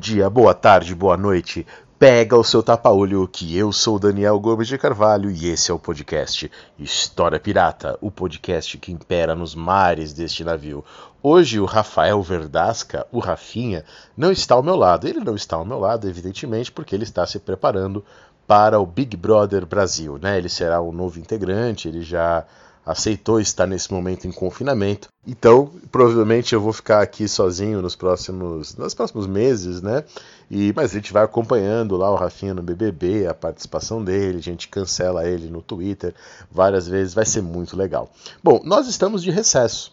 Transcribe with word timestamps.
Dia, 0.00 0.30
boa 0.30 0.54
tarde, 0.54 0.94
boa 0.94 1.14
noite. 1.14 1.66
Pega 1.98 2.34
o 2.34 2.42
seu 2.42 2.62
tapa-olho 2.62 3.28
que 3.28 3.54
eu 3.54 3.70
sou 3.70 3.98
Daniel 3.98 4.40
Gomes 4.40 4.66
de 4.66 4.78
Carvalho 4.78 5.30
e 5.30 5.46
esse 5.46 5.70
é 5.70 5.74
o 5.74 5.78
podcast 5.78 6.50
História 6.78 7.38
Pirata, 7.38 7.98
o 8.00 8.10
podcast 8.10 8.78
que 8.78 8.90
impera 8.90 9.34
nos 9.34 9.54
mares 9.54 10.14
deste 10.14 10.42
navio. 10.42 10.82
Hoje 11.22 11.60
o 11.60 11.66
Rafael 11.66 12.22
Verdasca, 12.22 13.06
o 13.12 13.18
Rafinha, 13.18 13.84
não 14.16 14.32
está 14.32 14.54
ao 14.54 14.62
meu 14.62 14.74
lado. 14.74 15.06
Ele 15.06 15.20
não 15.20 15.34
está 15.34 15.56
ao 15.56 15.66
meu 15.66 15.78
lado, 15.78 16.08
evidentemente, 16.08 16.72
porque 16.72 16.94
ele 16.94 17.04
está 17.04 17.26
se 17.26 17.38
preparando 17.38 18.02
para 18.46 18.80
o 18.80 18.86
Big 18.86 19.18
Brother 19.18 19.66
Brasil, 19.66 20.18
né? 20.18 20.38
Ele 20.38 20.48
será 20.48 20.80
o 20.80 20.92
novo 20.92 21.18
integrante, 21.18 21.88
ele 21.88 22.00
já 22.00 22.46
aceitou 22.84 23.40
estar 23.40 23.66
nesse 23.66 23.92
momento 23.92 24.26
em 24.26 24.32
confinamento. 24.32 25.08
Então, 25.26 25.70
provavelmente 25.92 26.54
eu 26.54 26.60
vou 26.60 26.72
ficar 26.72 27.02
aqui 27.02 27.28
sozinho 27.28 27.82
nos 27.82 27.94
próximos, 27.94 28.74
nos 28.76 28.94
próximos 28.94 29.26
meses, 29.26 29.82
né? 29.82 30.04
E, 30.50 30.72
mas 30.74 30.90
a 30.90 30.94
gente 30.94 31.12
vai 31.12 31.22
acompanhando 31.22 31.96
lá 31.96 32.10
o 32.10 32.16
Rafinha 32.16 32.54
no 32.54 32.62
BBB, 32.62 33.26
a 33.26 33.34
participação 33.34 34.02
dele, 34.02 34.38
a 34.38 34.42
gente 34.42 34.68
cancela 34.68 35.28
ele 35.28 35.48
no 35.48 35.62
Twitter 35.62 36.14
várias 36.50 36.88
vezes, 36.88 37.14
vai 37.14 37.26
ser 37.26 37.42
muito 37.42 37.76
legal. 37.76 38.10
Bom, 38.42 38.60
nós 38.64 38.88
estamos 38.88 39.22
de 39.22 39.30
recesso 39.30 39.92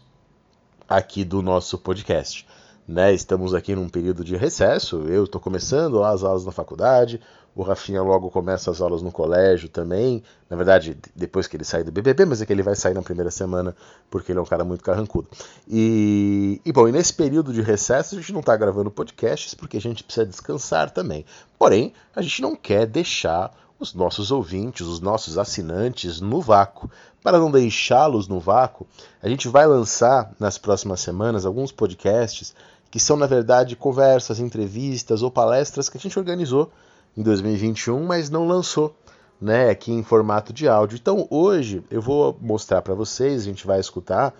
aqui 0.87 1.23
do 1.23 1.41
nosso 1.41 1.77
podcast. 1.77 2.47
Né, 2.87 3.13
estamos 3.13 3.53
aqui 3.53 3.75
num 3.75 3.89
período 3.89 4.23
de 4.23 4.37
recesso. 4.37 5.03
Eu 5.09 5.25
estou 5.25 5.41
começando 5.41 6.01
as 6.05 6.23
aulas 6.23 6.45
na 6.45 6.53
faculdade, 6.53 7.19
o 7.57 7.63
Rafinha 7.63 8.03
logo 8.03 8.29
começa 8.29 8.69
as 8.69 8.81
aulas 8.81 9.01
no 9.01 9.11
colégio 9.11 9.67
também. 9.67 10.21
Na 10.47 10.55
verdade, 10.55 10.95
depois 11.15 11.47
que 11.47 11.57
ele 11.57 11.63
sai 11.63 11.83
do 11.83 11.91
BBB, 11.91 12.23
mas 12.23 12.39
é 12.39 12.45
que 12.45 12.53
ele 12.53 12.61
vai 12.61 12.75
sair 12.75 12.93
na 12.93 13.01
primeira 13.01 13.31
semana 13.31 13.75
porque 14.11 14.31
ele 14.31 14.37
é 14.37 14.41
um 14.43 14.45
cara 14.45 14.63
muito 14.63 14.83
carrancudo. 14.83 15.27
E, 15.67 16.61
e 16.63 16.71
bom, 16.71 16.87
e 16.87 16.91
nesse 16.91 17.11
período 17.11 17.51
de 17.51 17.63
recesso 17.63 18.13
a 18.13 18.19
gente 18.19 18.31
não 18.31 18.41
está 18.41 18.55
gravando 18.55 18.91
podcasts 18.91 19.55
porque 19.55 19.75
a 19.75 19.81
gente 19.81 20.03
precisa 20.03 20.23
descansar 20.23 20.91
também. 20.91 21.25
Porém, 21.57 21.93
a 22.15 22.21
gente 22.21 22.43
não 22.43 22.55
quer 22.55 22.85
deixar 22.85 23.51
os 23.79 23.91
nossos 23.91 24.29
ouvintes, 24.29 24.85
os 24.85 24.99
nossos 24.99 25.35
assinantes 25.35 26.21
no 26.21 26.39
vácuo. 26.39 26.91
Para 27.23 27.39
não 27.39 27.49
deixá-los 27.49 28.27
no 28.27 28.39
vácuo, 28.39 28.85
a 29.19 29.27
gente 29.27 29.47
vai 29.47 29.65
lançar 29.65 30.31
nas 30.39 30.59
próximas 30.59 30.99
semanas 30.99 31.43
alguns 31.43 31.71
podcasts 31.71 32.53
que 32.91 32.99
são, 32.99 33.17
na 33.17 33.25
verdade, 33.25 33.75
conversas, 33.75 34.39
entrevistas 34.39 35.23
ou 35.23 35.31
palestras 35.31 35.89
que 35.89 35.97
a 35.97 35.99
gente 35.99 36.19
organizou 36.19 36.71
em 37.17 37.23
2021, 37.23 38.05
mas 38.05 38.29
não 38.29 38.47
lançou, 38.47 38.95
né, 39.41 39.71
aqui 39.71 39.91
em 39.91 40.03
formato 40.03 40.53
de 40.53 40.67
áudio. 40.67 40.97
Então 40.97 41.27
hoje 41.31 41.83
eu 41.89 42.01
vou 42.01 42.37
mostrar 42.39 42.81
para 42.83 42.93
vocês, 42.93 43.41
a 43.41 43.45
gente 43.45 43.65
vai 43.65 43.79
escutar 43.79 44.33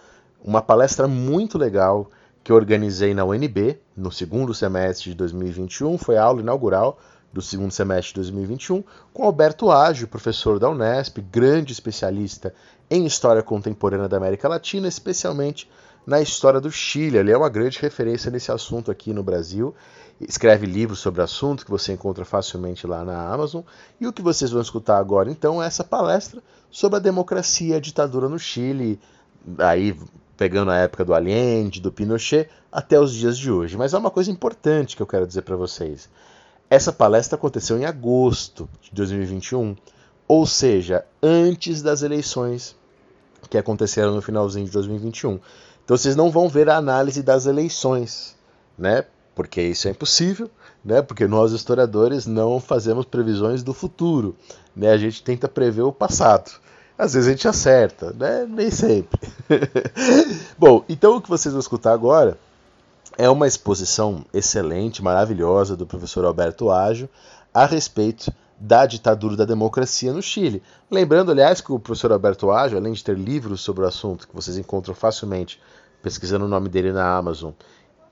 uma 0.43 0.61
palestra 0.61 1.07
muito 1.07 1.57
legal 1.57 2.09
que 2.43 2.53
organizei 2.53 3.13
na 3.13 3.25
UNB 3.25 3.79
no 3.95 4.11
segundo 4.11 4.53
semestre 4.53 5.09
de 5.09 5.15
2021, 5.17 5.97
foi 5.97 6.17
a 6.17 6.23
aula 6.23 6.39
inaugural 6.39 6.99
do 7.33 7.41
segundo 7.41 7.71
semestre 7.71 8.13
de 8.13 8.21
2021, 8.21 8.83
com 9.13 9.23
Alberto 9.23 9.69
Ágio, 9.69 10.07
professor 10.07 10.57
da 10.59 10.69
Unesp, 10.69 11.17
grande 11.19 11.73
especialista 11.73 12.53
em 12.89 13.05
história 13.05 13.43
contemporânea 13.43 14.07
da 14.07 14.17
América 14.17 14.47
Latina, 14.47 14.87
especialmente 14.87 15.69
na 16.07 16.21
história 16.21 16.59
do 16.61 16.71
Chile. 16.71 17.17
Ele 17.17 17.31
é 17.31 17.37
uma 17.37 17.49
grande 17.49 17.77
referência 17.79 18.31
nesse 18.31 18.51
assunto 18.51 18.89
aqui 18.89 19.13
no 19.13 19.21
Brasil 19.21 19.75
escreve 20.19 20.65
livros 20.65 20.99
sobre 20.99 21.21
o 21.21 21.23
assunto 21.23 21.63
que 21.63 21.71
você 21.71 21.93
encontra 21.93 22.25
facilmente 22.25 22.87
lá 22.87 23.03
na 23.03 23.31
Amazon. 23.31 23.61
E 23.99 24.07
o 24.07 24.13
que 24.13 24.21
vocês 24.21 24.51
vão 24.51 24.61
escutar 24.61 24.97
agora, 24.97 25.29
então, 25.29 25.61
é 25.61 25.67
essa 25.67 25.83
palestra 25.83 26.41
sobre 26.71 26.97
a 26.97 27.01
democracia 27.01 27.75
e 27.75 27.77
a 27.77 27.79
ditadura 27.79 28.27
no 28.27 28.39
Chile, 28.39 28.99
aí 29.59 29.97
pegando 30.35 30.71
a 30.71 30.77
época 30.77 31.03
do 31.03 31.13
Allende, 31.13 31.81
do 31.81 31.91
Pinochet, 31.91 32.49
até 32.71 32.99
os 32.99 33.13
dias 33.13 33.37
de 33.37 33.51
hoje. 33.51 33.77
Mas 33.77 33.93
é 33.93 33.97
uma 33.97 34.11
coisa 34.11 34.31
importante 34.31 34.95
que 34.95 35.01
eu 35.01 35.07
quero 35.07 35.27
dizer 35.27 35.41
para 35.41 35.55
vocês. 35.55 36.09
Essa 36.69 36.91
palestra 36.91 37.37
aconteceu 37.37 37.77
em 37.77 37.85
agosto 37.85 38.69
de 38.81 38.91
2021, 38.93 39.75
ou 40.27 40.45
seja, 40.45 41.05
antes 41.23 41.81
das 41.81 42.01
eleições 42.01 42.75
que 43.49 43.57
aconteceram 43.57 44.13
no 44.13 44.21
finalzinho 44.21 44.65
de 44.65 44.71
2021. 44.71 45.39
Então 45.87 45.95
vocês 45.95 46.17
não 46.17 46.29
vão 46.29 46.49
ver 46.49 46.67
a 46.67 46.75
análise 46.75 47.23
das 47.23 47.45
eleições, 47.45 48.35
né? 48.77 49.05
porque 49.37 49.61
isso 49.61 49.87
é 49.87 49.91
impossível, 49.91 50.49
né? 50.83 50.99
Porque 50.99 51.27
nós 51.27 51.51
historiadores 51.51 52.25
não 52.25 52.59
fazemos 52.59 53.05
previsões 53.05 53.61
do 53.61 53.71
futuro, 53.71 54.35
né? 54.75 54.89
A 54.89 54.97
gente 54.97 55.23
tenta 55.23 55.47
prever 55.47 55.83
o 55.83 55.93
passado. 55.93 56.51
Às 56.97 57.13
vezes 57.13 57.29
a 57.29 57.31
gente 57.33 57.47
acerta, 57.47 58.11
né? 58.13 58.47
Nem 58.49 58.71
sempre. 58.71 59.19
Bom, 60.57 60.83
então 60.89 61.15
o 61.15 61.21
que 61.21 61.29
vocês 61.29 61.53
vão 61.53 61.59
escutar 61.59 61.93
agora 61.93 62.35
é 63.15 63.29
uma 63.29 63.47
exposição 63.47 64.25
excelente, 64.33 65.03
maravilhosa 65.03 65.77
do 65.77 65.85
professor 65.85 66.25
Alberto 66.25 66.71
Ágio 66.71 67.07
a 67.53 67.67
respeito 67.67 68.33
da 68.59 68.87
ditadura 68.87 69.35
da 69.35 69.45
democracia 69.45 70.11
no 70.11 70.21
Chile. 70.23 70.63
Lembrando, 70.89 71.31
aliás, 71.31 71.61
que 71.61 71.71
o 71.71 71.79
professor 71.79 72.11
Alberto 72.11 72.49
Ágio, 72.49 72.77
além 72.77 72.93
de 72.93 73.03
ter 73.03 73.15
livros 73.15 73.61
sobre 73.61 73.85
o 73.85 73.87
assunto 73.87 74.27
que 74.27 74.35
vocês 74.35 74.57
encontram 74.57 74.95
facilmente 74.95 75.61
pesquisando 76.01 76.45
o 76.45 76.47
nome 76.47 76.69
dele 76.69 76.91
na 76.91 77.17
Amazon 77.17 77.51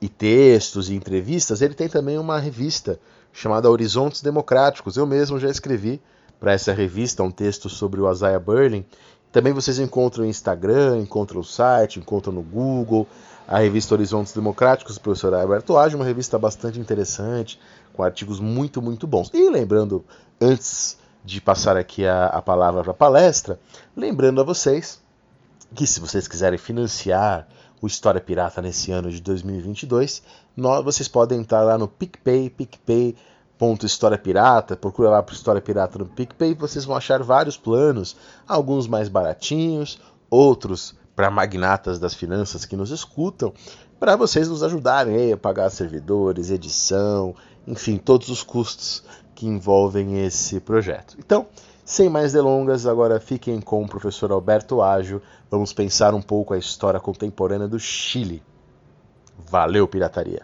e 0.00 0.08
textos 0.08 0.90
e 0.90 0.94
entrevistas, 0.94 1.62
ele 1.62 1.74
tem 1.74 1.88
também 1.88 2.18
uma 2.18 2.38
revista 2.38 3.00
chamada 3.32 3.70
Horizontes 3.70 4.22
Democráticos. 4.22 4.96
Eu 4.96 5.06
mesmo 5.06 5.38
já 5.38 5.48
escrevi 5.48 6.00
para 6.38 6.52
essa 6.52 6.72
revista 6.72 7.22
um 7.22 7.30
texto 7.30 7.68
sobre 7.68 8.00
o 8.00 8.10
Isaiah 8.10 8.38
Berlin. 8.38 8.84
Também 9.32 9.52
vocês 9.52 9.78
encontram 9.78 10.24
no 10.24 10.30
Instagram, 10.30 10.98
encontram 10.98 11.38
no 11.38 11.44
site, 11.44 11.98
encontram 11.98 12.32
no 12.32 12.42
Google, 12.42 13.06
a 13.46 13.58
revista 13.58 13.94
Horizontes 13.94 14.32
Democráticos 14.32 14.94
do 14.94 15.00
professor 15.00 15.32
Alberto 15.34 15.76
Age, 15.76 15.94
uma 15.94 16.04
revista 16.04 16.38
bastante 16.38 16.80
interessante, 16.80 17.60
com 17.92 18.02
artigos 18.02 18.40
muito, 18.40 18.82
muito 18.82 19.06
bons. 19.06 19.30
E 19.32 19.48
lembrando, 19.48 20.04
antes 20.40 20.98
de 21.24 21.40
passar 21.40 21.76
aqui 21.76 22.06
a, 22.06 22.26
a 22.26 22.42
palavra 22.42 22.82
para 22.82 22.92
a 22.92 22.94
palestra, 22.94 23.58
lembrando 23.96 24.40
a 24.40 24.44
vocês 24.44 25.00
que 25.74 25.86
se 25.86 26.00
vocês 26.00 26.26
quiserem 26.26 26.58
financiar 26.58 27.46
o 27.80 27.86
História 27.86 28.20
Pirata 28.20 28.62
nesse 28.62 28.90
ano 28.90 29.10
de 29.10 29.20
2022, 29.20 30.22
nós, 30.56 30.84
vocês 30.84 31.08
podem 31.08 31.38
entrar 31.38 31.62
lá 31.62 31.76
no 31.76 31.86
PicPay, 31.86 32.50
PicPay.História 32.50 34.18
Pirata, 34.18 34.76
procura 34.76 35.10
lá 35.10 35.22
por 35.22 35.34
História 35.34 35.60
Pirata 35.60 35.98
no 35.98 36.06
PicPay, 36.06 36.54
vocês 36.54 36.84
vão 36.84 36.96
achar 36.96 37.22
vários 37.22 37.56
planos, 37.56 38.16
alguns 38.46 38.86
mais 38.86 39.08
baratinhos, 39.08 39.98
outros 40.30 40.94
para 41.14 41.30
magnatas 41.30 41.98
das 41.98 42.14
finanças 42.14 42.64
que 42.64 42.76
nos 42.76 42.90
escutam, 42.90 43.52
para 43.98 44.16
vocês 44.16 44.48
nos 44.48 44.62
ajudarem 44.62 45.32
a 45.32 45.36
pagar 45.36 45.70
servidores, 45.70 46.50
edição, 46.50 47.34
enfim, 47.66 47.96
todos 47.96 48.28
os 48.28 48.42
custos 48.42 49.02
que 49.34 49.46
envolvem 49.46 50.24
esse 50.24 50.60
projeto. 50.60 51.16
Então, 51.18 51.46
sem 51.86 52.10
mais 52.10 52.32
delongas, 52.32 52.84
agora 52.84 53.20
fiquem 53.20 53.60
com 53.60 53.84
o 53.84 53.88
professor 53.88 54.32
Alberto 54.32 54.82
Ágio. 54.82 55.22
Vamos 55.48 55.72
pensar 55.72 56.14
um 56.14 56.20
pouco 56.20 56.52
a 56.52 56.58
história 56.58 56.98
contemporânea 56.98 57.68
do 57.68 57.78
Chile. 57.78 58.42
Valeu, 59.48 59.86
pirataria! 59.86 60.42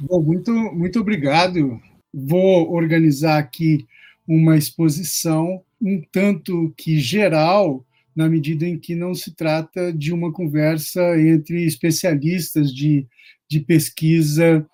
Bom, 0.00 0.20
muito, 0.20 0.50
muito 0.50 0.98
obrigado. 0.98 1.80
Vou 2.12 2.72
organizar 2.72 3.38
aqui 3.38 3.86
uma 4.26 4.56
exposição 4.56 5.62
um 5.80 6.02
tanto 6.10 6.74
que 6.76 6.98
geral, 6.98 7.84
na 8.14 8.28
medida 8.28 8.66
em 8.66 8.76
que 8.76 8.96
não 8.96 9.14
se 9.14 9.34
trata 9.34 9.92
de 9.92 10.12
uma 10.12 10.32
conversa 10.32 11.00
entre 11.20 11.64
especialistas 11.64 12.74
de 12.74 13.06
de 13.52 13.60
pesquisa, 13.60 14.66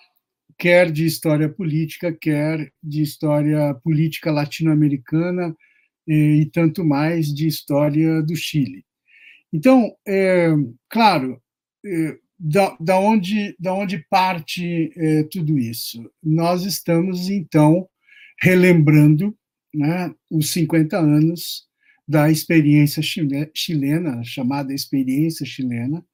quer 0.57 0.93
de 0.93 1.05
história 1.05 1.49
política, 1.49 2.13
quer 2.13 2.73
de 2.81 3.03
história 3.03 3.75
política 3.83 4.31
latino-americana 4.31 5.53
e, 6.07 6.43
e 6.43 6.47
tanto 6.47 6.85
mais 6.85 7.35
de 7.35 7.49
história 7.49 8.23
do 8.23 8.37
Chile. 8.37 8.85
Então, 9.53 9.93
é, 10.07 10.51
claro, 10.89 11.43
é, 11.85 12.17
da, 12.39 12.77
da, 12.79 13.01
onde, 13.01 13.57
da 13.59 13.75
onde 13.75 13.99
parte 14.09 14.93
é, 14.97 15.25
tudo 15.25 15.59
isso? 15.59 16.09
Nós 16.23 16.65
estamos, 16.65 17.29
então, 17.29 17.89
relembrando 18.41 19.37
né, 19.75 20.15
os 20.31 20.51
50 20.51 20.97
anos 20.97 21.67
da 22.07 22.31
experiência 22.31 23.03
chilena, 23.03 24.23
chamada 24.23 24.73
experiência 24.73 25.45
chilena, 25.45 26.05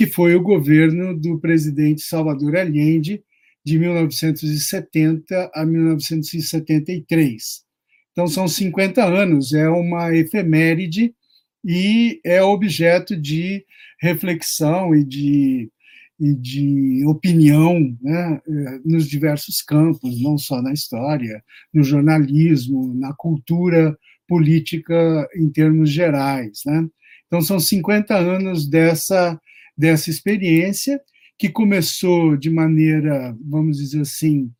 que 0.00 0.06
foi 0.06 0.34
o 0.34 0.42
governo 0.42 1.14
do 1.14 1.38
presidente 1.38 2.00
Salvador 2.00 2.56
Allende 2.56 3.22
de 3.62 3.78
1970 3.78 5.50
a 5.54 5.66
1973. 5.66 7.62
Então, 8.10 8.26
são 8.26 8.48
50 8.48 9.04
anos, 9.04 9.52
é 9.52 9.68
uma 9.68 10.16
efeméride 10.16 11.14
e 11.62 12.18
é 12.24 12.42
objeto 12.42 13.14
de 13.14 13.62
reflexão 14.00 14.94
e 14.94 15.04
de, 15.04 15.70
e 16.18 16.34
de 16.34 17.04
opinião 17.06 17.94
né, 18.00 18.40
nos 18.82 19.06
diversos 19.06 19.60
campos, 19.60 20.18
não 20.22 20.38
só 20.38 20.62
na 20.62 20.72
história, 20.72 21.44
no 21.74 21.82
jornalismo, 21.82 22.94
na 22.94 23.12
cultura 23.12 23.94
política 24.26 25.28
em 25.36 25.50
termos 25.50 25.90
gerais. 25.90 26.62
Né? 26.64 26.88
Então, 27.26 27.42
são 27.42 27.60
50 27.60 28.16
anos 28.16 28.66
dessa, 28.66 29.38
dessa 29.80 30.10
experiência 30.10 31.00
que 31.38 31.48
começou 31.48 32.36
de 32.36 32.50
maneira, 32.50 33.34
vamos 33.40 33.78
dizer 33.78 34.02
assim, 34.02 34.52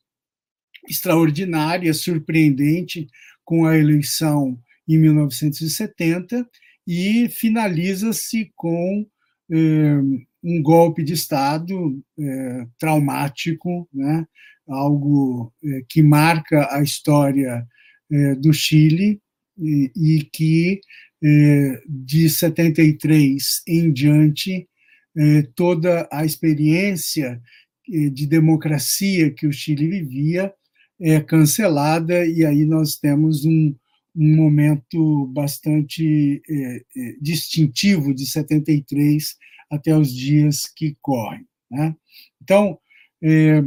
extraordinária, 0.89 1.93
surpreendente, 1.93 3.07
com 3.45 3.67
a 3.67 3.77
eleição 3.77 4.59
em 4.89 4.97
1970 4.97 6.49
e 6.87 7.29
finaliza-se 7.29 8.51
com 8.57 9.07
eh, 9.53 10.01
um 10.43 10.63
golpe 10.63 11.05
de 11.05 11.13
Estado 11.13 12.03
eh, 12.19 12.67
traumático, 12.79 13.87
né? 13.93 14.27
algo 14.67 15.53
eh, 15.63 15.83
que 15.87 16.03
marca 16.03 16.67
a 16.75 16.83
história 16.83 17.67
do 18.41 18.53
Chile 18.53 19.21
e, 19.57 19.93
e 19.95 20.25
que 20.33 20.81
de 21.89 22.29
73 22.29 23.63
em 23.69 23.93
diante 23.93 24.69
toda 25.55 26.09
a 26.13 26.25
experiência 26.25 27.41
de 27.89 28.27
democracia 28.27 29.31
que 29.31 29.47
o 29.47 29.53
Chile 29.53 29.89
vivia 29.89 30.53
é 31.01 31.21
cancelada, 31.21 32.27
e 32.27 32.45
aí 32.45 32.65
nós 32.65 32.97
temos 32.97 33.45
um, 33.45 33.75
um 34.15 34.37
momento 34.37 35.27
bastante 35.29 36.43
é, 36.49 36.77
é, 36.97 37.17
distintivo 37.21 38.15
de 38.15 38.27
73 38.27 39.37
até 39.71 39.97
os 39.97 40.15
dias 40.15 40.67
que 40.67 40.97
correm. 41.01 41.47
Né? 41.71 41.97
Então, 42.43 42.79
é, 43.23 43.63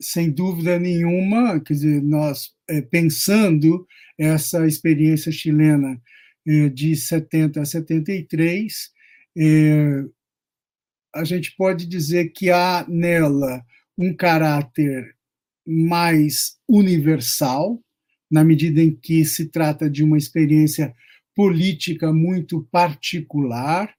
sem 0.00 0.30
dúvida 0.30 0.78
nenhuma, 0.78 1.60
quer 1.60 1.74
dizer, 1.74 2.02
nós 2.02 2.52
é, 2.68 2.80
pensando 2.80 3.86
essa 4.18 4.66
experiência 4.66 5.30
chilena 5.30 6.00
é, 6.46 6.68
de 6.68 6.96
70 6.96 7.60
a 7.60 7.64
73, 7.64 8.90
é, 9.36 10.04
a 11.14 11.22
gente 11.22 11.54
pode 11.56 11.86
dizer 11.86 12.30
que 12.30 12.50
há 12.50 12.84
nela 12.88 13.64
um 13.96 14.12
caráter 14.12 15.14
mais 15.66 16.56
universal, 16.68 17.80
na 18.30 18.42
medida 18.42 18.82
em 18.82 18.94
que 18.94 19.24
se 19.24 19.46
trata 19.46 19.88
de 19.88 20.02
uma 20.02 20.18
experiência 20.18 20.92
política 21.34 22.12
muito 22.12 22.66
particular, 22.70 23.94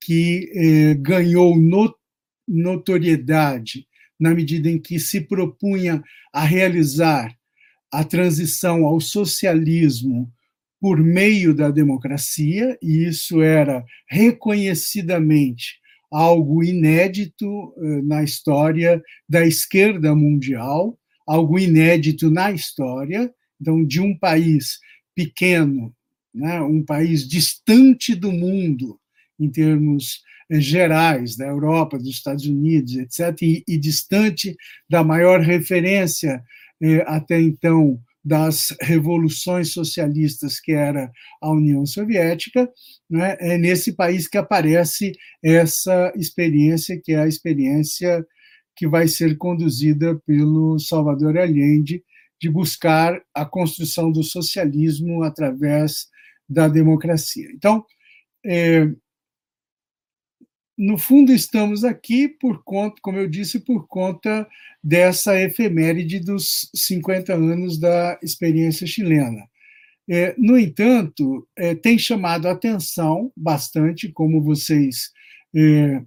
que 0.00 0.50
eh, 0.54 0.94
ganhou 0.94 1.56
no, 1.56 1.94
notoriedade 2.46 3.86
na 4.18 4.34
medida 4.34 4.68
em 4.68 4.78
que 4.78 4.98
se 4.98 5.20
propunha 5.20 6.02
a 6.32 6.44
realizar 6.44 7.34
a 7.92 8.02
transição 8.02 8.84
ao 8.84 9.00
socialismo 9.00 10.32
por 10.80 10.98
meio 10.98 11.54
da 11.54 11.70
democracia, 11.70 12.76
e 12.82 13.04
isso 13.04 13.40
era 13.40 13.84
reconhecidamente 14.08 15.80
algo 16.10 16.62
inédito 16.62 17.74
eh, 17.76 18.02
na 18.02 18.22
história 18.22 19.02
da 19.28 19.44
esquerda 19.46 20.14
mundial, 20.14 20.98
algo 21.26 21.58
inédito 21.58 22.30
na 22.30 22.52
história, 22.52 23.32
então, 23.60 23.84
de 23.84 24.00
um 24.00 24.16
país 24.16 24.78
pequeno, 25.14 25.94
né, 26.34 26.60
um 26.60 26.82
país 26.84 27.26
distante 27.26 28.14
do 28.14 28.30
mundo, 28.30 29.00
em 29.40 29.50
termos 29.50 30.22
eh, 30.50 30.60
gerais, 30.60 31.36
da 31.36 31.46
Europa, 31.46 31.98
dos 31.98 32.08
Estados 32.08 32.46
Unidos, 32.46 32.96
etc., 32.96 33.42
e, 33.42 33.64
e 33.66 33.78
distante 33.78 34.56
da 34.88 35.02
maior 35.02 35.40
referência 35.40 36.42
eh, 36.82 37.02
até 37.06 37.40
então 37.40 37.98
das 38.26 38.74
revoluções 38.80 39.72
socialistas, 39.72 40.58
que 40.58 40.72
era 40.72 41.12
a 41.40 41.48
União 41.48 41.86
Soviética, 41.86 42.68
né, 43.08 43.36
é 43.38 43.56
nesse 43.56 43.92
país 43.92 44.26
que 44.26 44.36
aparece 44.36 45.12
essa 45.40 46.12
experiência, 46.16 47.00
que 47.00 47.12
é 47.12 47.20
a 47.20 47.28
experiência 47.28 48.26
que 48.74 48.88
vai 48.88 49.06
ser 49.06 49.36
conduzida 49.36 50.20
pelo 50.26 50.76
Salvador 50.80 51.38
Allende, 51.38 52.02
de 52.40 52.50
buscar 52.50 53.22
a 53.32 53.44
construção 53.44 54.10
do 54.10 54.24
socialismo 54.24 55.22
através 55.22 56.08
da 56.48 56.66
democracia. 56.66 57.48
Então, 57.54 57.84
é, 58.44 58.88
no 60.76 60.98
fundo, 60.98 61.32
estamos 61.32 61.84
aqui 61.84 62.28
por 62.28 62.62
conta, 62.62 62.96
como 63.00 63.18
eu 63.18 63.28
disse, 63.28 63.60
por 63.60 63.86
conta 63.86 64.46
dessa 64.82 65.40
efeméride 65.40 66.20
dos 66.20 66.70
50 66.74 67.32
anos 67.32 67.78
da 67.78 68.18
experiência 68.22 68.86
chilena. 68.86 69.48
É, 70.08 70.34
no 70.38 70.58
entanto, 70.58 71.48
é, 71.56 71.74
tem 71.74 71.98
chamado 71.98 72.46
a 72.46 72.52
atenção 72.52 73.32
bastante, 73.36 74.12
como 74.12 74.42
vocês 74.42 75.10
é, 75.54 76.02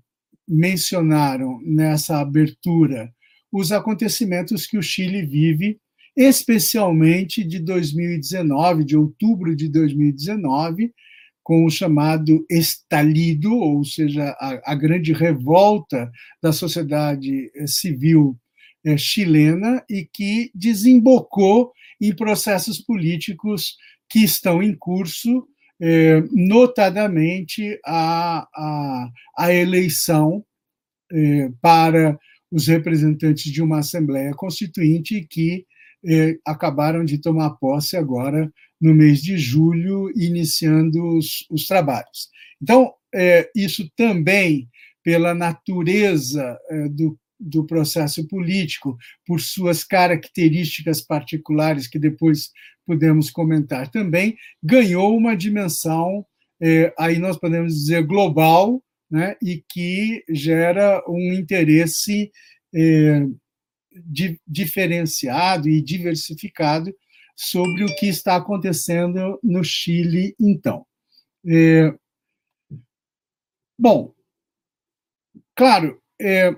mencionaram 0.48 1.60
nessa 1.63 2.19
abertura 2.19 3.13
os 3.51 3.72
acontecimentos 3.72 4.68
que 4.68 4.77
o 4.77 4.83
Chile 4.83 5.25
vive, 5.25 5.80
especialmente 6.15 7.44
de 7.44 7.60
2019, 7.60 8.83
de 8.83 8.95
outubro 8.95 9.56
de 9.56 9.68
2019, 9.68 10.94
com 11.50 11.66
o 11.66 11.69
chamado 11.72 12.46
estalido, 12.48 13.51
ou 13.51 13.84
seja, 13.84 14.38
a, 14.40 14.72
a 14.72 14.75
grande 14.75 15.12
revolta 15.12 16.12
da 16.39 16.51
sociedade 16.51 17.50
eh, 17.56 17.65
civil 17.65 18.38
é, 18.86 18.96
chilena 18.96 19.84
e 19.89 20.08
que 20.13 20.51
desembocou 20.53 21.74
em 22.00 22.15
processos 22.15 22.77
políticos 22.77 23.75
que 24.08 24.20
estão 24.20 24.62
em 24.62 24.75
curso 24.75 25.48
é, 25.82 26.22
notadamente 26.32 27.79
a, 27.84 28.48
a, 28.56 29.10
a 29.36 29.51
eleição 29.51 30.46
para 31.60 32.15
os 32.51 32.68
representantes 32.68 33.51
de 33.51 33.60
uma 33.60 33.79
Assembleia 33.79 34.36
Constituinte 34.36 35.25
que 35.27 35.65
é, 36.06 36.38
acabaram 36.46 37.03
de 37.03 37.18
tomar 37.18 37.51
posse 37.51 37.98
agora 37.98 38.51
no 38.79 38.94
mês 38.94 39.22
de 39.22 39.38
julho, 39.38 40.12
iniciando 40.15 41.18
os, 41.18 41.46
os 41.50 41.65
trabalhos. 41.68 42.29
Então, 42.62 42.94
é, 43.13 43.50
isso 43.56 43.89
também, 43.96 44.70
pela 45.03 45.34
natureza 45.34 46.58
é, 46.70 46.89
do, 46.89 47.18
do 47.39 47.65
processo 47.65 48.27
político, 48.27 48.98
por 49.25 49.41
suas 49.41 49.84
características 49.84 51.01
particulares, 51.01 51.88
que 51.88 52.00
depois 52.00 52.51
podemos 52.86 53.29
comentar 53.29 53.89
também, 53.89 54.36
ganhou 54.63 55.15
uma 55.15 55.36
dimensão, 55.36 56.25
é, 56.62 56.94
aí 56.98 57.20
nós 57.20 57.38
podemos 57.38 57.74
dizer, 57.74 58.03
global, 58.03 58.82
né, 59.10 59.36
e 59.41 59.63
que 59.70 60.24
gera 60.29 61.03
um 61.08 61.34
interesse 61.34 62.32
di, 63.91 64.39
diferenciado 64.48 65.69
e 65.69 65.81
diversificado 65.81 66.93
sobre 67.36 67.84
o 67.84 67.96
que 67.96 68.08
está 68.08 68.36
acontecendo 68.36 69.39
no 69.41 69.63
Chile, 69.63 70.36
então. 70.39 70.86
É, 71.46 71.93
bom, 73.77 74.13
claro, 75.55 76.01
é, 76.19 76.53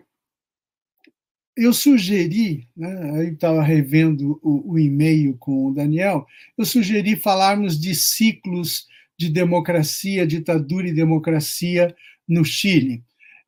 eu 1.56 1.74
sugeri, 1.74 2.68
né, 2.76 3.26
eu 3.28 3.34
estava 3.34 3.62
revendo 3.62 4.40
o, 4.42 4.74
o 4.74 4.80
e-mail 4.80 5.38
com 5.38 5.68
o 5.68 5.74
Daniel, 5.74 6.26
eu 6.58 6.66
sugeri 6.66 7.16
falarmos 7.16 7.80
de 7.80 7.94
ciclos 7.94 8.88
de 9.18 9.30
democracia, 9.30 10.26
ditadura 10.26 10.88
e 10.88 10.94
democracia 10.94 11.96
no 12.28 12.44
Chile. 12.44 13.04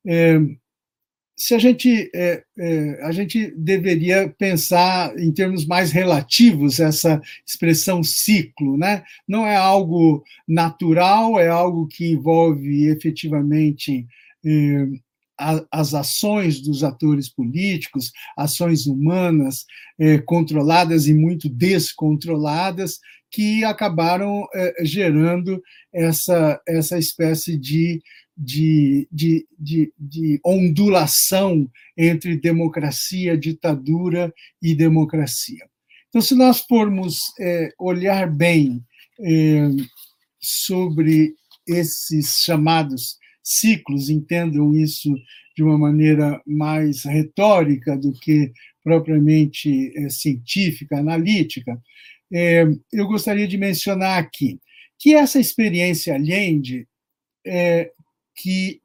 É, 0.05 0.35
se 1.35 1.55
a 1.55 1.59
gente 1.59 2.11
é, 2.13 2.43
é, 2.57 2.99
a 3.03 3.11
gente 3.11 3.51
deveria 3.57 4.29
pensar 4.37 5.17
em 5.17 5.31
termos 5.31 5.65
mais 5.65 5.91
relativos 5.91 6.79
essa 6.79 7.21
expressão 7.45 8.03
ciclo, 8.03 8.77
né? 8.77 9.03
Não 9.27 9.45
é 9.45 9.55
algo 9.55 10.23
natural, 10.47 11.39
é 11.39 11.47
algo 11.47 11.87
que 11.87 12.11
envolve 12.11 12.87
efetivamente 12.87 14.05
é, 14.45 14.87
as 15.71 15.93
ações 15.93 16.61
dos 16.61 16.83
atores 16.83 17.27
políticos, 17.27 18.11
ações 18.37 18.85
humanas 18.85 19.65
é, 19.99 20.19
controladas 20.19 21.07
e 21.07 21.13
muito 21.13 21.49
descontroladas, 21.49 22.99
que 23.31 23.63
acabaram 23.63 24.47
é, 24.53 24.85
gerando 24.85 25.61
essa, 25.91 26.61
essa 26.67 26.99
espécie 26.99 27.57
de, 27.57 27.99
de, 28.35 29.07
de, 29.11 29.47
de, 29.57 29.93
de 29.97 30.39
ondulação 30.43 31.69
entre 31.97 32.35
democracia, 32.35 33.37
ditadura 33.37 34.33
e 34.61 34.73
democracia. 34.73 35.65
Então, 36.09 36.21
se 36.21 36.35
nós 36.35 36.61
formos 36.61 37.21
é, 37.39 37.71
olhar 37.79 38.29
bem 38.29 38.83
é, 39.19 39.69
sobre 40.39 41.33
esses 41.67 42.37
chamados 42.43 43.17
ciclos, 43.43 44.09
entendam 44.09 44.75
isso 44.75 45.13
de 45.55 45.63
uma 45.63 45.77
maneira 45.77 46.41
mais 46.45 47.03
retórica 47.03 47.97
do 47.97 48.11
que 48.13 48.51
propriamente 48.83 49.93
é, 49.95 50.09
científica, 50.09 50.97
analítica, 50.97 51.79
é, 52.31 52.65
eu 52.91 53.07
gostaria 53.07 53.47
de 53.47 53.57
mencionar 53.57 54.19
aqui 54.19 54.59
que 54.99 55.13
essa 55.13 55.39
experiência 55.39 56.15
Allende, 56.15 56.87
é, 57.45 57.91
que 58.35 58.81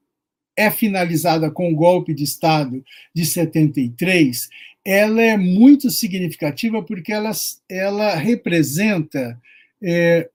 é 0.56 0.70
finalizada 0.70 1.50
com 1.50 1.72
o 1.72 1.76
golpe 1.76 2.12
de 2.12 2.24
Estado 2.24 2.84
de 3.14 3.24
73, 3.24 4.48
ela 4.84 5.22
é 5.22 5.36
muito 5.36 5.90
significativa 5.90 6.82
porque 6.82 7.12
ela, 7.12 7.30
ela 7.68 8.14
representa 8.16 9.40
é, 9.82 10.28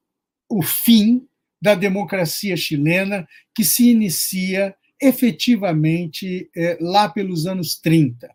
o 0.48 0.62
fim 0.62 1.28
da 1.62 1.76
democracia 1.76 2.56
chilena 2.56 3.28
que 3.56 3.64
se 3.64 3.90
inicia 3.90 4.76
efetivamente 5.02 6.50
é, 6.56 6.78
lá 6.80 7.10
pelos 7.10 7.46
anos 7.46 7.76
30. 7.76 8.30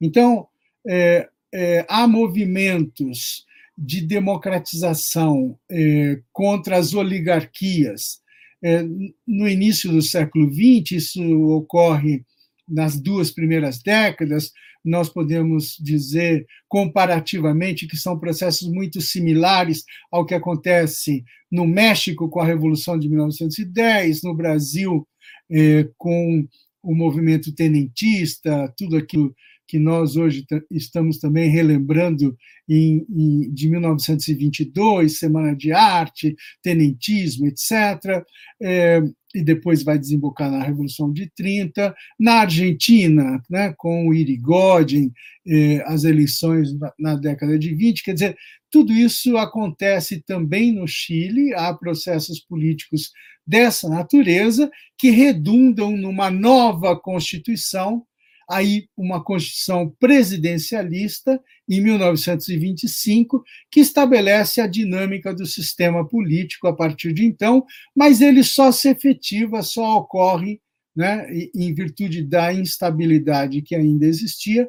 Então, 0.00 0.48
é, 0.86 1.28
é, 1.52 1.84
há 1.88 2.06
movimentos 2.06 3.44
de 3.76 4.00
democratização 4.00 5.58
é, 5.70 6.20
contra 6.32 6.76
as 6.76 6.94
oligarquias. 6.94 8.19
É, 8.62 8.82
no 9.26 9.48
início 9.48 9.90
do 9.90 10.02
século 10.02 10.52
XX, 10.52 10.92
isso 10.92 11.22
ocorre 11.50 12.22
nas 12.68 13.00
duas 13.00 13.30
primeiras 13.30 13.82
décadas, 13.82 14.52
nós 14.84 15.08
podemos 15.08 15.76
dizer 15.78 16.46
comparativamente 16.68 17.86
que 17.86 17.96
são 17.96 18.18
processos 18.18 18.68
muito 18.68 19.00
similares 19.00 19.84
ao 20.10 20.24
que 20.24 20.34
acontece 20.34 21.24
no 21.50 21.66
México 21.66 22.28
com 22.28 22.40
a 22.40 22.46
Revolução 22.46 22.98
de 22.98 23.08
1910, 23.08 24.22
no 24.22 24.34
Brasil 24.34 25.06
é, 25.50 25.88
com 25.98 26.46
o 26.82 26.94
movimento 26.94 27.54
tenentista, 27.54 28.72
tudo 28.76 28.96
aquilo 28.96 29.34
que 29.70 29.78
nós 29.78 30.16
hoje 30.16 30.44
estamos 30.68 31.18
também 31.18 31.48
relembrando 31.48 32.36
em, 32.68 33.06
em, 33.08 33.54
de 33.54 33.70
1922, 33.70 35.16
Semana 35.16 35.54
de 35.54 35.70
Arte, 35.70 36.34
Tenentismo, 36.60 37.46
etc., 37.46 38.24
é, 38.60 39.00
e 39.32 39.44
depois 39.44 39.84
vai 39.84 39.96
desembocar 39.96 40.50
na 40.50 40.60
Revolução 40.60 41.12
de 41.12 41.30
30. 41.36 41.94
Na 42.18 42.40
Argentina, 42.40 43.40
né, 43.48 43.72
com 43.78 44.08
o 44.08 44.12
Irigoyen, 44.12 45.12
é, 45.46 45.84
as 45.86 46.02
eleições 46.02 46.76
na, 46.76 46.92
na 46.98 47.14
década 47.14 47.56
de 47.56 47.72
20, 47.72 48.02
quer 48.02 48.14
dizer, 48.14 48.36
tudo 48.72 48.92
isso 48.92 49.36
acontece 49.36 50.20
também 50.20 50.72
no 50.72 50.88
Chile, 50.88 51.54
há 51.54 51.72
processos 51.72 52.40
políticos 52.40 53.12
dessa 53.46 53.88
natureza 53.88 54.68
que 54.98 55.10
redundam 55.10 55.96
numa 55.96 56.28
nova 56.28 56.98
Constituição 56.98 58.04
aí 58.50 58.88
uma 58.96 59.22
Constituição 59.22 59.94
presidencialista, 60.00 61.40
em 61.68 61.80
1925, 61.80 63.44
que 63.70 63.78
estabelece 63.78 64.60
a 64.60 64.66
dinâmica 64.66 65.32
do 65.32 65.46
sistema 65.46 66.06
político 66.06 66.66
a 66.66 66.74
partir 66.74 67.12
de 67.12 67.24
então, 67.24 67.64
mas 67.94 68.20
ele 68.20 68.42
só 68.42 68.72
se 68.72 68.88
efetiva, 68.88 69.62
só 69.62 69.98
ocorre, 69.98 70.60
né, 70.96 71.28
em 71.54 71.72
virtude 71.72 72.24
da 72.24 72.52
instabilidade 72.52 73.62
que 73.62 73.76
ainda 73.76 74.04
existia, 74.04 74.68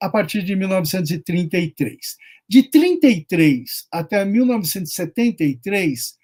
a 0.00 0.10
partir 0.10 0.42
de 0.42 0.56
1933. 0.56 2.16
De 2.48 2.64
33 2.64 3.86
até 3.92 4.24
1973, 4.24 6.14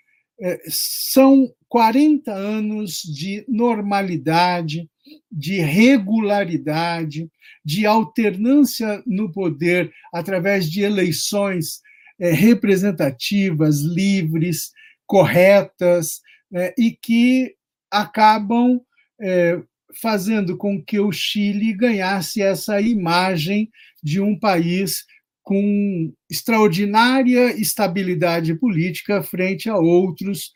eh, 0.40 0.60
são 0.68 1.48
40 1.68 2.32
anos 2.32 3.02
de 3.02 3.44
normalidade, 3.46 4.88
de 5.30 5.60
regularidade, 5.60 7.30
de 7.64 7.86
alternância 7.86 9.02
no 9.06 9.30
poder 9.30 9.92
através 10.12 10.70
de 10.70 10.82
eleições 10.82 11.80
é, 12.18 12.32
representativas, 12.32 13.80
livres, 13.80 14.72
corretas, 15.06 16.20
é, 16.52 16.74
e 16.78 16.90
que 16.90 17.54
acabam 17.90 18.80
é, 19.20 19.60
fazendo 20.00 20.56
com 20.56 20.82
que 20.82 20.98
o 20.98 21.12
Chile 21.12 21.72
ganhasse 21.72 22.42
essa 22.42 22.80
imagem 22.80 23.70
de 24.02 24.20
um 24.20 24.38
país 24.38 25.04
com 25.48 26.12
extraordinária 26.28 27.58
estabilidade 27.58 28.54
política 28.54 29.22
frente 29.22 29.70
a 29.70 29.78
outros 29.78 30.52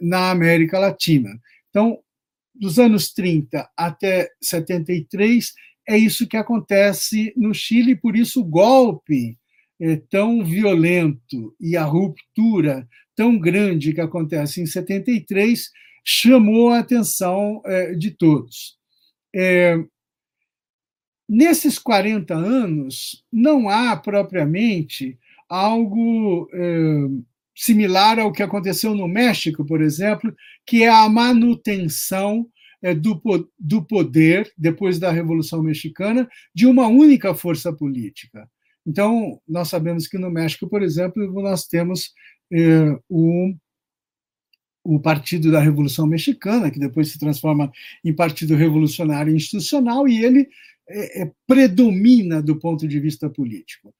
na 0.00 0.30
América 0.30 0.78
Latina. 0.78 1.38
Então, 1.68 1.98
dos 2.54 2.78
anos 2.78 3.12
30 3.12 3.68
até 3.76 4.30
73, 4.42 5.52
é 5.86 5.98
isso 5.98 6.26
que 6.26 6.38
acontece 6.38 7.34
no 7.36 7.52
Chile, 7.52 7.94
por 7.94 8.16
isso 8.16 8.40
o 8.40 8.44
golpe 8.44 9.36
é 9.78 9.96
tão 10.08 10.42
violento 10.42 11.54
e 11.60 11.76
a 11.76 11.84
ruptura 11.84 12.88
tão 13.14 13.38
grande 13.38 13.92
que 13.92 14.00
acontece 14.00 14.62
em 14.62 14.66
73 14.66 15.70
chamou 16.02 16.70
a 16.70 16.78
atenção 16.78 17.60
é, 17.66 17.94
de 17.94 18.10
todos. 18.10 18.78
É, 19.34 19.76
nesses 21.28 21.78
40 21.78 22.34
anos, 22.34 23.24
não 23.32 23.68
há 23.68 23.96
propriamente 23.96 25.18
algo 25.48 26.48
é, 26.52 27.08
similar 27.54 28.18
ao 28.18 28.32
que 28.32 28.42
aconteceu 28.42 28.94
no 28.94 29.06
México, 29.06 29.64
por 29.64 29.80
exemplo, 29.80 30.34
que 30.66 30.82
é 30.82 30.88
a 30.88 31.08
manutenção 31.08 32.46
é, 32.82 32.94
do, 32.94 33.20
do 33.58 33.82
poder, 33.82 34.52
depois 34.58 34.98
da 34.98 35.10
Revolução 35.10 35.62
Mexicana, 35.62 36.28
de 36.54 36.66
uma 36.66 36.86
única 36.88 37.34
força 37.34 37.72
política. 37.72 38.48
Então, 38.86 39.40
nós 39.48 39.68
sabemos 39.68 40.06
que 40.06 40.18
no 40.18 40.30
México, 40.30 40.68
por 40.68 40.82
exemplo, 40.82 41.26
nós 41.40 41.66
temos 41.66 42.12
é, 42.52 42.98
o, 43.08 43.54
o 44.84 45.00
Partido 45.00 45.50
da 45.50 45.60
Revolução 45.60 46.06
Mexicana, 46.06 46.70
que 46.70 46.78
depois 46.78 47.08
se 47.08 47.18
transforma 47.18 47.72
em 48.04 48.14
Partido 48.14 48.54
Revolucionário 48.54 49.34
Institucional, 49.34 50.06
e 50.06 50.22
ele 50.22 50.46
é, 50.88 51.22
é, 51.22 51.32
predomina 51.46 52.42
do 52.42 52.58
ponto 52.58 52.86
de 52.86 53.00
vista 53.00 53.30
político. 53.30 53.94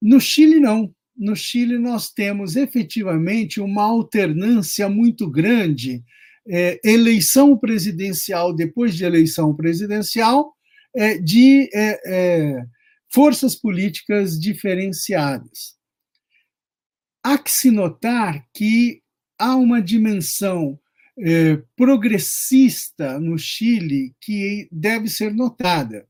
No 0.00 0.20
Chile, 0.20 0.60
não 0.60 0.94
no 1.16 1.36
Chile 1.36 1.78
nós 1.78 2.10
temos 2.10 2.56
efetivamente 2.56 3.60
uma 3.60 3.82
alternância 3.82 4.88
muito 4.88 5.30
grande, 5.30 6.02
é, 6.48 6.80
eleição 6.82 7.58
presidencial 7.58 8.54
depois 8.54 8.96
de 8.96 9.04
eleição 9.04 9.54
presidencial, 9.54 10.54
é, 10.96 11.18
de 11.18 11.68
é, 11.74 12.00
é 12.06 12.64
forças 13.12 13.54
políticas 13.54 14.38
diferenciadas. 14.40 15.76
Há 17.22 17.36
que 17.36 17.50
se 17.50 17.70
notar 17.70 18.46
que 18.54 19.02
há 19.38 19.56
uma 19.56 19.82
dimensão 19.82 20.78
progressista 21.76 23.20
no 23.20 23.36
Chile 23.36 24.14
que 24.22 24.68
deve 24.72 25.06
ser 25.08 25.34
notada. 25.34 26.08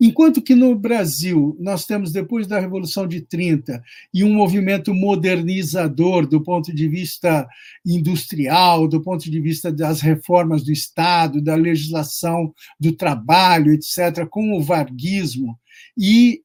Enquanto 0.00 0.40
que 0.40 0.54
no 0.54 0.74
Brasil 0.74 1.54
nós 1.60 1.84
temos, 1.84 2.10
depois 2.10 2.46
da 2.46 2.58
Revolução 2.58 3.06
de 3.06 3.20
30, 3.20 3.82
e 4.14 4.24
um 4.24 4.32
movimento 4.32 4.94
modernizador 4.94 6.26
do 6.26 6.42
ponto 6.42 6.74
de 6.74 6.88
vista 6.88 7.46
industrial, 7.84 8.88
do 8.88 9.02
ponto 9.02 9.30
de 9.30 9.40
vista 9.40 9.70
das 9.70 10.00
reformas 10.00 10.62
do 10.64 10.72
Estado, 10.72 11.42
da 11.42 11.54
legislação 11.54 12.54
do 12.78 12.92
trabalho, 12.92 13.74
etc., 13.74 14.26
com 14.30 14.56
o 14.56 14.62
varguismo, 14.62 15.58
e, 15.98 16.40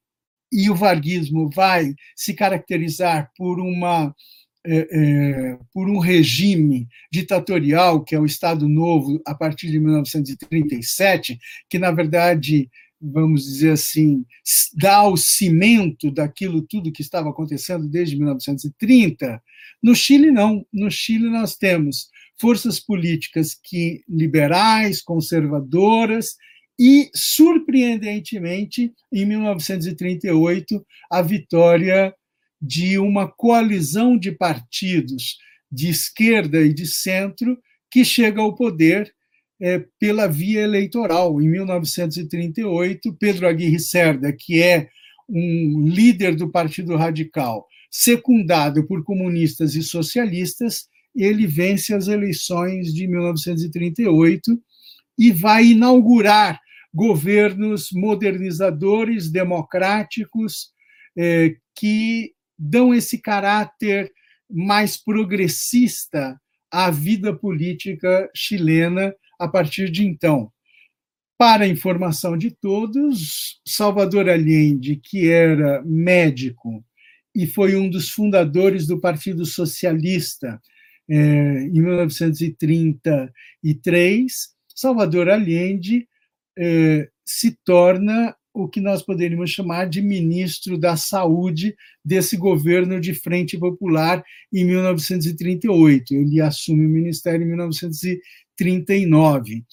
e 0.52 0.68
o 0.68 0.74
varguismo 0.74 1.48
vai 1.48 1.94
se 2.14 2.34
caracterizar 2.34 3.30
por 3.38 3.58
uma 3.58 4.14
é, 4.68 4.88
é, 4.90 5.58
por 5.72 5.88
um 5.88 6.00
regime 6.00 6.88
ditatorial, 7.08 8.02
que 8.02 8.16
é 8.16 8.18
o 8.18 8.26
Estado 8.26 8.68
Novo, 8.68 9.22
a 9.24 9.32
partir 9.32 9.70
de 9.70 9.78
1937, 9.78 11.38
que, 11.70 11.78
na 11.78 11.92
verdade, 11.92 12.68
vamos 13.00 13.44
dizer 13.44 13.72
assim, 13.72 14.24
dar 14.74 15.08
o 15.08 15.16
cimento 15.16 16.10
daquilo 16.10 16.62
tudo 16.62 16.92
que 16.92 17.02
estava 17.02 17.30
acontecendo 17.30 17.88
desde 17.88 18.16
1930. 18.16 19.42
No 19.82 19.94
Chile, 19.94 20.30
não. 20.30 20.66
No 20.72 20.90
Chile, 20.90 21.28
nós 21.28 21.56
temos 21.56 22.08
forças 22.38 22.80
políticas 22.80 23.54
que 23.54 24.02
liberais, 24.08 25.02
conservadoras, 25.02 26.36
e, 26.78 27.10
surpreendentemente, 27.14 28.92
em 29.10 29.24
1938, 29.24 30.86
a 31.10 31.22
vitória 31.22 32.14
de 32.60 32.98
uma 32.98 33.26
coalizão 33.26 34.18
de 34.18 34.32
partidos 34.32 35.38
de 35.70 35.88
esquerda 35.88 36.60
e 36.60 36.72
de 36.72 36.86
centro 36.86 37.58
que 37.90 38.04
chega 38.04 38.40
ao 38.40 38.54
poder 38.54 39.14
é, 39.60 39.84
pela 39.98 40.26
via 40.26 40.62
eleitoral. 40.62 41.40
Em 41.40 41.48
1938, 41.48 43.12
Pedro 43.14 43.48
Aguirre 43.48 43.80
Cerda, 43.80 44.32
que 44.32 44.62
é 44.62 44.88
um 45.28 45.84
líder 45.86 46.36
do 46.36 46.50
Partido 46.50 46.96
Radical, 46.96 47.66
secundado 47.90 48.86
por 48.86 49.02
comunistas 49.02 49.74
e 49.74 49.82
socialistas, 49.82 50.88
ele 51.14 51.46
vence 51.46 51.94
as 51.94 52.08
eleições 52.08 52.92
de 52.92 53.08
1938 53.08 54.60
e 55.18 55.30
vai 55.30 55.68
inaugurar 55.68 56.60
governos 56.92 57.90
modernizadores, 57.92 59.30
democráticos, 59.30 60.70
é, 61.16 61.56
que 61.74 62.32
dão 62.58 62.94
esse 62.94 63.18
caráter 63.18 64.12
mais 64.50 64.96
progressista 64.96 66.40
à 66.70 66.90
vida 66.90 67.34
política 67.34 68.30
chilena 68.34 69.14
a 69.38 69.48
partir 69.48 69.90
de 69.90 70.06
então. 70.06 70.50
Para 71.38 71.64
a 71.64 71.68
informação 71.68 72.36
de 72.36 72.50
todos, 72.50 73.60
Salvador 73.66 74.28
Allende, 74.28 74.96
que 74.96 75.30
era 75.30 75.82
médico 75.84 76.84
e 77.34 77.46
foi 77.46 77.76
um 77.76 77.90
dos 77.90 78.08
fundadores 78.08 78.86
do 78.86 78.98
Partido 78.98 79.44
Socialista 79.44 80.58
é, 81.08 81.14
em 81.14 81.80
1933, 81.80 84.48
Salvador 84.74 85.28
Allende 85.28 86.08
é, 86.58 87.08
se 87.24 87.56
torna 87.64 88.34
o 88.52 88.66
que 88.66 88.80
nós 88.80 89.02
poderíamos 89.02 89.50
chamar 89.50 89.86
de 89.86 90.00
ministro 90.00 90.76
da 90.78 90.96
Saúde 90.96 91.76
desse 92.02 92.38
governo 92.38 92.98
de 92.98 93.12
Frente 93.12 93.58
Popular 93.58 94.24
em 94.52 94.64
1938. 94.64 96.14
Ele 96.14 96.40
assume 96.40 96.86
o 96.86 96.88
ministério 96.88 97.44
em 97.44 97.48
1939. 98.60 99.64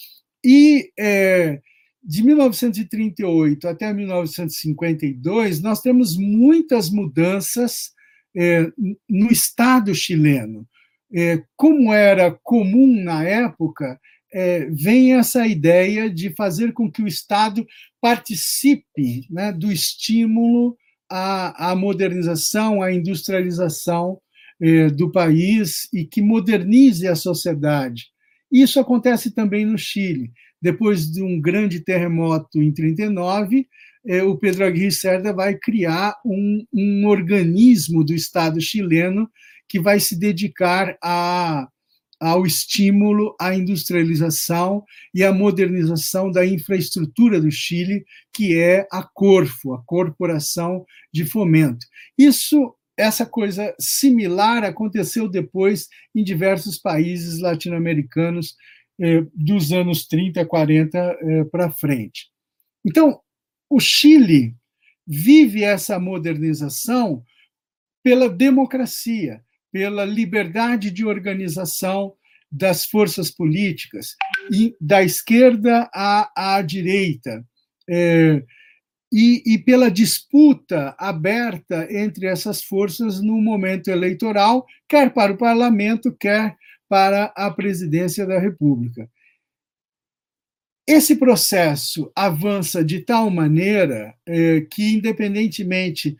E 0.44 0.92
é, 1.00 1.62
de 2.04 2.24
1938 2.24 3.68
até 3.68 3.94
1952, 3.94 5.62
nós 5.62 5.82
temos 5.82 6.18
muitas 6.18 6.90
mudanças 6.90 7.92
é, 8.36 8.70
no 9.10 9.32
Estado 9.32 9.96
chileno. 9.96 10.68
É, 11.16 11.44
como 11.56 11.94
era 11.94 12.32
comum 12.44 13.04
na 13.04 13.24
época, 13.24 14.00
é, 14.34 14.66
vem 14.66 15.14
essa 15.14 15.46
ideia 15.46 16.10
de 16.10 16.34
fazer 16.36 16.74
com 16.74 16.92
que 16.92 17.04
o 17.04 17.08
Estado 17.08 17.66
participe 18.02 19.28
né, 19.30 19.52
do 19.54 19.72
estímulo 19.72 20.76
à, 21.10 21.70
à, 21.72 21.76
modernização, 21.76 22.82
à 22.82 22.92
industrialização 22.92 24.20
é, 24.60 24.90
do 24.90 25.12
país 25.12 25.88
e 25.94 26.04
que 26.04 26.22
modernize 26.22 27.08
a 27.08 27.16
sociedade. 27.16 28.13
Isso 28.54 28.80
acontece 28.80 29.32
também 29.32 29.66
no 29.66 29.80
Chile. 29.80 30.32
Depois 30.62 31.12
de 31.12 31.24
um 31.24 31.42
grande 31.42 31.80
terremoto 31.80 32.62
em 32.62 32.72
39, 32.72 33.68
é, 34.06 34.22
o 34.22 34.38
Pedro 34.38 34.64
Aguirre 34.64 34.92
Cerda 34.92 35.34
vai 35.34 35.56
criar 35.56 36.16
um, 36.24 36.64
um 36.72 37.08
organismo 37.08 38.04
do 38.04 38.14
Estado 38.14 38.62
chileno 38.62 39.28
que 39.68 39.80
vai 39.80 40.00
se 40.00 40.18
dedicar 40.18 40.96
a 41.02 41.68
ao 42.20 42.46
estímulo 42.46 43.36
à 43.38 43.54
industrialização 43.54 44.86
e 45.14 45.26
à 45.26 45.34
modernização 45.34 46.32
da 46.32 46.46
infraestrutura 46.46 47.42
do 47.42 47.52
Chile, 47.52 48.06
que 48.32 48.58
é 48.58 48.88
a 48.90 49.04
Corfo, 49.04 49.74
a 49.74 49.84
Corporação 49.84 50.86
de 51.12 51.26
Fomento. 51.26 51.86
Isso, 52.18 52.74
essa 52.98 53.26
coisa 53.26 53.74
similar 53.80 54.64
aconteceu 54.64 55.28
depois 55.28 55.88
em 56.14 56.24
diversos 56.24 56.78
países 56.78 57.40
latino-americanos 57.40 58.56
eh, 59.00 59.26
dos 59.34 59.72
anos 59.72 60.08
30, 60.08 60.46
40 60.46 60.98
eh, 61.00 61.44
para 61.46 61.72
frente. 61.72 62.28
Então, 62.86 63.20
o 63.70 63.80
Chile 63.80 64.56
vive 65.06 65.64
essa 65.64 66.00
modernização 66.00 67.24
pela 68.04 68.30
democracia, 68.30 69.42
pela 69.72 70.06
liberdade 70.06 70.92
de 70.92 71.06
organização 71.06 72.14
das 72.52 72.86
forças 72.86 73.32
políticas, 73.32 74.16
e 74.52 74.76
da 74.80 75.02
esquerda 75.02 75.90
à, 75.94 76.58
à 76.58 76.62
direita, 76.62 77.44
é, 77.90 78.44
e, 79.14 79.44
e, 79.46 79.60
pela 79.60 79.92
disputa 79.92 80.96
aberta 80.98 81.88
entre 81.92 82.26
essas 82.26 82.64
forças 82.64 83.22
no 83.22 83.40
momento 83.40 83.90
eleitoral, 83.90 84.66
quer 84.90 85.14
para 85.14 85.32
o 85.32 85.38
parlamento, 85.38 86.12
quer 86.12 86.58
para 86.90 87.26
a 87.36 87.52
presidência 87.52 88.26
da 88.26 88.40
República. 88.40 89.08
Esse 90.88 91.16
processo 91.16 92.12
avança 92.16 92.84
de 92.84 93.02
tal 93.02 93.30
maneira 93.30 94.16
é, 94.26 94.62
que, 94.62 94.96
independentemente 94.96 96.18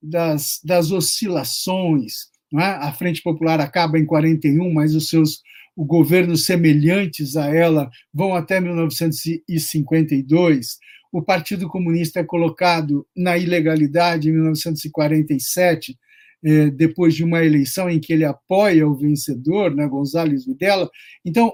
das, 0.00 0.60
das 0.64 0.92
oscilações, 0.92 2.30
é? 2.60 2.64
A 2.64 2.92
Frente 2.92 3.22
Popular 3.22 3.60
acaba 3.60 3.98
em 3.98 4.04
41, 4.04 4.70
mas 4.72 4.94
os 4.94 5.08
seus 5.08 5.40
governos 5.76 6.44
semelhantes 6.44 7.36
a 7.36 7.46
ela 7.46 7.90
vão 8.12 8.34
até 8.34 8.60
1952. 8.60 10.78
O 11.12 11.20
Partido 11.20 11.68
Comunista 11.68 12.20
é 12.20 12.24
colocado 12.24 13.06
na 13.14 13.36
ilegalidade 13.36 14.30
em 14.30 14.32
1947, 14.32 15.98
eh, 16.42 16.70
depois 16.70 17.14
de 17.14 17.22
uma 17.22 17.44
eleição 17.44 17.90
em 17.90 18.00
que 18.00 18.14
ele 18.14 18.24
apoia 18.24 18.88
o 18.88 18.96
vencedor, 18.96 19.74
né, 19.74 19.86
González 19.86 20.46
Videla. 20.46 20.90
Então, 21.22 21.52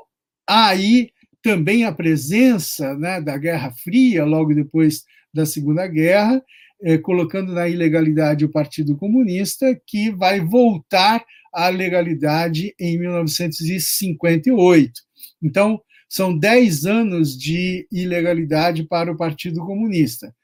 há 0.48 0.68
aí 0.68 1.10
também 1.42 1.84
a 1.84 1.92
presença 1.92 2.96
né, 2.96 3.20
da 3.20 3.36
Guerra 3.36 3.72
Fria, 3.82 4.24
logo 4.24 4.54
depois 4.54 5.02
da 5.34 5.44
Segunda 5.44 5.88
Guerra, 5.88 6.40
eh, 6.80 6.98
colocando 6.98 7.52
na 7.52 7.68
ilegalidade 7.68 8.44
o 8.44 8.52
Partido 8.52 8.96
Comunista, 8.96 9.76
que 9.84 10.12
vai 10.12 10.40
voltar 10.40 11.24
à 11.52 11.68
legalidade 11.68 12.72
em 12.78 12.96
1958. 12.96 14.92
Então, 15.42 15.80
são 16.08 16.36
10 16.36 16.86
anos 16.86 17.36
de 17.36 17.86
ilegalidade 17.92 18.84
para 18.84 19.12
o 19.12 19.16
Partido 19.16 19.60
Comunista. 19.60 20.34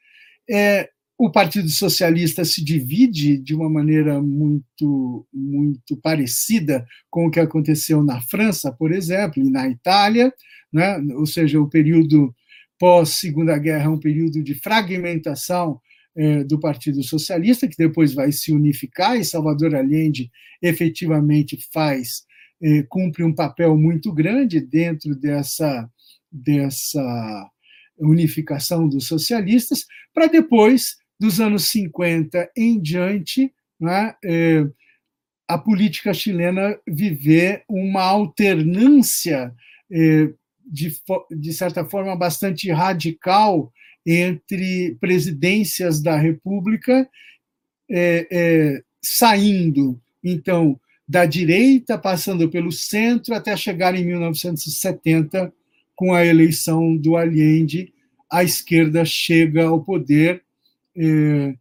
É, 0.49 0.89
o 1.17 1.31
Partido 1.31 1.69
Socialista 1.69 2.43
se 2.43 2.63
divide 2.63 3.37
de 3.37 3.55
uma 3.55 3.69
maneira 3.69 4.21
muito, 4.21 5.25
muito 5.33 5.95
parecida 5.97 6.85
com 7.09 7.27
o 7.27 7.31
que 7.31 7.39
aconteceu 7.39 8.03
na 8.03 8.21
França, 8.21 8.71
por 8.71 8.91
exemplo, 8.91 9.41
e 9.41 9.49
na 9.49 9.67
Itália, 9.67 10.31
né? 10.71 10.97
ou 11.15 11.25
seja, 11.25 11.59
o 11.59 11.69
período 11.69 12.35
pós-Segunda 12.77 13.57
Guerra 13.57 13.85
é 13.85 13.89
um 13.89 13.99
período 13.99 14.43
de 14.43 14.53
fragmentação 14.55 15.79
é, 16.15 16.43
do 16.43 16.59
Partido 16.59 17.01
Socialista, 17.01 17.67
que 17.67 17.77
depois 17.77 18.13
vai 18.13 18.31
se 18.31 18.51
unificar, 18.51 19.17
e 19.17 19.23
Salvador 19.23 19.73
Allende 19.73 20.29
efetivamente 20.61 21.57
faz, 21.73 22.23
cumpre 22.89 23.23
um 23.23 23.33
papel 23.33 23.77
muito 23.77 24.11
grande 24.13 24.59
dentro 24.59 25.15
dessa, 25.15 25.89
dessa 26.31 27.49
unificação 27.97 28.87
dos 28.87 29.07
socialistas, 29.07 29.85
para 30.13 30.27
depois, 30.27 30.97
dos 31.19 31.39
anos 31.39 31.69
50 31.69 32.49
em 32.55 32.79
diante, 32.81 33.53
né, 33.79 34.15
é, 34.23 34.65
a 35.47 35.57
política 35.57 36.13
chilena 36.13 36.77
viver 36.87 37.63
uma 37.69 38.01
alternância, 38.01 39.53
de, 40.65 40.91
de 41.29 41.53
certa 41.53 41.85
forma, 41.85 42.15
bastante 42.15 42.71
radical 42.71 43.71
entre 44.05 44.95
presidências 44.99 46.01
da 46.01 46.17
República 46.17 47.07
é, 47.89 48.27
é, 48.31 48.83
saindo, 49.01 50.01
então, 50.23 50.79
da 51.07 51.25
direita, 51.25 51.97
passando 51.97 52.49
pelo 52.49 52.71
centro, 52.71 53.35
até 53.35 53.55
chegar 53.55 53.95
em 53.95 54.05
1970, 54.05 55.53
com 55.95 56.13
a 56.13 56.25
eleição 56.25 56.97
do 56.97 57.15
Allende, 57.15 57.93
a 58.29 58.43
esquerda 58.43 59.05
chega 59.05 59.65
ao 59.65 59.81
poder 59.83 60.41
é, 60.97 61.53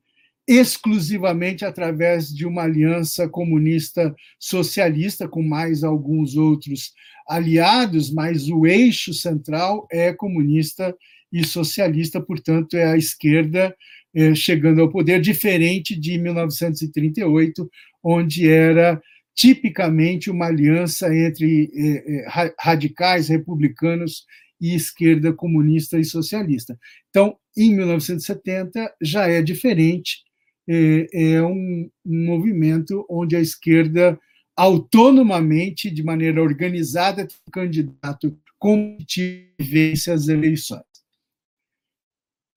exclusivamente 0.47 1.65
através 1.65 2.35
de 2.35 2.47
uma 2.47 2.63
aliança 2.63 3.29
comunista 3.29 4.15
socialista, 4.39 5.29
com 5.29 5.43
mais 5.43 5.85
alguns 5.85 6.37
outros 6.37 6.93
aliados, 7.29 8.11
mas 8.11 8.49
o 8.49 8.67
eixo 8.67 9.15
central 9.15 9.87
é 9.91 10.13
comunista 10.13 10.95
e 11.33 11.45
socialista, 11.45 12.21
portanto, 12.21 12.75
é 12.75 12.85
a 12.85 12.97
esquerda 12.97 13.75
é, 14.15 14.35
chegando 14.35 14.81
ao 14.81 14.91
poder, 14.91 15.21
diferente 15.21 15.99
de 15.99 16.19
1938, 16.19 17.69
onde 18.03 18.49
era 18.49 19.01
tipicamente 19.35 20.31
uma 20.31 20.47
aliança 20.47 21.15
entre 21.15 21.71
é, 21.75 22.17
é, 22.17 22.55
radicais, 22.59 23.29
republicanos 23.29 24.25
e 24.61 24.75
esquerda 24.75 25.33
comunista 25.33 25.99
e 25.99 26.05
socialista. 26.05 26.79
Então, 27.11 27.37
em 27.57 27.75
1970 27.75 28.95
já 29.03 29.29
é 29.29 29.43
diferente, 29.43 30.23
é, 30.69 31.07
é 31.13 31.43
um, 31.43 31.91
um 32.05 32.27
movimento 32.27 33.05
onde 33.11 33.37
a 33.37 33.41
esquerda 33.41 34.19
autonomamente, 34.57 35.91
de 35.91 36.03
maneira 36.03 36.41
organizada, 36.41 37.27
tem 37.27 37.37
um 37.49 37.51
candidato 37.51 38.39
competitivo 38.59 39.55
vence 39.61 40.11
as 40.11 40.29
eleições. 40.29 40.83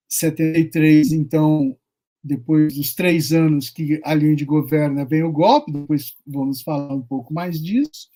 73, 0.09 1.11
então, 1.11 1.77
depois 2.23 2.75
dos 2.75 2.93
três 2.93 3.31
anos 3.31 3.69
que 3.69 4.01
a 4.03 4.11
Allende 4.11 4.45
governa, 4.45 5.05
vem 5.05 5.23
o 5.23 5.31
golpe, 5.31 5.71
depois 5.71 6.15
vamos 6.25 6.61
falar 6.61 6.93
um 6.93 7.01
pouco 7.01 7.33
mais 7.33 7.61
disso. 7.61 8.09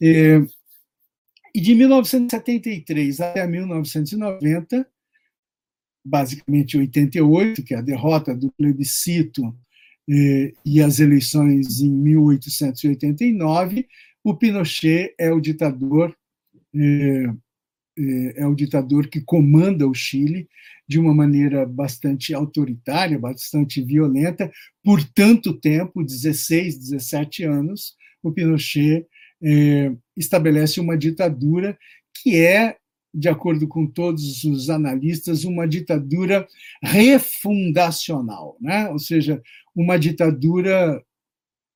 É, 0.00 0.40
e 1.54 1.60
de 1.60 1.74
1973 1.74 3.20
até 3.20 3.46
1990, 3.46 4.86
basicamente 6.04 6.78
88, 6.78 7.62
que 7.64 7.74
é 7.74 7.78
a 7.78 7.82
derrota 7.82 8.34
do 8.34 8.52
plebiscito 8.52 9.42
eh, 10.08 10.52
e 10.64 10.80
as 10.80 11.00
eleições 11.00 11.80
em 11.80 11.90
1889, 11.90 13.86
o 14.24 14.34
Pinochet 14.34 15.14
é 15.18 15.32
o 15.32 15.40
ditador 15.40 16.16
eh, 16.74 17.32
é 18.36 18.46
o 18.46 18.54
ditador 18.54 19.08
que 19.08 19.20
comanda 19.20 19.86
o 19.86 19.94
Chile 19.94 20.48
de 20.86 20.98
uma 20.98 21.14
maneira 21.14 21.66
bastante 21.66 22.32
autoritária, 22.32 23.18
bastante 23.18 23.82
violenta, 23.82 24.50
por 24.82 25.02
tanto 25.02 25.52
tempo 25.52 26.04
16, 26.04 26.78
17 26.78 27.44
anos 27.44 27.96
o 28.22 28.32
Pinochet 28.32 29.06
estabelece 30.16 30.80
uma 30.80 30.96
ditadura 30.96 31.78
que 32.14 32.36
é 32.36 32.76
de 33.14 33.28
acordo 33.28 33.66
com 33.66 33.86
todos 33.86 34.44
os 34.44 34.68
analistas, 34.68 35.44
uma 35.44 35.66
ditadura 35.66 36.46
refundacional, 36.82 38.56
né? 38.60 38.88
ou 38.90 38.98
seja, 38.98 39.42
uma 39.74 39.98
ditadura 39.98 41.02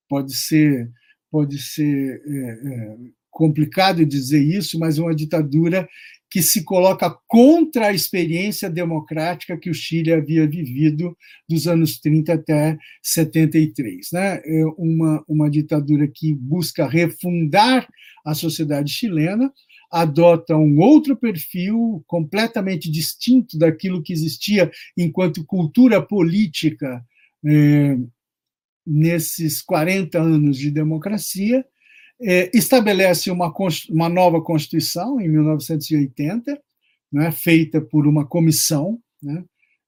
pode 0.09 0.37
ser 0.37 0.91
pode 1.31 1.59
ser 1.59 2.23
é, 2.27 2.31
é, 2.31 2.97
complicado 3.33 4.07
dizer 4.07 4.43
isso, 4.43 4.79
mas 4.79 4.99
uma 4.99 5.15
ditadura 5.15 5.89
que 6.31 6.41
se 6.41 6.63
coloca 6.63 7.15
contra 7.27 7.89
a 7.89 7.93
experiência 7.93 8.71
democrática 8.71 9.59
que 9.59 9.69
o 9.69 9.75
Chile 9.75 10.13
havia 10.13 10.47
vivido 10.47 11.17
dos 11.47 11.67
anos 11.67 11.99
30 11.99 12.33
até 12.33 12.79
73. 13.03 14.13
Né? 14.13 14.41
É 14.45 14.65
uma, 14.79 15.23
uma 15.29 15.51
ditadura 15.51 16.09
que 16.09 16.33
busca 16.33 16.87
refundar 16.87 17.87
a 18.25 18.35
sociedade 18.35 18.91
chilena, 18.91 19.53
adota 19.91 20.57
um 20.57 20.79
outro 20.81 21.15
perfil 21.17 22.03
completamente 22.07 22.91
distinto 22.91 23.59
daquilo 23.59 24.03
que 24.03 24.13
existia 24.13 24.71
enquanto 24.97 25.45
cultura 25.45 26.01
política 26.01 27.05
é, 27.45 27.99
nesses 28.87 29.61
40 29.61 30.19
anos 30.19 30.57
de 30.57 30.71
democracia, 30.71 31.63
é, 32.23 32.51
estabelece 32.55 33.31
uma, 33.31 33.53
uma 33.91 34.09
nova 34.09 34.41
Constituição 34.41 35.21
em 35.21 35.29
1980, 35.29 36.61
né, 37.13 37.33
feita 37.33 37.81
por 37.81 38.07
uma 38.07 38.27
comissão 38.27 38.99
né, 39.23 39.45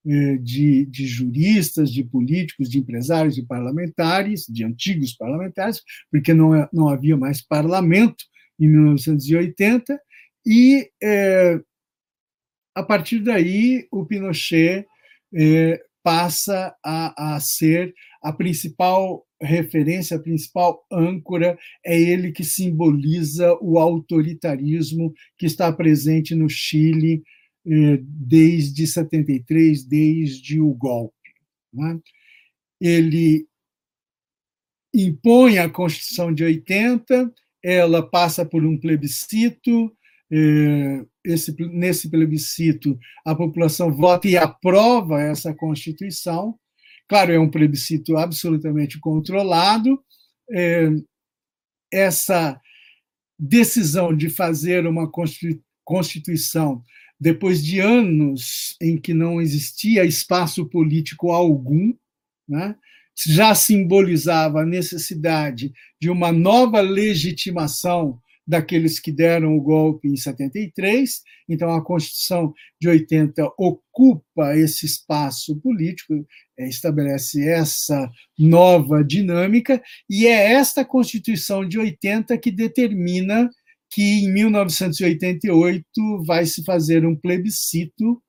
é, 0.06 0.36
de, 0.36 0.84
de, 0.86 1.06
juristas, 1.06 1.90
de 1.90 2.04
políticos, 2.04 2.68
de 2.68 2.78
empresários, 2.78 3.34
de 3.34 3.42
parlamentares, 3.42 4.46
de 4.48 4.64
antigos 4.64 5.14
parlamentares, 5.14 5.80
porque 6.10 6.34
não, 6.34 6.54
é, 6.54 6.68
não 6.72 6.88
havia 6.88 7.16
mais 7.16 7.40
parlamento 7.40 8.24
em 8.58 8.68
1980, 8.68 9.98
e 10.46 10.90
é, 11.02 11.60
a 12.74 12.82
partir 12.82 13.20
daí 13.20 13.86
o 13.90 14.04
Pinochet 14.04 14.86
é, 15.32 15.82
passa 16.02 16.74
a, 16.84 17.36
a 17.36 17.40
ser 17.40 17.94
a 18.22 18.32
principal 18.32 19.24
referência, 19.44 20.18
principal 20.18 20.84
âncora, 20.90 21.58
é 21.84 22.00
ele 22.00 22.32
que 22.32 22.44
simboliza 22.44 23.56
o 23.60 23.78
autoritarismo 23.78 25.12
que 25.38 25.46
está 25.46 25.72
presente 25.72 26.34
no 26.34 26.48
Chile 26.48 27.22
é, 27.66 27.98
desde 28.02 28.86
73, 28.86 29.84
desde 29.84 30.60
o 30.60 30.72
golpe. 30.74 31.14
Né? 31.72 31.98
Ele 32.80 33.46
impõe 34.94 35.58
a 35.58 35.68
Constituição 35.68 36.32
de 36.32 36.44
80, 36.44 37.32
ela 37.62 38.02
passa 38.02 38.44
por 38.44 38.64
um 38.64 38.78
plebiscito. 38.78 39.94
É, 40.30 41.04
esse, 41.24 41.54
nesse 41.68 42.10
plebiscito, 42.10 42.98
a 43.24 43.34
população 43.34 43.90
vota 43.90 44.28
e 44.28 44.36
aprova 44.36 45.22
essa 45.22 45.54
Constituição. 45.54 46.58
Claro, 47.08 47.32
é 47.32 47.38
um 47.38 47.50
plebiscito 47.50 48.16
absolutamente 48.16 48.98
controlado. 48.98 50.02
É, 50.50 50.88
essa 51.92 52.60
decisão 53.38 54.14
de 54.14 54.28
fazer 54.28 54.86
uma 54.86 55.10
Constituição 55.84 56.82
depois 57.20 57.64
de 57.64 57.78
anos 57.80 58.76
em 58.80 59.00
que 59.00 59.14
não 59.14 59.40
existia 59.40 60.04
espaço 60.04 60.68
político 60.68 61.30
algum, 61.30 61.94
né? 62.48 62.76
já 63.26 63.54
simbolizava 63.54 64.62
a 64.62 64.66
necessidade 64.66 65.72
de 66.00 66.10
uma 66.10 66.32
nova 66.32 66.80
legitimação 66.80 68.20
daqueles 68.46 69.00
que 69.00 69.10
deram 69.10 69.56
o 69.56 69.60
golpe 69.60 70.08
em 70.08 70.16
73. 70.16 71.22
Então, 71.48 71.70
a 71.70 71.82
Constituição 71.82 72.52
de 72.80 72.88
80 72.88 73.50
ocupa 73.58 74.56
esse 74.56 74.86
espaço 74.86 75.56
político, 75.60 76.14
é, 76.58 76.68
estabelece 76.68 77.48
essa 77.48 78.10
nova 78.38 79.02
dinâmica, 79.02 79.82
e 80.08 80.26
é 80.26 80.52
esta 80.52 80.84
Constituição 80.84 81.66
de 81.66 81.78
80 81.78 82.36
que 82.38 82.50
determina 82.50 83.48
que 83.90 84.24
em 84.24 84.32
1988 84.32 85.84
vai 86.26 86.44
se 86.46 86.64
fazer 86.64 87.06
um 87.06 87.14
plebiscito 87.14 88.20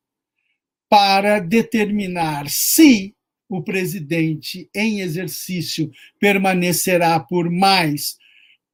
para 0.87 1.39
determinar 1.39 2.45
se 2.47 3.15
o 3.49 3.63
presidente 3.63 4.69
em 4.75 5.01
exercício 5.01 5.89
permanecerá 6.19 7.19
por 7.19 7.49
mais 7.49 8.15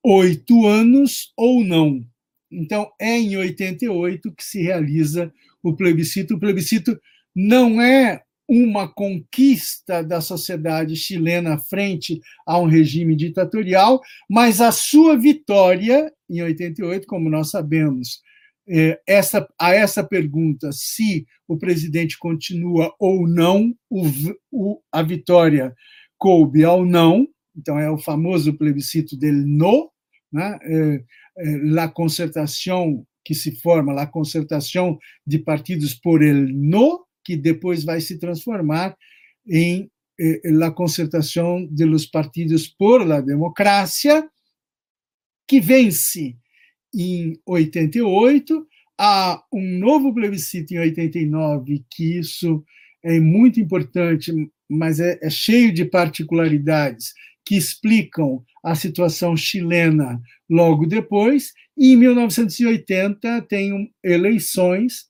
oito 0.03 0.65
anos 0.65 1.31
ou 1.37 1.63
não. 1.63 2.05
Então, 2.51 2.91
é 2.99 3.17
em 3.17 3.37
88 3.37 4.31
que 4.33 4.43
se 4.43 4.61
realiza 4.61 5.33
o 5.63 5.75
plebiscito. 5.75 6.35
O 6.35 6.39
plebiscito 6.39 6.99
não 7.35 7.81
é 7.81 8.23
uma 8.47 8.85
conquista 8.87 10.03
da 10.03 10.19
sociedade 10.19 10.95
chilena 10.97 11.57
frente 11.57 12.19
a 12.45 12.59
um 12.59 12.65
regime 12.65 13.15
ditatorial, 13.15 14.01
mas 14.29 14.59
a 14.59 14.73
sua 14.73 15.17
vitória 15.17 16.11
em 16.29 16.41
88, 16.41 17.07
como 17.07 17.29
nós 17.29 17.49
sabemos, 17.49 18.21
é, 18.67 18.99
essa, 19.07 19.47
a 19.59 19.73
essa 19.73 20.03
pergunta 20.03 20.71
se 20.71 21.25
o 21.47 21.57
presidente 21.57 22.17
continua 22.17 22.93
ou 22.99 23.27
não, 23.27 23.73
o, 23.89 24.03
o, 24.51 24.81
a 24.91 25.01
vitória 25.01 25.73
coube 26.17 26.63
ao 26.63 26.85
não, 26.85 27.27
então 27.55 27.77
é 27.77 27.89
o 27.89 27.97
famoso 27.97 28.53
plebiscito 28.53 29.17
del 29.17 29.33
no, 29.33 29.90
né? 30.31 30.57
é, 30.63 31.03
é, 31.37 31.57
la 31.63 31.87
concertação 31.87 33.05
que 33.23 33.33
se 33.33 33.51
forma, 33.51 33.93
la 33.93 34.07
concertação 34.07 34.97
de 35.25 35.39
partidos 35.39 35.93
por 35.93 36.23
el 36.23 36.47
no, 36.51 37.05
que 37.23 37.35
depois 37.35 37.83
vai 37.83 38.01
se 38.01 38.17
transformar 38.17 38.97
em 39.47 39.89
eh, 40.19 40.41
la 40.45 40.71
concertação 40.71 41.67
de 41.69 41.85
los 41.85 42.05
partidos 42.05 42.67
por 42.67 43.05
la 43.05 43.21
democracia, 43.21 44.27
que 45.47 45.59
vence 45.59 46.37
em 46.93 47.39
88, 47.45 48.67
há 48.97 49.43
um 49.51 49.79
novo 49.79 50.13
plebiscito 50.13 50.73
em 50.73 50.79
89, 50.79 51.83
que 51.89 52.19
isso 52.19 52.63
é 53.03 53.19
muito 53.19 53.59
importante, 53.59 54.31
mas 54.69 54.99
é, 54.99 55.19
é 55.21 55.29
cheio 55.29 55.73
de 55.73 55.85
particularidades 55.85 57.13
que 57.51 57.57
explicam 57.57 58.43
a 58.63 58.73
situação 58.75 59.35
chilena 59.35 60.21
logo 60.49 60.85
depois, 60.85 61.51
e 61.77 61.91
em 61.91 61.97
1980 61.97 63.41
tem 63.41 63.93
eleições 64.01 65.07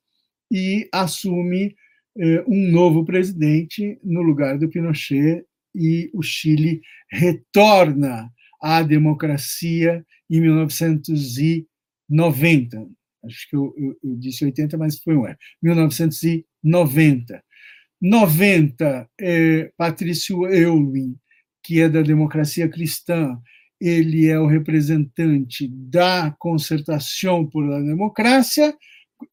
e 0.52 0.90
assume 0.92 1.76
eh, 2.18 2.44
um 2.48 2.72
novo 2.72 3.06
presidente 3.06 4.00
no 4.04 4.24
lugar 4.24 4.58
do 4.58 4.68
Pinochet, 4.68 5.46
e 5.76 6.10
o 6.16 6.24
Chile 6.24 6.82
retorna 7.12 8.28
à 8.60 8.82
democracia 8.82 10.04
em 10.28 10.42
1990. 10.42 12.88
Acho 13.24 13.50
que 13.52 13.56
eu, 13.56 13.72
eu, 13.78 13.96
eu 14.04 14.18
disse 14.18 14.44
80, 14.44 14.80
mas 14.80 14.98
foi 14.98 15.16
um 15.16 15.28
erro. 15.28 15.38
1990. 15.62 17.44
90, 18.02 19.08
é, 19.20 19.72
Patrício 19.78 20.48
Eulwin, 20.48 21.16
que 21.64 21.82
é 21.82 21.90
da 21.90 22.02
democracia 22.02 22.68
cristã, 22.68 23.38
ele 23.80 24.28
é 24.28 24.40
o 24.40 24.48
representante 24.48 25.68
da 25.68 26.36
concertação 26.38 27.46
por 27.46 27.68
la 27.68 27.80
democracia. 27.80 28.76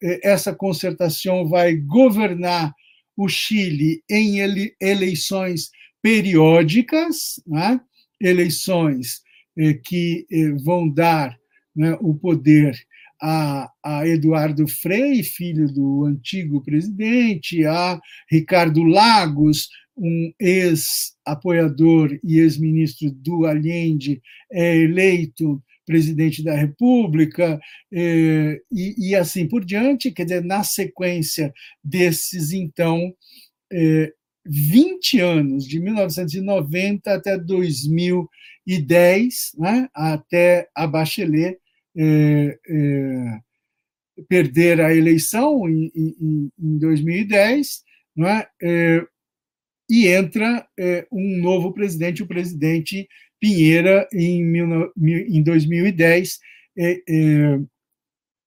É, 0.01 0.29
essa 0.29 0.53
concertação 0.53 1.47
vai 1.47 1.75
governar 1.75 2.73
o 3.15 3.27
Chile 3.27 4.01
em 4.09 4.39
eleições 4.79 5.69
periódicas, 6.01 7.41
né? 7.45 7.79
eleições 8.19 9.21
eh, 9.57 9.73
que 9.73 10.25
eh, 10.31 10.51
vão 10.63 10.89
dar 10.89 11.37
né, 11.75 11.97
o 12.01 12.13
poder 12.13 12.77
a, 13.21 13.69
a, 13.83 14.07
Eduardo 14.07 14.67
Frei, 14.67 15.23
filho 15.23 15.67
do 15.67 16.05
antigo 16.05 16.61
presidente, 16.63 17.65
a 17.65 17.99
Ricardo 18.31 18.83
Lagos, 18.83 19.67
um 19.99 20.33
ex-apoiador 20.39 22.17
e 22.23 22.39
ex-ministro 22.39 23.11
do 23.11 23.45
Allende, 23.45 24.21
é 24.51 24.77
eleito 24.77 25.61
presidente 25.85 26.43
da 26.43 26.55
República, 26.55 27.59
e, 27.91 28.61
e, 28.71 29.15
assim 29.15 29.47
por 29.47 29.65
diante. 29.65 30.11
Quer 30.11 30.25
dizer, 30.25 30.43
na 30.43 30.63
sequência 30.63 31.51
desses, 31.83 32.53
então, 32.53 33.11
20 34.45 35.19
anos, 35.19 35.67
de 35.67 35.79
1990 35.79 37.13
até 37.13 37.37
2010, 37.37 39.51
né, 39.57 39.89
até 39.93 40.69
a 40.75 40.87
Bachelet 40.87 41.59
é, 41.95 42.57
é, 42.67 43.39
perder 44.27 44.81
a 44.81 44.95
eleição 44.95 45.69
em, 45.69 45.91
em, 45.95 46.51
em 46.59 46.77
2010, 46.77 47.83
né, 48.15 48.45
é, 48.61 49.05
e 49.89 50.07
entra 50.07 50.67
é, 50.77 51.07
um 51.11 51.37
novo 51.41 51.73
presidente, 51.73 52.23
o 52.23 52.27
presidente 52.27 53.07
Pinheira, 53.39 54.07
em, 54.13 54.43
em 54.97 55.41
2010, 55.41 56.39
é, 56.77 57.01
é, 57.07 57.59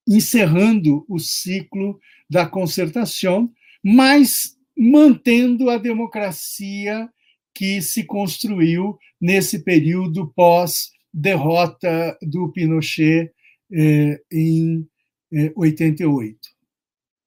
encerrando 0.06 1.04
o 1.08 1.18
ciclo 1.18 1.98
da 2.28 2.46
concertação, 2.46 3.50
mas 3.82 4.56
mantendo 4.76 5.70
a 5.70 5.78
democracia 5.78 7.08
que 7.54 7.82
se 7.82 8.04
construiu 8.04 8.98
nesse 9.20 9.62
período 9.62 10.32
pós-derrota 10.34 12.18
do 12.22 12.50
Pinochet 12.50 13.30
eh, 13.70 14.20
em 14.30 14.86
eh, 15.32 15.52
88. 15.54 16.38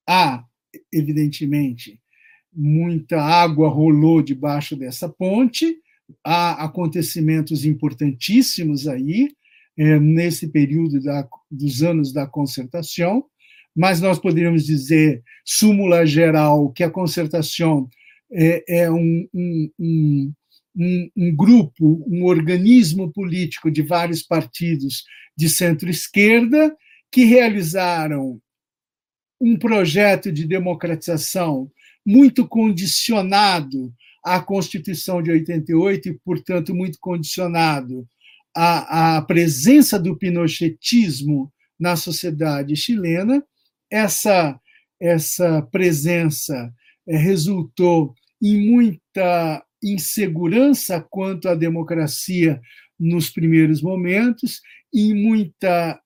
Há, 0.07 0.43
evidentemente, 0.91 1.99
muita 2.55 3.21
água 3.21 3.67
rolou 3.67 4.21
debaixo 4.21 4.75
dessa 4.75 5.09
ponte, 5.09 5.77
há 6.23 6.63
acontecimentos 6.63 7.65
importantíssimos 7.65 8.87
aí, 8.87 9.29
eh, 9.77 9.99
nesse 9.99 10.47
período 10.47 11.01
da, 11.01 11.27
dos 11.51 11.83
anos 11.83 12.13
da 12.13 12.25
concertação, 12.25 13.25
mas 13.75 13.99
nós 13.99 14.17
poderíamos 14.17 14.65
dizer, 14.65 15.21
súmula 15.43 16.05
geral, 16.05 16.71
que 16.71 16.83
a 16.83 16.89
concertação 16.89 17.89
é, 18.31 18.83
é 18.83 18.91
um, 18.91 19.27
um, 19.33 19.71
um, 20.77 21.11
um, 21.15 21.35
grupo, 21.35 22.03
um 22.07 22.23
organismo 22.23 23.11
político 23.11 23.69
de 23.69 23.81
vários 23.81 24.23
partidos 24.23 25.03
de 25.37 25.49
centro-esquerda 25.49 26.75
que 27.11 27.25
realizaram 27.25 28.39
um 29.39 29.57
projeto 29.57 30.31
de 30.31 30.45
democratização 30.45 31.69
muito 32.05 32.47
condicionado 32.47 33.93
à 34.23 34.39
Constituição 34.39 35.21
de 35.21 35.31
88 35.31 36.09
e, 36.09 36.19
portanto, 36.23 36.73
muito 36.73 36.97
condicionado 36.99 38.07
à, 38.55 39.17
à 39.17 39.21
presença 39.21 39.99
do 39.99 40.15
pinochetismo 40.17 41.51
na 41.79 41.95
sociedade 41.95 42.75
chilena, 42.75 43.43
essa, 43.91 44.59
essa 44.99 45.61
presença 45.63 46.71
eh, 47.07 47.17
resultou 47.17 48.13
em 48.41 48.69
muita 48.69 49.63
insegurança 49.83 51.05
quanto 51.09 51.47
à 51.47 51.55
democracia 51.55 52.59
nos 52.99 53.29
primeiros 53.29 53.81
momentos, 53.81 54.61
em 54.93 55.13
muita 55.13 55.99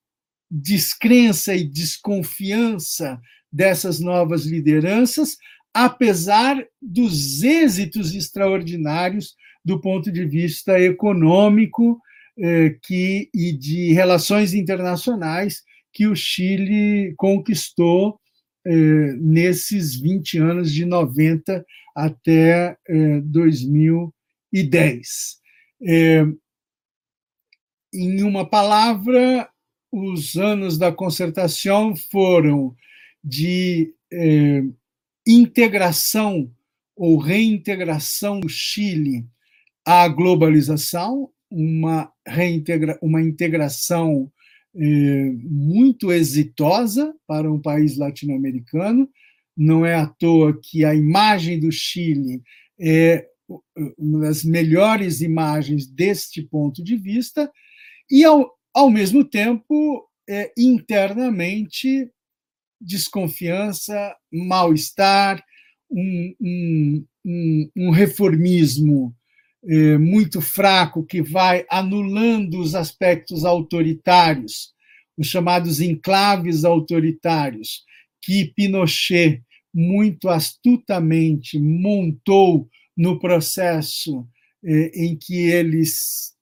descrença 0.50 1.56
e 1.56 1.64
desconfiança 1.64 3.20
dessas 3.52 4.00
novas 4.00 4.46
lideranças, 4.46 5.38
apesar 5.74 6.64
dos 6.82 7.44
êxitos 7.44 8.14
extraordinários 8.14 9.36
do 9.64 9.80
ponto 9.80 10.12
de 10.12 10.26
vista 10.26 10.80
econômico 10.80 12.00
eh, 12.38 12.76
que, 12.82 13.30
e 13.34 13.52
de 13.52 13.94
relações 13.94 14.54
internacionais 14.54 15.64
que 15.92 16.08
o 16.08 16.16
Chile 16.16 17.14
conquistou 17.18 18.20
eh, 18.66 19.14
nesses 19.18 20.00
20 20.00 20.38
anos, 20.38 20.74
de 20.74 20.86
90 20.86 21.66
até 21.96 22.78
eh, 22.88 23.22
2010. 23.22 25.40
Eh, 25.82 26.26
em 27.94 28.24
uma 28.24 28.48
palavra, 28.48 29.50
os 29.92 30.36
anos 30.36 30.78
da 30.78 30.92
concertação 30.92 31.96
foram 31.96 32.76
de 33.24 33.94
eh, 34.12 34.64
integração 35.26 36.52
ou 36.96 37.18
reintegração 37.18 38.40
do 38.40 38.50
Chile 38.50 39.26
à 39.86 40.08
globalização, 40.08 41.30
uma, 41.50 42.12
reintegra 42.28 43.00
uma 43.02 43.22
integração 43.22 44.32
é, 44.76 45.32
muito 45.44 46.12
exitosa 46.12 47.16
para 47.26 47.52
um 47.52 47.60
país 47.60 47.98
latino-americano. 47.98 49.10
Não 49.58 49.86
é 49.86 49.96
à 49.96 50.06
toa 50.06 50.58
que 50.62 50.86
a 50.86 50.94
imagem 50.94 51.60
do 51.60 51.72
Chile 51.72 52.42
é 52.80 53.26
uma 53.98 54.20
das 54.20 54.44
melhores 54.44 55.22
imagens 55.22 55.88
deste 55.88 56.42
ponto 56.42 56.84
de 56.84 56.96
vista, 56.96 57.52
e, 58.12 58.24
ao, 58.24 58.59
ao 58.80 58.90
mesmo 58.90 59.26
tempo, 59.26 60.08
é, 60.28 60.54
internamente, 60.58 62.10
desconfiança, 62.80 64.16
mal-estar, 64.32 65.44
um, 65.92 66.36
um, 66.40 67.06
um, 67.26 67.70
um 67.76 67.90
reformismo 67.90 69.14
é, 69.68 69.98
muito 69.98 70.40
fraco 70.40 71.06
que 71.06 71.22
vai 71.22 71.66
anulando 71.70 72.62
os 72.62 72.74
aspectos 72.74 73.44
autoritários, 73.44 74.74
os 75.18 75.28
chamados 75.28 75.82
enclaves 75.82 76.64
autoritários, 76.64 77.84
que 78.22 78.46
Pinochet 78.56 79.44
muito 79.74 80.30
astutamente 80.30 81.60
montou 81.60 82.70
no 82.96 83.20
processo 83.20 84.26
em 84.64 85.18
que 85.18 85.50
ele 85.50 85.84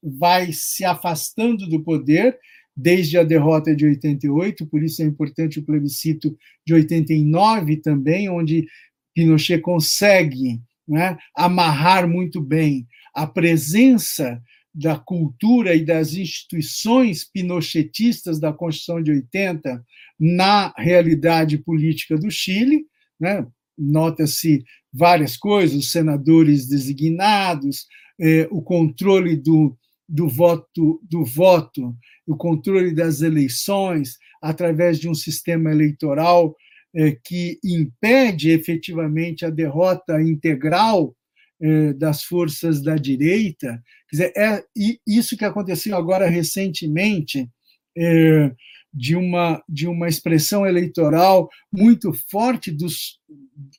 vai 0.01 0.51
se 0.51 0.83
afastando 0.83 1.67
do 1.67 1.83
poder 1.83 2.37
desde 2.75 3.17
a 3.17 3.23
derrota 3.23 3.75
de 3.75 3.85
88, 3.85 4.65
por 4.67 4.83
isso 4.83 5.01
é 5.01 5.05
importante 5.05 5.59
o 5.59 5.65
plebiscito 5.65 6.37
de 6.65 6.75
89 6.75 7.77
também, 7.77 8.29
onde 8.29 8.67
Pinochet 9.15 9.59
consegue 9.61 10.61
né, 10.87 11.17
amarrar 11.35 12.07
muito 12.07 12.39
bem 12.39 12.87
a 13.15 13.25
presença 13.25 14.39
da 14.73 14.95
cultura 14.95 15.73
e 15.73 15.83
das 15.83 16.13
instituições 16.13 17.23
pinochetistas 17.23 18.39
da 18.39 18.53
Constituição 18.53 19.01
de 19.01 19.09
80 19.11 19.83
na 20.19 20.71
realidade 20.77 21.57
política 21.57 22.15
do 22.15 22.29
Chile. 22.29 22.85
Né? 23.19 23.43
Nota-se 23.75 24.63
várias 24.93 25.35
coisas, 25.35 25.75
os 25.75 25.91
senadores 25.91 26.67
designados, 26.67 27.87
eh, 28.19 28.47
o 28.51 28.61
controle 28.61 29.35
do, 29.35 29.77
do 30.07 30.27
voto, 30.27 31.01
do 31.03 31.23
voto, 31.25 31.95
o 32.25 32.35
controle 32.35 32.93
das 32.93 33.21
eleições 33.21 34.17
através 34.41 34.99
de 34.99 35.09
um 35.09 35.15
sistema 35.15 35.71
eleitoral 35.71 36.55
eh, 36.95 37.17
que 37.23 37.59
impede 37.63 38.51
efetivamente 38.51 39.45
a 39.45 39.49
derrota 39.49 40.21
integral 40.21 41.15
é, 41.59 41.91
das 41.93 42.23
forças 42.23 42.83
da 42.83 42.95
direita. 42.95 43.83
Quer 44.07 44.15
dizer, 44.15 44.33
é 44.37 44.63
isso 45.07 45.35
que 45.35 45.43
aconteceu 45.43 45.97
agora 45.97 46.29
recentemente, 46.29 47.49
de, 48.97 49.15
uma, 49.15 49.63
de 49.69 49.87
uma 49.87 50.07
expressão 50.07 50.65
eleitoral 50.65 51.47
muito 51.71 52.11
forte 52.31 52.71
dos, 52.71 53.19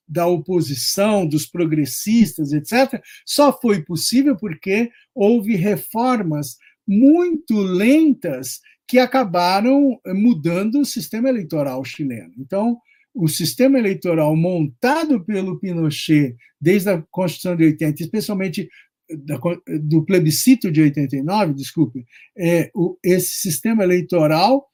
da 0.06 0.26
oposição, 0.26 1.26
dos 1.26 1.44
progressistas, 1.44 2.52
etc., 2.52 3.02
só 3.26 3.52
foi 3.58 3.82
possível 3.82 4.36
porque 4.36 4.90
houve 5.12 5.56
reformas 5.56 6.56
muito 6.86 7.58
lentas 7.58 8.60
que 8.86 8.98
acabaram 8.98 10.00
mudando 10.06 10.80
o 10.80 10.86
sistema 10.86 11.28
eleitoral 11.28 11.84
chileno. 11.84 12.32
Então, 12.38 12.78
o 13.12 13.26
sistema 13.26 13.78
eleitoral 13.78 14.36
montado 14.36 15.22
pelo 15.24 15.58
Pinochet 15.58 16.36
desde 16.60 16.90
a 16.90 17.02
Constituição 17.10 17.56
de 17.56 17.64
80, 17.64 18.02
especialmente 18.02 18.68
do 19.80 20.04
plebiscito 20.04 20.70
de 20.70 20.82
89, 20.82 21.54
desculpe, 21.54 22.06
é, 22.36 22.70
o, 22.74 22.96
esse 23.02 23.38
sistema 23.38 23.82
eleitoral 23.82 24.68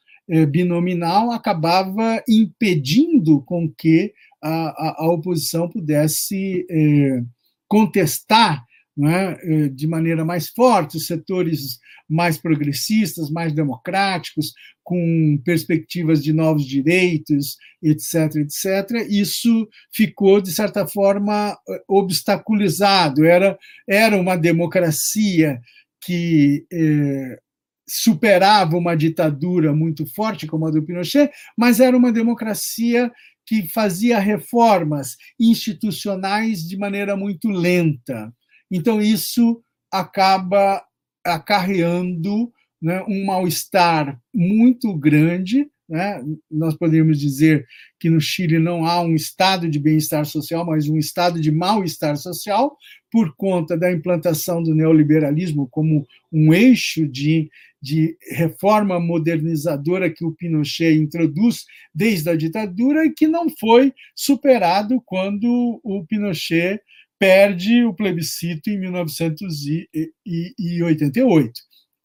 binominal 0.48 1.30
acabava 1.30 2.22
impedindo 2.28 3.42
com 3.42 3.70
que 3.70 4.12
a, 4.42 4.50
a, 4.50 5.04
a 5.04 5.08
oposição 5.12 5.68
pudesse 5.68 6.66
é, 6.70 7.22
contestar 7.68 8.64
é? 9.02 9.68
de 9.68 9.86
maneira 9.86 10.24
mais 10.24 10.48
forte, 10.48 10.96
os 10.96 11.06
setores 11.06 11.78
mais 12.08 12.38
progressistas, 12.38 13.30
mais 13.30 13.52
democráticos, 13.52 14.52
com 14.82 15.40
perspectivas 15.44 16.22
de 16.22 16.32
novos 16.32 16.66
direitos, 16.66 17.56
etc., 17.82 18.36
etc., 18.36 19.06
isso 19.08 19.66
ficou, 19.90 20.40
de 20.40 20.52
certa 20.52 20.86
forma, 20.86 21.58
obstaculizado. 21.88 23.24
Era, 23.24 23.58
era 23.88 24.16
uma 24.16 24.36
democracia 24.36 25.58
que 26.04 26.66
eh, 26.70 27.38
superava 27.86 28.76
uma 28.76 28.96
ditadura 28.96 29.74
muito 29.74 30.06
forte, 30.06 30.46
como 30.46 30.66
a 30.66 30.70
do 30.70 30.82
Pinochet, 30.82 31.30
mas 31.56 31.80
era 31.80 31.96
uma 31.96 32.12
democracia 32.12 33.10
que 33.46 33.68
fazia 33.68 34.18
reformas 34.18 35.16
institucionais 35.38 36.66
de 36.66 36.76
maneira 36.76 37.16
muito 37.16 37.48
lenta. 37.48 38.32
Então, 38.70 39.00
isso 39.00 39.62
acaba 39.92 40.82
acarreando 41.24 42.52
né, 42.80 43.02
um 43.08 43.24
mal-estar 43.24 44.18
muito 44.34 44.94
grande. 44.96 45.68
Né? 45.94 46.22
Nós 46.50 46.76
poderíamos 46.76 47.20
dizer 47.20 47.64
que 48.00 48.10
no 48.10 48.20
Chile 48.20 48.58
não 48.58 48.84
há 48.84 49.00
um 49.00 49.14
estado 49.14 49.68
de 49.68 49.78
bem-estar 49.78 50.26
social, 50.26 50.66
mas 50.66 50.88
um 50.88 50.98
estado 50.98 51.40
de 51.40 51.52
mal-estar 51.52 52.16
social, 52.16 52.76
por 53.12 53.36
conta 53.36 53.78
da 53.78 53.92
implantação 53.92 54.60
do 54.60 54.74
neoliberalismo 54.74 55.68
como 55.68 56.04
um 56.32 56.52
eixo 56.52 57.06
de, 57.06 57.48
de 57.80 58.18
reforma 58.32 58.98
modernizadora 58.98 60.10
que 60.10 60.24
o 60.24 60.32
Pinochet 60.32 60.98
introduz 60.98 61.64
desde 61.94 62.28
a 62.28 62.34
ditadura 62.34 63.06
e 63.06 63.12
que 63.12 63.28
não 63.28 63.48
foi 63.48 63.94
superado 64.16 65.00
quando 65.06 65.80
o 65.84 66.04
Pinochet 66.04 66.80
perde 67.20 67.84
o 67.84 67.94
plebiscito 67.94 68.68
em 68.68 68.80
1988. 68.80 71.52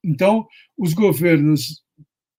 Então, 0.04 0.48
os 0.78 0.94
governos 0.94 1.84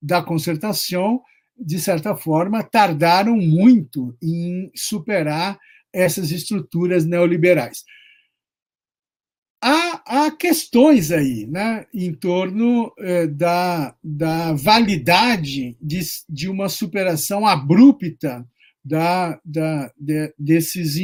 da 0.01 0.23
concertação, 0.23 1.21
de 1.61 1.79
certa 1.79 2.17
forma, 2.17 2.63
tardaram 2.63 3.37
muito 3.37 4.17
em 4.23 4.71
superar 4.75 5.59
essas 5.93 6.31
estruturas 6.31 7.05
neoliberais. 7.05 7.85
Há, 9.63 10.03
há 10.07 10.31
questões 10.31 11.13
aí 11.13 11.47
né, 11.47 11.85
em 11.93 12.15
torno 12.15 12.91
eh, 12.99 13.27
da, 13.27 13.95
da 14.03 14.55
validade 14.55 15.77
de, 15.81 16.01
de 16.27 16.49
uma 16.49 16.71
superação 16.71 17.47
abrupta 17.47 18.47
da, 18.83 19.39
da, 19.45 19.93
de, 19.99 20.33
desses 20.39 20.97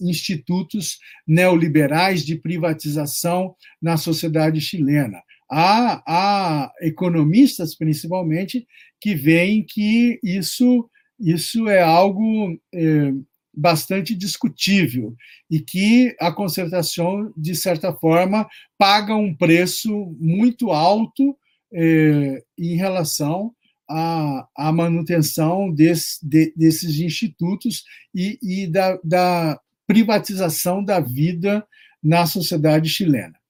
institutos 0.00 0.98
neoliberais 1.26 2.24
de 2.24 2.36
privatização 2.36 3.56
na 3.82 3.96
sociedade 3.96 4.60
chilena. 4.60 5.20
Há, 5.56 6.02
há 6.04 6.72
economistas, 6.80 7.76
principalmente, 7.76 8.66
que 9.00 9.14
veem 9.14 9.62
que 9.62 10.18
isso, 10.20 10.90
isso 11.16 11.68
é 11.68 11.80
algo 11.80 12.58
é, 12.74 13.12
bastante 13.56 14.16
discutível 14.16 15.14
e 15.48 15.60
que 15.60 16.16
a 16.18 16.32
concertação, 16.32 17.32
de 17.36 17.54
certa 17.54 17.92
forma, 17.92 18.48
paga 18.76 19.14
um 19.14 19.32
preço 19.32 20.16
muito 20.18 20.72
alto 20.72 21.38
é, 21.72 22.42
em 22.58 22.74
relação 22.74 23.54
à, 23.88 24.48
à 24.56 24.72
manutenção 24.72 25.70
desse, 25.72 26.18
de, 26.26 26.52
desses 26.56 26.98
institutos 26.98 27.84
e, 28.12 28.40
e 28.42 28.66
da, 28.66 28.98
da 29.04 29.60
privatização 29.86 30.82
da 30.82 30.98
vida 30.98 31.64
na 32.02 32.26
sociedade 32.26 32.88
chilena. 32.88 33.43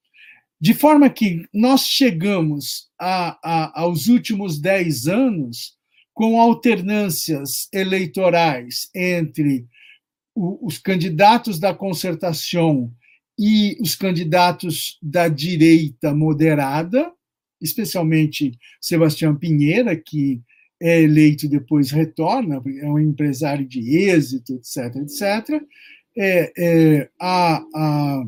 De 0.64 0.72
forma 0.72 1.10
que 1.10 1.46
nós 1.52 1.86
chegamos 1.86 2.88
a, 2.98 3.38
a, 3.44 3.82
aos 3.82 4.06
últimos 4.06 4.58
dez 4.58 5.06
anos 5.06 5.74
com 6.14 6.40
alternâncias 6.40 7.68
eleitorais 7.70 8.88
entre 8.94 9.66
o, 10.34 10.66
os 10.66 10.78
candidatos 10.78 11.58
da 11.58 11.74
concertação 11.74 12.90
e 13.38 13.76
os 13.78 13.94
candidatos 13.94 14.98
da 15.02 15.28
direita 15.28 16.14
moderada, 16.14 17.12
especialmente 17.60 18.58
Sebastião 18.80 19.36
Pinheira, 19.36 19.94
que 19.94 20.40
é 20.80 21.02
eleito 21.02 21.46
depois 21.46 21.90
retorna, 21.90 22.62
é 22.80 22.88
um 22.88 22.98
empresário 22.98 23.68
de 23.68 23.98
êxito, 23.98 24.54
etc., 24.54 24.96
etc., 24.96 25.62
é, 26.16 26.52
é, 26.56 27.10
a, 27.20 27.62
a, 27.74 28.24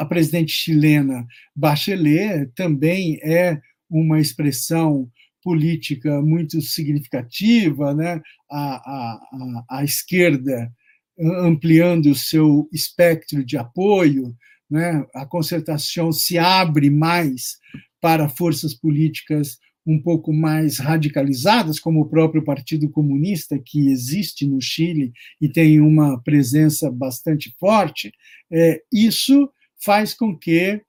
a 0.00 0.04
presidente 0.06 0.50
chilena 0.50 1.26
Bachelet 1.54 2.50
também 2.54 3.20
é 3.22 3.60
uma 3.88 4.18
expressão 4.18 5.10
política 5.42 6.22
muito 6.22 6.58
significativa, 6.62 7.94
né? 7.94 8.22
a, 8.50 8.76
a, 8.76 9.64
a, 9.68 9.84
esquerda 9.84 10.72
ampliando 11.18 12.06
o 12.06 12.14
seu 12.14 12.66
espectro 12.72 13.44
de 13.44 13.58
apoio, 13.58 14.34
né? 14.70 15.04
a 15.14 15.26
concertação 15.26 16.10
se 16.12 16.38
abre 16.38 16.88
mais 16.88 17.58
para 18.00 18.26
forças 18.26 18.72
políticas 18.72 19.58
um 19.86 20.00
pouco 20.00 20.32
mais 20.32 20.78
radicalizadas, 20.78 21.78
como 21.78 22.00
o 22.00 22.08
próprio 22.08 22.42
Partido 22.42 22.88
Comunista, 22.88 23.60
que 23.62 23.90
existe 23.90 24.46
no 24.46 24.62
Chile 24.62 25.12
e 25.38 25.46
tem 25.46 25.78
uma 25.78 26.18
presença 26.22 26.90
bastante 26.90 27.54
forte, 27.58 28.10
é, 28.50 28.80
isso 28.90 29.50
faz 29.82 30.14
com 30.14 30.36
que 30.36 30.80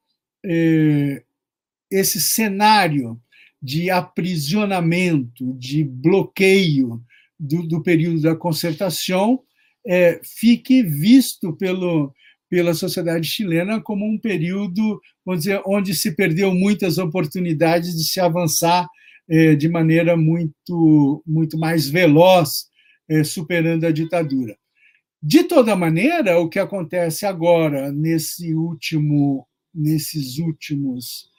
é, 0.46 1.24
esse 1.90 2.20
cenário 2.20 3.20
de 3.62 3.90
aprisionamento, 3.90 5.54
de 5.54 5.84
bloqueio 5.84 7.02
do, 7.40 7.68
do 7.68 7.82
período 7.82 8.22
da 8.22 8.36
concertação, 8.36 9.42
é, 9.86 10.20
fique 10.24 10.84
visto 10.84 11.54
pelo, 11.54 12.14
pela 12.50 12.74
sociedade 12.74 13.28
chilena 13.28 13.82
como 13.82 14.06
um 14.06 14.18
período 14.18 15.00
vamos 15.26 15.44
dizer, 15.44 15.62
onde 15.66 15.96
se 15.96 16.16
perdeu 16.16 16.54
muitas 16.54 16.98
oportunidades 16.98 17.96
de 17.96 18.04
se 18.04 18.20
avançar 18.20 18.88
é, 19.30 19.56
de 19.56 19.70
maneira 19.70 20.18
muito, 20.18 21.24
muito 21.26 21.58
mais 21.58 21.90
veloz, 21.90 22.66
é, 23.08 23.24
superando 23.24 23.86
a 23.86 23.92
ditadura. 23.92 24.58
De 25.22 25.44
toda 25.44 25.76
maneira, 25.76 26.40
o 26.40 26.50
que 26.50 26.58
acontece 26.58 27.26
agora, 27.28 27.92
nesse 27.92 28.56
último, 28.56 29.48
nesses 29.74 30.40
últimos 30.40 31.30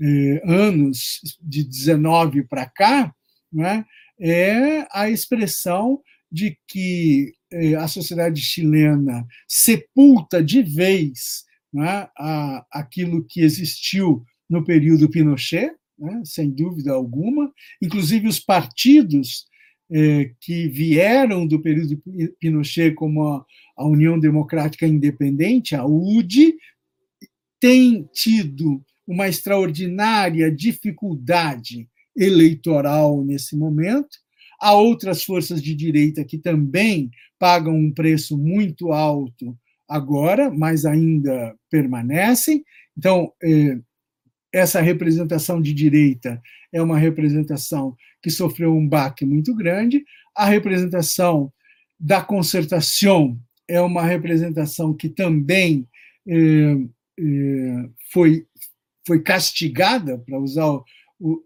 é, 0.00 0.42
anos, 0.44 1.20
de 1.40 1.64
19 1.64 2.44
para 2.44 2.66
cá, 2.66 3.12
né, 3.52 3.84
é 4.20 4.86
a 4.92 5.10
expressão 5.10 6.00
de 6.30 6.56
que 6.68 7.34
é, 7.50 7.74
a 7.74 7.88
sociedade 7.88 8.40
chilena 8.40 9.26
sepulta 9.48 10.42
de 10.42 10.62
vez 10.62 11.44
né, 11.72 12.08
a, 12.16 12.64
aquilo 12.70 13.24
que 13.24 13.40
existiu 13.40 14.24
no 14.48 14.64
período 14.64 15.10
Pinochet, 15.10 15.72
né, 15.98 16.22
sem 16.24 16.50
dúvida 16.50 16.92
alguma, 16.92 17.52
inclusive 17.82 18.28
os 18.28 18.38
partidos 18.38 19.46
que 20.40 20.68
vieram 20.68 21.46
do 21.46 21.60
período 21.60 22.02
Pinochet, 22.40 22.94
como 22.94 23.24
a, 23.24 23.44
a 23.76 23.86
União 23.86 24.18
Democrática 24.18 24.86
Independente, 24.86 25.74
a 25.74 25.84
UDI, 25.84 26.54
têm 27.60 28.08
tido 28.12 28.82
uma 29.06 29.28
extraordinária 29.28 30.50
dificuldade 30.50 31.88
eleitoral 32.16 33.24
nesse 33.24 33.56
momento, 33.56 34.22
Há 34.62 34.74
outras 34.74 35.24
forças 35.24 35.60
de 35.60 35.74
direita 35.74 36.24
que 36.24 36.38
também 36.38 37.10
pagam 37.36 37.74
um 37.74 37.92
preço 37.92 38.38
muito 38.38 38.92
alto 38.92 39.58
agora, 39.88 40.52
mas 40.52 40.84
ainda 40.84 41.52
permanecem. 41.68 42.62
Então, 42.96 43.32
eh, 43.42 43.80
essa 44.52 44.80
representação 44.80 45.60
de 45.60 45.72
direita 45.72 46.40
é 46.72 46.82
uma 46.82 46.98
representação 46.98 47.96
que 48.22 48.30
sofreu 48.30 48.74
um 48.76 48.86
baque 48.86 49.24
muito 49.24 49.54
grande. 49.54 50.04
A 50.34 50.44
representação 50.44 51.52
da 51.98 52.20
concertação 52.20 53.38
é 53.66 53.80
uma 53.80 54.02
representação 54.02 54.94
que 54.94 55.08
também 55.08 55.88
eh, 56.28 56.76
eh, 57.18 57.88
foi, 58.12 58.46
foi 59.06 59.22
castigada, 59.22 60.18
para 60.18 60.38
usar 60.38 60.80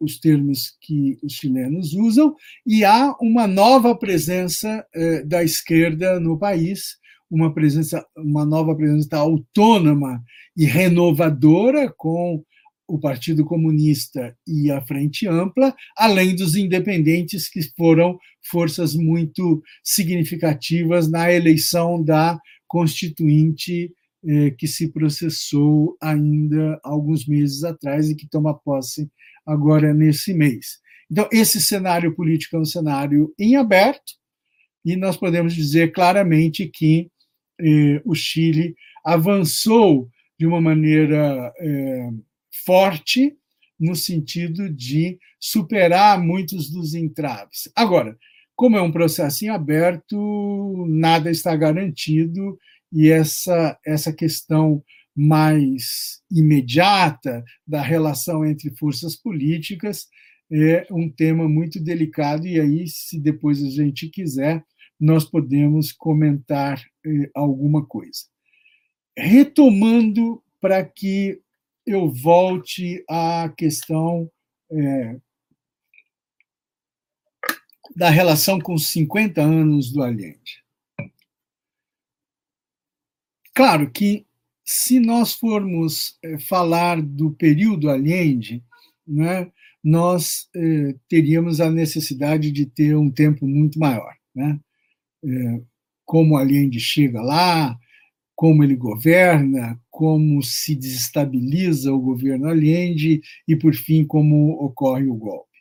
os 0.01 0.19
termos 0.19 0.75
que 0.81 1.19
os 1.23 1.35
chilenos 1.35 1.93
usam, 1.93 2.35
e 2.67 2.85
há 2.85 3.15
uma 3.21 3.47
nova 3.47 3.95
presença 3.95 4.85
eh, 4.95 5.23
da 5.23 5.45
esquerda 5.45 6.19
no 6.19 6.39
país, 6.39 6.97
uma 7.31 7.53
presença, 7.53 8.05
uma 8.17 8.45
nova 8.47 8.75
presença 8.75 9.19
autônoma 9.19 10.23
e 10.57 10.65
renovadora 10.65 11.93
com 11.95 12.43
o 12.89 12.99
Partido 12.99 13.45
Comunista 13.45 14.37
e 14.47 14.71
a 14.71 14.81
Frente 14.81 15.27
Ampla, 15.27 15.75
além 15.97 16.35
dos 16.37 16.55
independentes 16.55 17.49
que 17.49 17.63
foram 17.77 18.19
forças 18.43 18.95
muito 18.95 19.63
significativas 19.83 21.11
na 21.11 21.33
eleição 21.33 22.03
da 22.03 22.39
Constituinte 22.67 23.93
eh, 24.25 24.51
que 24.53 24.67
se 24.67 24.89
processou 24.89 25.97
ainda 26.01 26.81
alguns 26.83 27.27
meses 27.27 27.65
atrás 27.65 28.11
e 28.11 28.15
que 28.15 28.29
toma 28.29 28.55
posse 28.55 29.09
agora 29.45 29.93
nesse 29.95 30.33
mês. 30.33 30.79
Então, 31.11 31.29
esse 31.31 31.61
cenário 31.61 32.15
político 32.15 32.57
é 32.57 32.61
um 32.61 32.65
cenário 32.65 33.33
em 33.39 33.57
aberto, 33.57 34.15
e 34.85 34.97
nós 34.97 35.17
podemos 35.17 35.55
dizer 35.55 35.93
claramente 35.93 36.67
que 36.69 37.09
eh, 37.61 38.01
o 38.05 38.15
Chile 38.15 38.75
avançou 39.05 40.09
de 40.39 40.47
uma 40.47 40.61
maneira 40.61 41.53
eh, 41.59 42.11
forte 42.67 43.35
no 43.81 43.95
sentido 43.95 44.69
de 44.69 45.19
superar 45.39 46.21
muitos 46.21 46.69
dos 46.71 46.95
entraves. 46.95 47.71
Agora, 47.75 48.19
como 48.55 48.77
é 48.77 48.83
um 48.83 48.93
processo 48.93 49.45
em 49.45 49.49
aberto, 49.49 50.87
nada 50.89 51.31
está 51.31 51.55
garantido 51.55 52.59
e 52.93 53.09
essa, 53.11 53.79
essa 53.87 54.13
questão 54.13 54.83
mais 55.15 56.21
imediata 56.31 57.45
da 57.67 57.81
relação 57.81 58.45
entre 58.45 58.75
forças 58.77 59.15
políticas 59.15 60.07
é 60.51 60.87
um 60.91 61.11
tema 61.11 61.49
muito 61.49 61.81
delicado, 61.81 62.47
e 62.47 62.61
aí, 62.61 62.87
se 62.87 63.19
depois 63.19 63.63
a 63.65 63.69
gente 63.69 64.09
quiser, 64.09 64.65
nós 64.99 65.25
podemos 65.25 65.91
comentar 65.93 66.81
eh, 67.05 67.31
alguma 67.35 67.85
coisa. 67.85 68.21
Retomando 69.17 70.43
para 70.61 70.85
que 70.85 71.41
eu 71.87 72.11
volte 72.11 73.05
à 73.09 73.49
questão 73.57 74.31
é, 74.71 75.17
da 77.95 78.11
relação 78.11 78.59
com 78.59 78.75
os 78.75 78.89
50 78.89 79.41
anos 79.41 79.93
do 79.93 80.03
Allende. 80.03 80.65
Claro 83.55 83.91
que, 83.91 84.27
se 84.65 84.99
nós 84.99 85.33
formos 85.33 86.19
é, 86.23 86.39
falar 86.39 87.01
do 87.01 87.31
período 87.31 87.89
Allende, 87.89 88.63
né, 89.07 89.51
nós 89.83 90.49
é, 90.55 90.95
teríamos 91.09 91.61
a 91.61 91.71
necessidade 91.71 92.51
de 92.51 92.67
ter 92.67 92.97
um 92.97 93.09
tempo 93.09 93.47
muito 93.47 93.79
maior. 93.79 94.13
Né? 94.35 94.61
É, 95.25 95.63
como 96.05 96.37
Allende 96.37 96.81
chega 96.81 97.23
lá, 97.23 97.79
como 98.35 98.63
ele 98.63 98.77
governa, 98.77 99.81
como 99.97 100.43
se 100.43 100.75
desestabiliza 100.75 101.91
o 101.91 101.99
governo 101.99 102.51
Allende 102.51 103.23
e, 103.49 103.57
por 103.57 103.75
fim, 103.75 104.05
como 104.05 104.53
ocorre 104.63 105.07
o 105.07 105.15
golpe. 105.15 105.59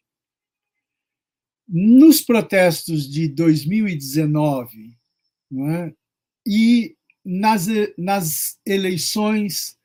Nos 1.66 2.20
protestos 2.20 3.10
de 3.10 3.30
2019 3.30 4.98
é, 5.70 5.94
e 6.46 6.98
nas, 7.24 7.68
nas 7.98 8.60
eleições 8.66 9.78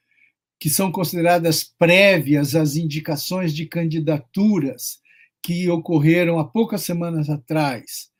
que 0.59 0.69
são 0.69 0.91
consideradas 0.91 1.63
prévias 1.63 2.57
às 2.57 2.75
indicações 2.75 3.55
de 3.55 3.67
candidaturas 3.67 4.99
que 5.41 5.71
ocorreram 5.71 6.41
há 6.41 6.45
poucas 6.45 6.83
semanas 6.83 7.31
atrás 7.31 8.11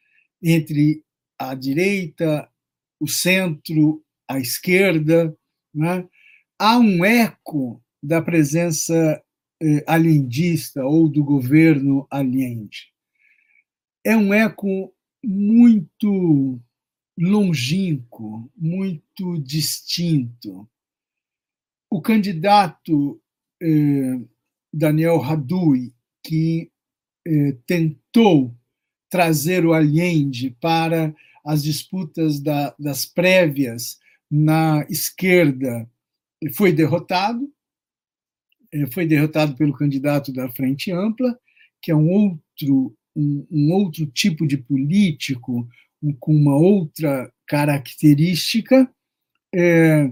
entre 0.41 1.03
a 1.37 1.57
direita, 1.57 2.49
o 3.01 3.09
centro 3.09 4.01
à 4.29 4.39
esquerda, 4.39 5.37
né? 5.75 6.09
Há 6.61 6.79
um 6.79 7.03
eco 7.03 7.83
da 8.03 8.21
presença 8.21 9.23
eh, 9.63 9.83
aliendista 9.87 10.85
ou 10.85 11.09
do 11.09 11.25
governo 11.25 12.07
aliende. 12.11 12.93
É 14.05 14.15
um 14.15 14.35
eco 14.35 14.93
muito 15.25 16.61
longínquo, 17.19 18.51
muito 18.55 19.39
distinto. 19.39 20.69
O 21.91 22.03
candidato 22.03 23.19
eh, 23.63 24.21
Daniel 24.71 25.17
Radui, 25.17 25.95
que 26.23 26.71
eh, 27.27 27.57
tentou 27.67 28.55
trazer 29.09 29.65
o 29.65 29.73
Allende 29.73 30.51
para 30.61 31.15
as 31.43 31.63
disputas 31.63 32.39
da, 32.39 32.75
das 32.79 33.07
prévias 33.07 33.99
na 34.31 34.87
esquerda 34.91 35.90
foi 36.49 36.73
derrotado, 36.73 37.51
eh, 38.73 38.87
foi 38.87 39.07
derrotado 39.07 39.55
pelo 39.57 39.77
candidato 39.77 40.33
da 40.33 40.49
Frente 40.51 40.91
Ampla, 40.91 41.39
que 41.83 41.91
é 41.91 41.97
um 41.97 42.11
outro, 42.11 42.97
um, 43.15 43.47
um 43.51 43.73
outro 43.73 44.07
tipo 44.07 44.47
de 44.47 44.57
político, 44.57 45.69
um, 46.03 46.13
com 46.15 46.35
uma 46.35 46.57
outra 46.57 47.31
característica, 47.47 48.91
é, 49.53 50.11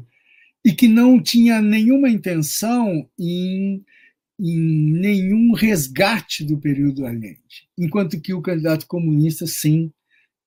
e 0.64 0.72
que 0.72 0.89
não 0.89 1.22
tinha 1.22 1.62
nenhuma 1.62 2.11
intenção 2.11 3.09
em, 3.18 3.85
em 4.39 4.59
nenhum 4.59 5.53
resgate 5.53 6.45
do 6.45 6.59
período 6.59 7.07
Allende, 7.07 7.68
enquanto 7.79 8.20
que 8.20 8.35
o 8.35 8.43
candidato 8.43 8.87
comunista, 8.87 9.47
sim, 9.47 9.93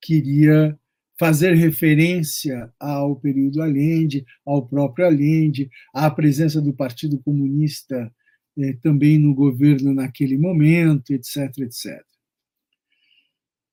queria 0.01 0.77
fazer 1.21 1.53
referência 1.53 2.73
ao 2.79 3.15
período 3.15 3.61
Allende, 3.61 4.25
ao 4.43 4.67
próprio 4.67 5.05
Allende, 5.05 5.69
à 5.93 6.09
presença 6.09 6.59
do 6.59 6.73
Partido 6.73 7.19
Comunista 7.19 8.11
eh, 8.57 8.73
também 8.81 9.19
no 9.19 9.35
governo 9.35 9.93
naquele 9.93 10.35
momento, 10.35 11.11
etc, 11.13 11.55
etc. 11.59 12.03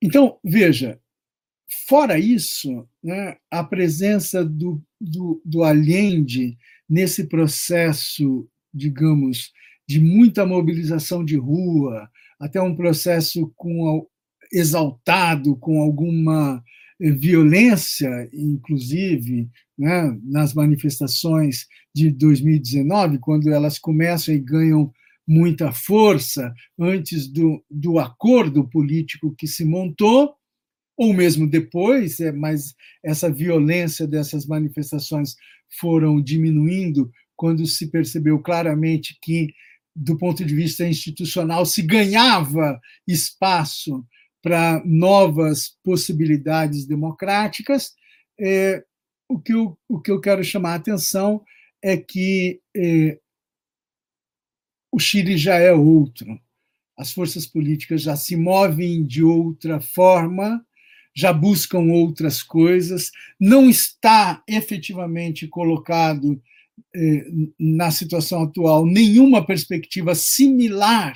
Então, 0.03 0.39
veja, 0.45 1.01
fora 1.89 2.19
isso, 2.19 2.87
né, 3.03 3.39
a 3.51 3.65
presença 3.65 4.45
do, 4.45 4.83
do, 5.01 5.41
do 5.43 5.65
Allende 5.65 6.55
nesse 6.87 7.29
processo, 7.29 8.47
digamos, 8.75 9.55
de 9.89 9.99
muita 9.99 10.45
mobilização 10.45 11.25
de 11.25 11.39
rua, 11.39 12.11
até 12.39 12.61
um 12.61 12.77
processo 12.77 13.51
com 13.57 14.07
exaltado 14.53 15.57
com 15.57 15.81
alguma 15.81 16.63
violência, 17.01 18.29
inclusive, 18.33 19.49
né, 19.79 20.19
nas 20.25 20.53
manifestações 20.53 21.67
de 21.95 22.11
2019, 22.11 23.19
quando 23.19 23.49
elas 23.53 23.79
começam 23.79 24.35
e 24.35 24.39
ganham 24.39 24.93
muita 25.27 25.71
força 25.71 26.53
antes 26.79 27.29
do, 27.29 27.63
do 27.71 27.99
acordo 27.99 28.67
político 28.69 29.35
que 29.37 29.47
se 29.47 29.65
montou, 29.65 30.35
ou 30.97 31.13
mesmo 31.13 31.49
depois, 31.49 32.19
é, 32.19 32.33
mas 32.33 32.75
essa 33.05 33.31
violência 33.31 34.07
dessas 34.07 34.47
manifestações 34.47 35.37
foram 35.79 36.21
diminuindo 36.21 37.11
quando 37.37 37.65
se 37.67 37.89
percebeu 37.89 38.41
claramente 38.41 39.17
que, 39.23 39.55
do 39.95 40.19
ponto 40.19 40.45
de 40.45 40.53
vista 40.53 40.89
institucional, 40.89 41.65
se 41.65 41.83
ganhava 41.83 42.81
espaço 43.07 44.05
para 44.43 44.83
novas 44.85 45.77
possibilidades 45.83 46.87
democráticas. 46.87 47.95
É, 48.39 48.85
o, 49.29 49.39
que 49.39 49.53
eu, 49.53 49.79
o 49.89 50.01
que 50.01 50.11
eu 50.11 50.21
quero 50.21 50.45
chamar 50.45 50.73
a 50.73 50.77
atenção 50.77 51.43
é 51.83 51.97
que 51.97 52.61
é, 52.77 53.19
o 54.93 54.99
Chile 54.99 55.37
já 55.37 55.57
é 55.57 55.73
outro. 55.73 56.39
As 56.97 57.13
forças 57.13 57.47
políticas 57.47 58.03
já 58.03 58.17
se 58.17 58.37
movem 58.37 59.05
de 59.05 59.23
outra 59.23 59.81
forma, 59.81 60.65
já 61.15 61.33
buscam 61.33 61.81
outras 61.93 62.43
coisas, 62.43 63.11
não 63.39 63.69
está 63.69 64.43
efetivamente 64.49 65.47
colocado 65.47 66.41
é, 66.95 67.27
na 67.59 67.91
situação 67.91 68.43
atual 68.43 68.87
nenhuma 68.87 69.45
perspectiva 69.45 70.15
similar 70.15 71.15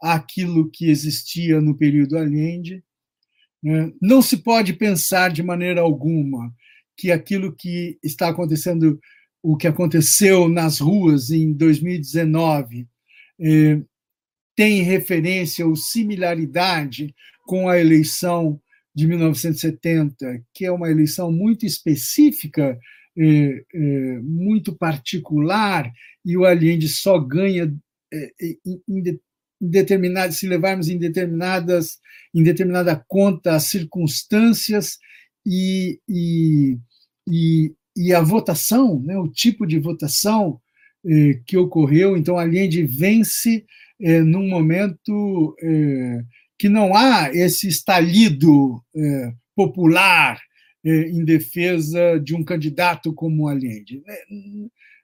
àquilo 0.00 0.70
que 0.70 0.88
existia 0.88 1.60
no 1.60 1.76
período 1.76 2.16
Allende. 2.16 2.82
Né? 3.62 3.92
Não 4.00 4.22
se 4.22 4.38
pode 4.38 4.72
pensar 4.72 5.30
de 5.30 5.42
maneira 5.42 5.80
alguma 5.80 6.52
que 6.96 7.10
aquilo 7.10 7.54
que 7.54 7.98
está 8.02 8.28
acontecendo, 8.28 9.00
o 9.42 9.56
que 9.56 9.66
aconteceu 9.66 10.48
nas 10.48 10.80
ruas 10.80 11.30
em 11.30 11.52
2019, 11.52 12.86
eh, 13.40 13.80
tem 14.54 14.82
referência 14.82 15.66
ou 15.66 15.74
similaridade 15.74 17.14
com 17.46 17.68
a 17.68 17.78
eleição 17.78 18.60
de 18.94 19.06
1970, 19.06 20.44
que 20.52 20.66
é 20.66 20.70
uma 20.70 20.90
eleição 20.90 21.32
muito 21.32 21.64
específica, 21.64 22.78
eh, 23.16 23.64
eh, 23.74 24.20
muito 24.22 24.76
particular, 24.76 25.90
e 26.22 26.36
o 26.36 26.44
Allende 26.44 26.88
só 26.88 27.18
ganha 27.18 27.74
em, 28.86 29.20
determinadas, 29.60 30.36
se 30.36 30.46
levarmos 30.46 30.88
em 30.88 30.98
determinadas, 30.98 31.98
em 32.34 32.42
determinada 32.42 32.96
conta 33.08 33.54
as 33.54 33.64
circunstâncias 33.64 34.98
e, 35.44 36.00
e, 36.08 36.78
e, 37.28 37.72
e 37.96 38.14
a 38.14 38.20
votação, 38.20 39.02
né, 39.02 39.18
o 39.18 39.28
tipo 39.28 39.66
de 39.66 39.78
votação 39.78 40.60
eh, 41.04 41.40
que 41.46 41.56
ocorreu. 41.56 42.16
Então, 42.16 42.38
a 42.38 42.42
Allende 42.42 42.84
vence 42.84 43.64
eh, 44.00 44.20
num 44.20 44.48
momento 44.48 45.54
eh, 45.62 46.22
que 46.58 46.68
não 46.68 46.94
há 46.94 47.30
esse 47.34 47.68
estalido 47.68 48.82
eh, 48.94 49.32
popular 49.54 50.40
é, 50.82 51.10
em 51.10 51.24
defesa 51.24 52.18
de 52.18 52.34
um 52.34 52.42
candidato 52.42 53.12
como 53.12 53.48
Allende. 53.48 54.02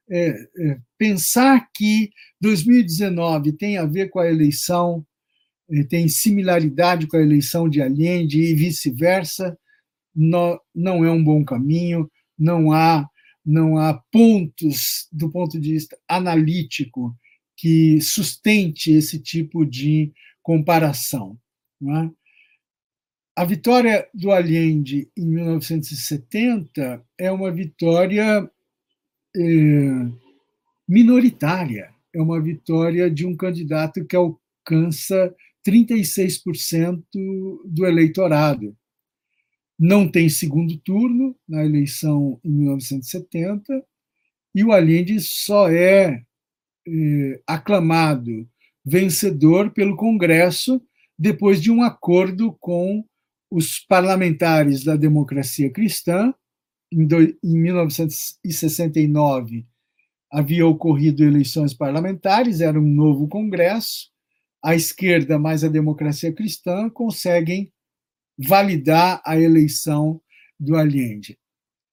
É, 0.08 0.28
é, 0.58 0.78
pensar 0.96 1.68
que 1.74 2.10
2019 2.40 3.52
tem 3.52 3.76
a 3.76 3.84
ver 3.84 4.08
com 4.08 4.20
a 4.20 4.28
eleição, 4.28 5.04
é, 5.70 5.82
tem 5.82 6.06
similaridade 6.08 7.06
com 7.06 7.16
a 7.16 7.22
eleição 7.22 7.68
de 7.68 7.82
Allende 7.82 8.40
e 8.40 8.54
vice-versa, 8.54 9.58
não, 10.14 10.58
não 10.74 11.04
é 11.04 11.10
um 11.10 11.22
bom 11.22 11.44
caminho, 11.44 12.10
não 12.38 12.72
há, 12.72 13.08
não 13.44 13.78
há 13.78 13.94
pontos 14.12 15.08
do 15.12 15.30
ponto 15.30 15.60
de 15.60 15.72
vista 15.72 15.98
analítico 16.08 17.16
que 17.56 18.00
sustente 18.00 18.92
esse 18.92 19.18
tipo 19.18 19.64
de 19.64 20.12
comparação. 20.42 21.38
É? 21.82 22.10
A 23.34 23.44
vitória 23.44 24.08
do 24.14 24.30
Allende 24.30 25.10
em 25.16 25.26
1970 25.26 27.04
é 27.18 27.30
uma 27.30 27.50
vitória 27.50 28.50
minoritária, 30.88 31.90
é 32.14 32.20
uma 32.20 32.40
vitória 32.40 33.10
de 33.10 33.26
um 33.26 33.36
candidato 33.36 34.04
que 34.04 34.16
alcança 34.16 35.34
36% 35.66 37.02
do 37.64 37.86
eleitorado. 37.86 38.76
Não 39.78 40.08
tem 40.08 40.28
segundo 40.28 40.76
turno 40.78 41.36
na 41.46 41.64
eleição 41.64 42.40
em 42.44 42.50
1970, 42.50 43.84
e 44.54 44.64
o 44.64 44.72
Allende 44.72 45.20
só 45.20 45.68
é, 45.68 46.22
é 46.88 47.40
aclamado 47.46 48.48
vencedor 48.84 49.70
pelo 49.70 49.96
Congresso 49.96 50.80
depois 51.18 51.60
de 51.60 51.70
um 51.70 51.82
acordo 51.82 52.56
com 52.60 53.04
os 53.50 53.80
parlamentares 53.80 54.84
da 54.84 54.96
democracia 54.96 55.70
cristã, 55.70 56.32
em, 56.92 57.06
do, 57.06 57.20
em 57.20 57.58
1969, 57.58 59.66
havia 60.30 60.66
ocorrido 60.66 61.24
eleições 61.24 61.74
parlamentares, 61.74 62.60
era 62.60 62.78
um 62.78 62.86
novo 62.86 63.28
Congresso, 63.28 64.10
a 64.62 64.74
esquerda 64.74 65.38
mais 65.38 65.62
a 65.62 65.68
democracia 65.68 66.32
cristã 66.32 66.90
conseguem 66.90 67.72
validar 68.36 69.22
a 69.24 69.38
eleição 69.38 70.20
do 70.58 70.76
Allende. 70.76 71.38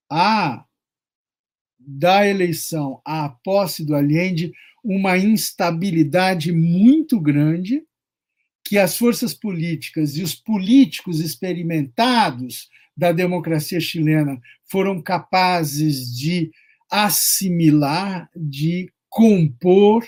Há, 0.09 0.65
da 1.79 2.27
eleição 2.27 3.01
à 3.05 3.29
posse 3.29 3.85
do 3.85 3.95
Allende, 3.95 4.51
uma 4.83 5.17
instabilidade 5.17 6.51
muito 6.51 7.19
grande 7.19 7.83
que 8.65 8.77
as 8.77 8.97
forças 8.97 9.33
políticas 9.33 10.17
e 10.17 10.23
os 10.23 10.33
políticos 10.33 11.19
experimentados 11.19 12.69
da 12.95 13.11
democracia 13.11 13.79
chilena 13.79 14.39
foram 14.69 15.01
capazes 15.01 16.15
de 16.15 16.51
assimilar, 16.89 18.29
de 18.35 18.91
compor, 19.09 20.05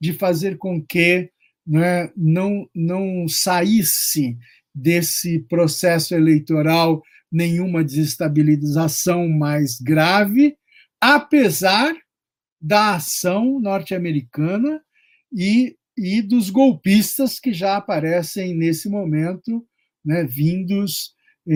de 0.00 0.12
fazer 0.12 0.56
com 0.56 0.84
que 0.84 1.30
né, 1.66 2.10
não, 2.16 2.68
não 2.74 3.26
saísse 3.28 4.36
desse 4.74 5.40
processo 5.40 6.14
eleitoral 6.14 7.02
nenhuma 7.30 7.84
desestabilização 7.84 9.28
mais 9.28 9.80
grave, 9.80 10.56
apesar 11.00 11.94
da 12.60 12.94
ação 12.94 13.60
norte-americana 13.60 14.80
e 15.32 15.76
e 15.98 16.22
dos 16.22 16.48
golpistas 16.48 17.40
que 17.40 17.52
já 17.52 17.76
aparecem 17.76 18.54
nesse 18.54 18.88
momento, 18.88 19.66
né, 20.04 20.24
vindos 20.24 21.12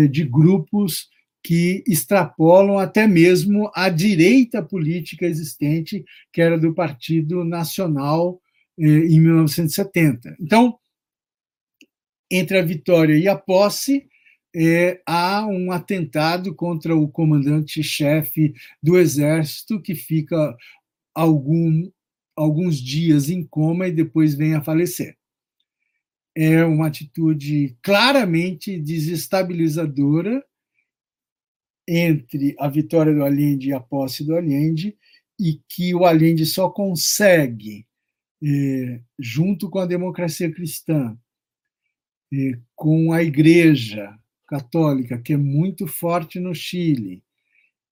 de 0.09 0.25
grupos 0.25 1.09
que 1.43 1.83
extrapolam 1.87 2.79
até 2.79 3.07
mesmo 3.07 3.71
a 3.75 3.89
direita 3.89 4.63
política 4.63 5.27
existente, 5.27 6.05
que 6.33 6.41
era 6.41 6.57
do 6.57 6.73
Partido 6.73 7.45
Nacional 7.45 8.41
eh, 8.79 8.85
em 8.85 9.21
1970. 9.21 10.37
Então, 10.41 10.79
entre 12.31 12.59
a 12.59 12.63
vitória 12.63 13.17
e 13.17 13.29
a 13.29 13.37
posse, 13.37 14.07
eh, 14.55 15.01
há 15.05 15.45
um 15.47 15.73
atentado 15.73 16.55
contra 16.55 16.95
o 16.95 17.09
comandante-chefe 17.09 18.55
do 18.83 18.97
Exército, 18.97 19.81
que 19.81 19.95
fica 19.95 20.57
algum, 21.15 21.91
alguns 22.37 22.81
dias 22.81 23.29
em 23.29 23.45
coma 23.45 23.89
e 23.89 23.93
depois 23.93 24.35
vem 24.35 24.55
a 24.55 24.63
falecer. 24.63 25.17
É 26.35 26.65
uma 26.65 26.87
atitude 26.87 27.77
claramente 27.83 28.79
desestabilizadora 28.79 30.43
entre 31.87 32.55
a 32.59 32.69
vitória 32.69 33.13
do 33.13 33.25
Allende 33.25 33.69
e 33.69 33.73
a 33.73 33.81
posse 33.81 34.25
do 34.25 34.35
Allende, 34.37 34.97
e 35.39 35.61
que 35.69 35.95
o 35.95 36.05
Allende 36.05 36.47
só 36.47 36.71
consegue, 36.71 37.87
é, 38.43 39.01
junto 39.19 39.69
com 39.69 39.79
a 39.79 39.87
democracia 39.87 40.51
cristã, 40.53 41.19
é, 42.33 42.59
com 42.75 43.13
a 43.13 43.23
Igreja 43.23 44.17
Católica, 44.47 45.19
que 45.21 45.33
é 45.33 45.37
muito 45.37 45.87
forte 45.87 46.39
no 46.39 46.55
Chile, 46.55 47.23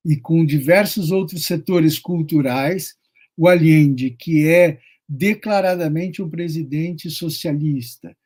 e 0.05 0.17
com 0.17 0.47
diversos 0.47 1.11
outros 1.11 1.45
setores 1.45 1.99
culturais, 1.99 2.95
o 3.37 3.49
Allende, 3.49 4.11
que 4.11 4.47
é 4.47 4.81
declaradamente 5.09 6.23
um 6.23 6.31
presidente 6.31 7.11
socialista, 7.11 8.17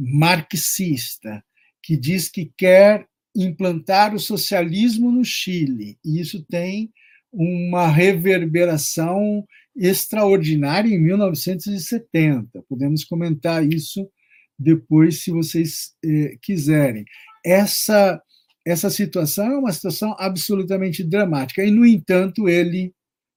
marxista, 0.00 1.44
que 1.82 1.96
diz 1.96 2.28
que 2.28 2.50
quer 2.56 3.06
implantar 3.36 4.14
o 4.14 4.18
socialismo 4.18 5.12
no 5.12 5.24
Chile, 5.24 5.98
e 6.04 6.20
isso 6.20 6.42
tem 6.48 6.90
uma 7.32 7.86
reverberação 7.86 9.46
extraordinária 9.76 10.88
em 10.88 10.98
1970. 10.98 12.64
Podemos 12.68 13.04
comentar 13.04 13.64
isso 13.64 14.10
depois, 14.58 15.22
se 15.22 15.30
vocês 15.30 15.94
eh, 16.04 16.36
quiserem. 16.42 17.04
Essa, 17.44 18.20
essa 18.66 18.90
situação 18.90 19.46
é 19.52 19.58
uma 19.58 19.72
situação 19.72 20.16
absolutamente 20.18 21.04
dramática, 21.04 21.62
e, 21.62 21.70
no 21.70 21.86
entanto, 21.86 22.48
ele 22.48 22.92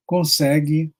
consegue 0.05 0.91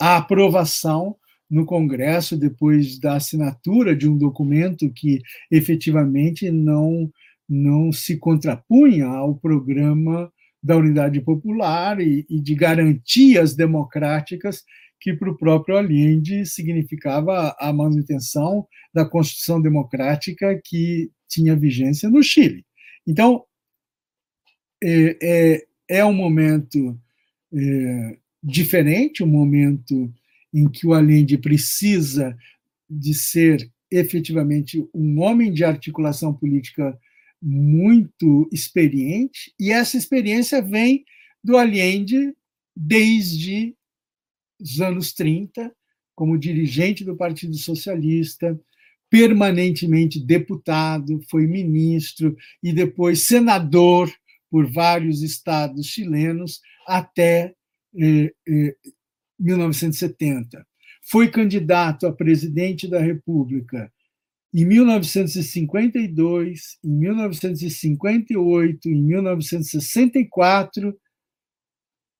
a 0.00 0.16
aprovação 0.18 1.16
no 1.50 1.66
Congresso 1.66 2.36
depois 2.36 2.98
da 2.98 3.16
assinatura 3.16 3.94
de 3.94 4.08
um 4.08 4.16
documento 4.16 4.90
que 4.92 5.20
efetivamente 5.50 6.50
não 6.50 7.10
não 7.46 7.92
se 7.92 8.16
contrapunha 8.16 9.06
ao 9.06 9.36
programa 9.36 10.32
da 10.62 10.78
Unidade 10.78 11.20
Popular 11.20 12.00
e, 12.00 12.24
e 12.30 12.40
de 12.40 12.54
garantias 12.54 13.54
democráticas 13.54 14.64
que 14.98 15.12
para 15.12 15.30
o 15.30 15.36
próprio 15.36 15.76
Allende 15.76 16.46
significava 16.46 17.54
a 17.58 17.70
manutenção 17.70 18.66
da 18.94 19.04
Constituição 19.04 19.60
Democrática 19.60 20.58
que 20.64 21.10
tinha 21.28 21.54
vigência 21.54 22.08
no 22.08 22.22
Chile. 22.22 22.64
Então, 23.06 23.44
é, 24.82 25.18
é, 25.22 25.64
é 25.98 26.04
um 26.04 26.14
momento 26.14 26.98
é, 27.52 28.16
diferente, 28.42 29.22
um 29.22 29.26
momento 29.26 30.10
em 30.54 30.68
que 30.68 30.86
o 30.86 30.94
Allende 30.94 31.36
precisa 31.36 32.36
de 32.88 33.12
ser 33.12 33.68
efetivamente 33.90 34.86
um 34.94 35.20
homem 35.20 35.52
de 35.52 35.64
articulação 35.64 36.32
política 36.32 36.96
muito 37.42 38.48
experiente, 38.52 39.52
e 39.60 39.70
essa 39.70 39.98
experiência 39.98 40.62
vem 40.62 41.04
do 41.42 41.58
Allende 41.58 42.32
desde 42.74 43.74
os 44.58 44.80
anos 44.80 45.12
30, 45.12 45.70
como 46.14 46.38
dirigente 46.38 47.04
do 47.04 47.16
Partido 47.16 47.54
Socialista, 47.54 48.58
permanentemente 49.10 50.18
deputado, 50.18 51.20
foi 51.28 51.46
ministro 51.46 52.36
e 52.62 52.72
depois 52.72 53.26
senador 53.26 54.12
por 54.50 54.66
vários 54.70 55.22
estados 55.22 55.86
chilenos, 55.86 56.60
até 56.86 57.54
1970. 59.38 60.66
Foi 61.02 61.30
candidato 61.30 62.06
a 62.06 62.12
presidente 62.12 62.88
da 62.88 63.00
República 63.00 63.92
em 64.54 64.64
1952, 64.64 66.78
em 66.84 66.90
1958, 66.90 68.88
em 68.88 69.02
1964, 69.02 70.96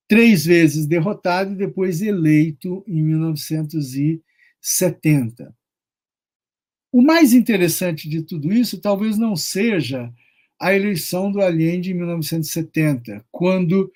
três 0.09 0.45
vezes 0.45 0.87
derrotado 0.87 1.53
e 1.53 1.57
depois 1.57 2.03
eleito 2.03 2.85
em 2.89 3.01
1970. 3.03 5.55
O 6.93 7.01
mais 7.01 7.33
interessante 7.33 8.09
de 8.09 8.23
tudo 8.23 8.53
isso 8.53 8.81
talvez 8.81 9.17
não 9.17 9.37
seja 9.37 10.12
a 10.61 10.75
eleição 10.75 11.31
do 11.31 11.41
Allende 11.41 11.93
em 11.93 11.95
1970, 11.95 13.25
quando 13.31 13.93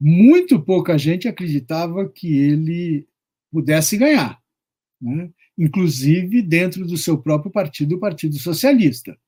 muito 0.00 0.60
pouca 0.60 0.96
gente 0.96 1.26
acreditava 1.26 2.08
que 2.08 2.38
ele 2.38 3.08
pudesse 3.50 3.96
ganhar, 3.96 4.40
né? 5.00 5.32
inclusive 5.56 6.42
dentro 6.42 6.86
do 6.86 6.96
seu 6.96 7.18
próprio 7.18 7.50
partido, 7.50 7.96
o 7.96 8.00
Partido 8.00 8.38
Socialista. 8.38 9.18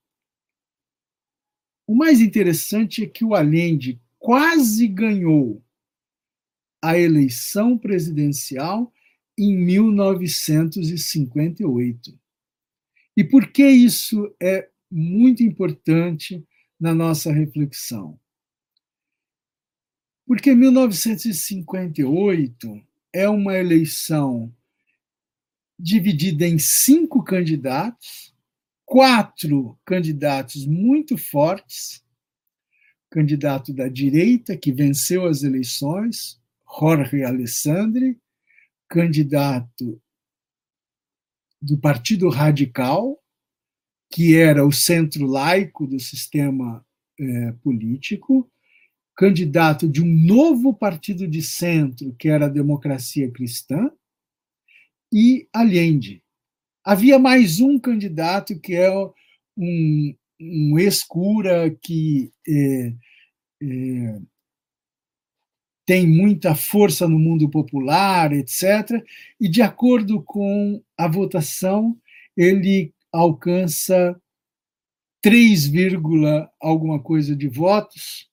o 1.87 1.95
mais 1.95 2.21
interessante 2.21 3.03
é 3.03 3.07
que 3.07 3.25
o 3.25 3.35
Allende 3.35 3.99
quase 4.17 4.87
ganhou 4.87 5.61
a 6.81 6.97
eleição 6.97 7.77
presidencial 7.77 8.93
em 9.37 9.57
1958. 9.57 12.17
E 13.17 13.23
por 13.23 13.51
que 13.51 13.67
isso 13.67 14.33
é 14.41 14.69
muito 14.89 15.43
importante 15.43 16.43
na 16.79 16.95
nossa 16.95 17.29
reflexão? 17.31 18.19
Porque 20.31 20.55
1958 20.55 22.81
é 23.11 23.27
uma 23.27 23.57
eleição 23.57 24.55
dividida 25.77 26.47
em 26.47 26.57
cinco 26.57 27.21
candidatos, 27.21 28.33
quatro 28.85 29.77
candidatos 29.83 30.65
muito 30.65 31.17
fortes, 31.17 32.01
candidato 33.09 33.73
da 33.73 33.89
direita 33.89 34.55
que 34.55 34.71
venceu 34.71 35.25
as 35.25 35.43
eleições, 35.43 36.39
Jorge 36.79 37.25
Alessandri, 37.25 38.17
candidato 38.87 40.01
do 41.61 41.77
Partido 41.77 42.29
Radical, 42.29 43.21
que 44.09 44.37
era 44.37 44.65
o 44.65 44.71
centro 44.71 45.25
laico 45.25 45.85
do 45.85 45.99
sistema 45.99 46.85
é, 47.19 47.51
político, 47.61 48.49
candidato 49.15 49.87
de 49.87 50.01
um 50.01 50.07
novo 50.07 50.73
partido 50.73 51.27
de 51.27 51.41
centro, 51.41 52.15
que 52.17 52.29
era 52.29 52.45
a 52.45 52.49
Democracia 52.49 53.29
Cristã, 53.29 53.91
e 55.13 55.47
Allende. 55.53 56.23
Havia 56.83 57.19
mais 57.19 57.59
um 57.59 57.77
candidato, 57.77 58.59
que 58.59 58.73
é 58.73 58.89
um, 59.57 60.15
um 60.39 60.79
ex-cura 60.79 61.69
que 61.81 62.31
é, 62.47 62.93
é, 63.61 64.21
tem 65.85 66.07
muita 66.07 66.55
força 66.55 67.07
no 67.07 67.19
mundo 67.19 67.49
popular, 67.49 68.31
etc. 68.31 69.03
E, 69.39 69.47
de 69.47 69.61
acordo 69.61 70.23
com 70.23 70.81
a 70.97 71.07
votação, 71.07 71.97
ele 72.35 72.93
alcança 73.11 74.19
3, 75.21 75.69
alguma 76.59 76.99
coisa 76.99 77.35
de 77.35 77.47
votos 77.47 78.30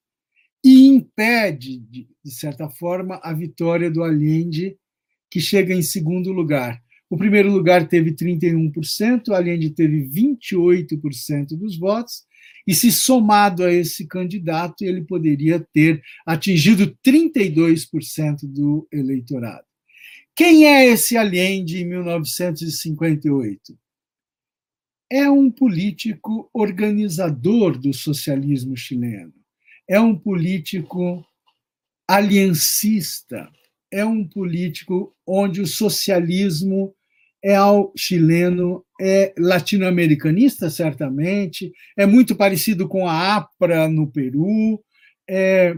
e 0.65 0.87
impede, 0.87 1.79
de, 1.79 2.09
certa 2.31 2.69
forma, 2.69 3.21
a 3.23 3.33
vitória 3.33 3.91
do 3.91 4.03
Allende, 4.03 4.77
que 5.31 5.41
chega 5.41 5.75
em 5.75 5.83
segundo 5.83 6.33
lugar. 6.33 6.83
O 7.11 7.17
primeiro 7.17 7.51
lugar 7.51 7.89
teve 7.89 8.13
31%, 8.13 9.29
o 9.29 9.35
Allende 9.35 9.71
teve 9.71 10.09
28% 10.09 11.57
dos 11.57 11.79
votos, 11.79 12.27
e 12.67 12.75
se 12.75 12.93
somado 12.93 13.65
a 13.65 13.73
esse 13.73 14.07
candidato, 14.07 14.83
ele 14.83 15.03
poderia 15.03 15.59
ter 15.73 16.03
atingido 16.27 16.95
32% 17.03 18.41
do 18.43 18.87
eleitorado. 18.93 19.65
Quem 20.37 20.67
é 20.67 20.85
esse 20.87 21.17
Allende 21.17 21.79
em 21.79 21.87
1958? 21.87 23.77
É 25.11 25.31
um 25.31 25.51
político 25.51 26.51
organizador 26.53 27.79
do 27.79 27.95
socialismo 27.95 28.77
chileno, 28.77 29.33
é 29.89 29.99
um 29.99 30.15
político 30.15 31.25
aliancista, 32.07 33.51
é 33.91 34.05
um 34.05 34.27
político 34.27 35.15
onde 35.27 35.61
o 35.61 35.67
socialismo 35.67 36.95
é 37.43 37.55
ao 37.55 37.93
chileno, 37.97 38.85
é 39.01 39.33
latino-americanista, 39.39 40.69
certamente, 40.69 41.73
é 41.97 42.05
muito 42.05 42.35
parecido 42.37 42.89
com 42.89 43.07
a 43.07 43.37
APRA 43.37 43.89
no 43.89 44.11
Peru, 44.11 44.83
é, 45.29 45.75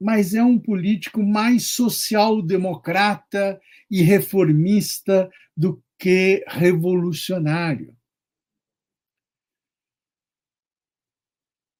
mas 0.00 0.34
é 0.34 0.42
um 0.42 0.58
político 0.58 1.22
mais 1.22 1.68
social-democrata 1.68 3.60
e 3.90 4.02
reformista 4.02 5.30
do 5.56 5.82
que 5.98 6.44
revolucionário. 6.48 7.94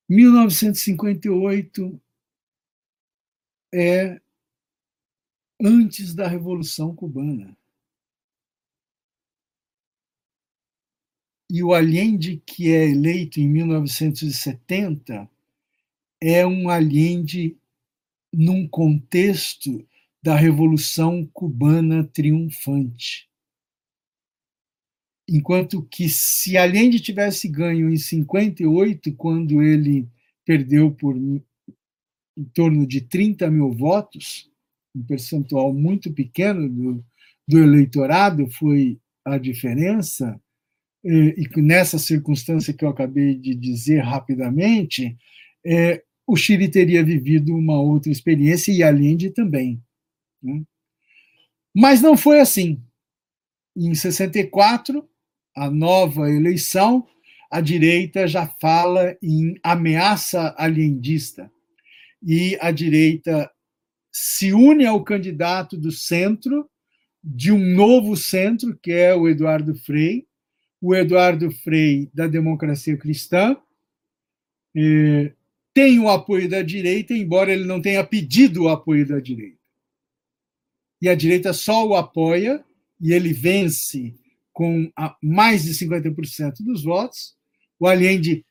1958 0.08 2.00
é 3.72 4.20
antes 5.60 6.14
da 6.14 6.28
Revolução 6.28 6.94
Cubana. 6.94 7.56
E 11.50 11.62
o 11.62 11.72
Allende, 11.72 12.42
que 12.44 12.72
é 12.72 12.88
eleito 12.88 13.40
em 13.40 13.48
1970, 13.48 15.30
é 16.20 16.46
um 16.46 16.68
Allende 16.68 17.56
num 18.32 18.68
contexto 18.68 19.86
da 20.22 20.34
Revolução 20.34 21.26
Cubana 21.26 22.04
triunfante. 22.04 23.30
Enquanto 25.28 25.82
que, 25.82 26.08
se 26.08 26.56
Allende 26.56 27.00
tivesse 27.00 27.48
ganho 27.48 27.90
em 27.90 27.96
58, 27.96 29.14
quando 29.14 29.62
ele 29.62 30.06
perdeu 30.44 30.90
por 30.90 31.16
em 31.16 32.44
torno 32.52 32.86
de 32.86 33.00
30 33.00 33.50
mil 33.50 33.72
votos, 33.72 34.50
um 34.94 35.02
percentual 35.02 35.72
muito 35.72 36.12
pequeno 36.12 36.68
do, 36.68 37.04
do 37.46 37.58
eleitorado 37.58 38.50
foi 38.50 38.98
a 39.24 39.38
diferença, 39.38 40.38
e 41.04 41.48
nessa 41.60 41.98
circunstância 41.98 42.72
que 42.72 42.84
eu 42.84 42.88
acabei 42.88 43.34
de 43.34 43.54
dizer 43.54 44.00
rapidamente, 44.00 45.16
é, 45.64 46.02
o 46.26 46.34
Chile 46.34 46.68
teria 46.68 47.04
vivido 47.04 47.54
uma 47.54 47.78
outra 47.78 48.10
experiência 48.10 48.72
e 48.72 48.82
Allende 48.82 49.30
também. 49.30 49.82
Né? 50.42 50.62
Mas 51.74 52.00
não 52.00 52.16
foi 52.16 52.40
assim. 52.40 52.82
Em 53.76 53.94
64, 53.94 55.06
a 55.54 55.70
nova 55.70 56.30
eleição, 56.30 57.06
a 57.50 57.60
direita 57.60 58.26
já 58.26 58.46
fala 58.60 59.16
em 59.22 59.58
ameaça 59.62 60.54
aliendista. 60.58 61.50
E 62.22 62.58
a 62.60 62.70
direita 62.70 63.50
se 64.10 64.52
une 64.52 64.86
ao 64.86 65.02
candidato 65.02 65.76
do 65.76 65.90
centro, 65.90 66.70
de 67.22 67.50
um 67.50 67.74
novo 67.74 68.16
centro, 68.16 68.78
que 68.80 68.92
é 68.92 69.14
o 69.14 69.28
Eduardo 69.28 69.74
Frei, 69.74 70.26
o 70.80 70.94
Eduardo 70.94 71.50
Frei 71.50 72.08
da 72.14 72.26
democracia 72.26 72.96
cristã, 72.96 73.56
é, 74.76 75.32
tem 75.72 75.98
o 75.98 76.08
apoio 76.08 76.48
da 76.48 76.62
direita, 76.62 77.12
embora 77.12 77.52
ele 77.52 77.64
não 77.64 77.82
tenha 77.82 78.04
pedido 78.04 78.64
o 78.64 78.68
apoio 78.68 79.06
da 79.06 79.18
direita. 79.18 79.58
E 81.02 81.08
a 81.08 81.14
direita 81.14 81.52
só 81.52 81.86
o 81.86 81.94
apoia 81.94 82.64
e 83.00 83.12
ele 83.12 83.32
vence 83.32 84.14
com 84.54 84.90
mais 85.22 85.64
de 85.64 85.72
50% 85.72 86.54
dos 86.60 86.82
votos. 86.82 87.34
O 87.78 87.86
Allende 87.86 88.46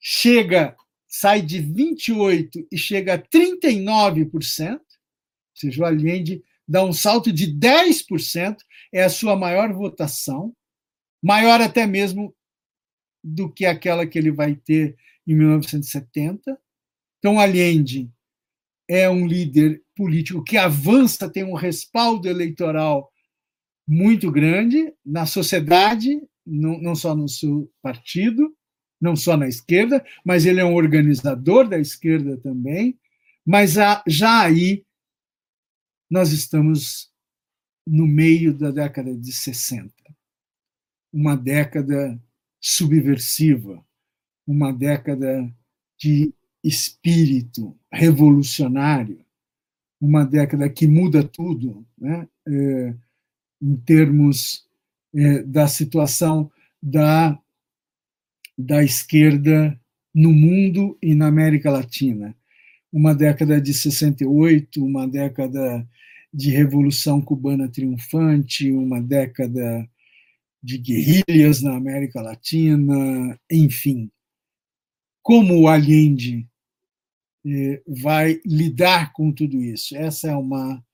chega, 0.00 0.74
sai 1.06 1.42
de 1.42 1.60
28 1.60 2.66
e 2.72 2.78
chega 2.78 3.14
a 3.14 3.18
39%, 3.18 4.78
ou 4.78 4.80
seja, 5.54 5.82
o 5.82 5.84
Allende 5.84 6.42
dá 6.66 6.82
um 6.82 6.92
salto 6.92 7.30
de 7.30 7.52
10%, 7.52 8.56
é 8.92 9.02
a 9.02 9.10
sua 9.10 9.36
maior 9.36 9.72
votação 9.72 10.54
maior 11.22 11.60
até 11.60 11.86
mesmo 11.86 12.34
do 13.22 13.52
que 13.52 13.66
aquela 13.66 14.06
que 14.06 14.18
ele 14.18 14.30
vai 14.30 14.54
ter 14.54 14.96
em 15.26 15.34
1970. 15.34 16.58
Então, 17.18 17.38
Allende 17.38 18.10
é 18.88 19.10
um 19.10 19.26
líder 19.26 19.82
político 19.94 20.42
que 20.42 20.56
avança, 20.56 21.30
tem 21.30 21.44
um 21.44 21.54
respaldo 21.54 22.28
eleitoral 22.28 23.12
muito 23.88 24.30
grande 24.30 24.92
na 25.04 25.24
sociedade, 25.24 26.20
não, 26.46 26.78
não 26.78 26.94
só 26.94 27.16
no 27.16 27.26
seu 27.26 27.72
partido, 27.80 28.54
não 29.00 29.16
só 29.16 29.34
na 29.34 29.48
esquerda, 29.48 30.04
mas 30.22 30.44
ele 30.44 30.60
é 30.60 30.64
um 30.64 30.74
organizador 30.74 31.66
da 31.66 31.78
esquerda 31.78 32.36
também. 32.36 32.98
Mas 33.46 33.76
já 34.06 34.42
aí 34.42 34.84
nós 36.10 36.32
estamos 36.32 37.10
no 37.86 38.06
meio 38.06 38.52
da 38.52 38.70
década 38.70 39.16
de 39.16 39.32
60 39.32 39.92
uma 41.10 41.34
década 41.34 42.20
subversiva, 42.60 43.82
uma 44.46 44.72
década 44.72 45.50
de 45.98 46.34
espírito 46.62 47.78
revolucionário, 47.90 49.24
uma 50.00 50.24
década 50.24 50.68
que 50.68 50.86
muda 50.86 51.26
tudo, 51.26 51.86
né? 51.96 52.28
É, 52.46 52.94
em 53.60 53.76
termos 53.76 54.66
é, 55.14 55.42
da 55.42 55.66
situação 55.66 56.50
da, 56.82 57.38
da 58.56 58.82
esquerda 58.82 59.78
no 60.14 60.32
mundo 60.32 60.96
e 61.02 61.14
na 61.14 61.26
América 61.26 61.70
Latina. 61.70 62.36
Uma 62.92 63.14
década 63.14 63.60
de 63.60 63.74
68, 63.74 64.84
uma 64.84 65.06
década 65.06 65.86
de 66.32 66.50
Revolução 66.50 67.20
Cubana 67.20 67.68
triunfante, 67.68 68.70
uma 68.70 69.00
década 69.00 69.88
de 70.62 70.78
guerrilhas 70.78 71.62
na 71.62 71.76
América 71.76 72.20
Latina, 72.20 73.38
enfim, 73.50 74.10
como 75.22 75.60
o 75.60 75.68
Allende 75.68 76.48
eh, 77.46 77.82
vai 77.86 78.40
lidar 78.44 79.12
com 79.12 79.30
tudo 79.30 79.62
isso? 79.62 79.96
Essa 79.96 80.28
é 80.28 80.34
uma, 80.36 80.84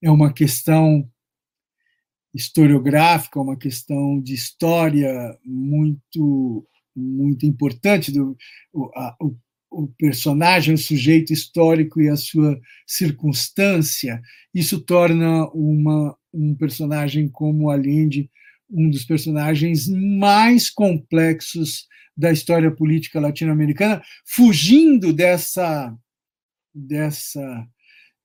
é 0.00 0.10
uma 0.10 0.32
questão 0.32 1.08
historiográfica, 2.34 3.40
uma 3.40 3.56
questão 3.56 4.20
de 4.20 4.34
história 4.34 5.38
muito 5.44 6.66
muito 6.94 7.46
importante 7.46 8.12
do 8.12 8.36
o, 8.70 8.90
a, 8.94 9.16
o, 9.18 9.34
o 9.70 9.88
personagem, 9.98 10.74
o 10.74 10.78
sujeito 10.78 11.32
histórico 11.32 12.02
e 12.02 12.08
a 12.10 12.16
sua 12.16 12.60
circunstância. 12.86 14.20
Isso 14.54 14.78
torna 14.78 15.48
uma, 15.54 16.14
um 16.34 16.54
personagem 16.54 17.28
como 17.28 17.70
Allende 17.70 18.28
um 18.72 18.88
dos 18.88 19.04
personagens 19.04 19.86
mais 19.88 20.70
complexos 20.70 21.86
da 22.16 22.32
história 22.32 22.70
política 22.70 23.20
latino-americana, 23.20 24.02
fugindo 24.24 25.12
dessa 25.12 25.94
dessa 26.74 27.68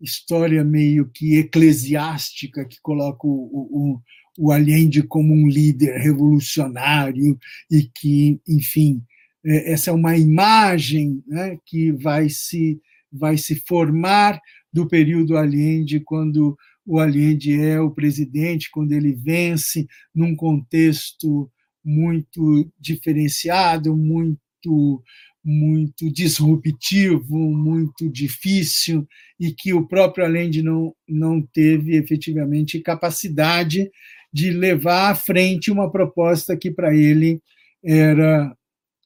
história 0.01 0.63
meio 0.63 1.09
que 1.09 1.37
eclesiástica 1.37 2.65
que 2.65 2.79
coloca 2.81 3.25
o, 3.25 3.29
o, 3.29 4.01
o 4.37 4.51
Allende 4.51 5.01
como 5.03 5.33
um 5.33 5.47
líder 5.47 5.99
revolucionário 5.99 7.37
e 7.69 7.89
que, 7.93 8.39
enfim, 8.47 9.01
é, 9.45 9.73
essa 9.73 9.89
é 9.89 9.93
uma 9.93 10.17
imagem 10.17 11.23
né, 11.27 11.57
que 11.65 11.91
vai 11.91 12.29
se, 12.29 12.79
vai 13.11 13.37
se 13.37 13.55
formar 13.55 14.39
do 14.71 14.87
período 14.87 15.37
Allende, 15.37 15.99
quando 15.99 16.57
o 16.85 16.99
Allende 16.99 17.59
é 17.59 17.79
o 17.79 17.91
presidente, 17.91 18.69
quando 18.71 18.91
ele 18.91 19.13
vence 19.13 19.87
num 20.13 20.35
contexto 20.35 21.51
muito 21.83 22.69
diferenciado, 22.79 23.95
muito 23.95 25.03
muito 25.49 26.11
disruptivo, 26.11 27.37
muito 27.37 28.09
difícil 28.09 29.07
e 29.39 29.53
que 29.53 29.73
o 29.73 29.87
próprio 29.87 30.25
Allende 30.25 30.61
não, 30.61 30.93
não 31.07 31.41
teve 31.41 31.95
efetivamente 31.95 32.81
capacidade 32.81 33.89
de 34.33 34.51
levar 34.51 35.11
à 35.11 35.15
frente 35.15 35.71
uma 35.71 35.89
proposta 35.89 36.57
que 36.57 36.69
para 36.69 36.93
ele 36.93 37.41
era 37.81 38.53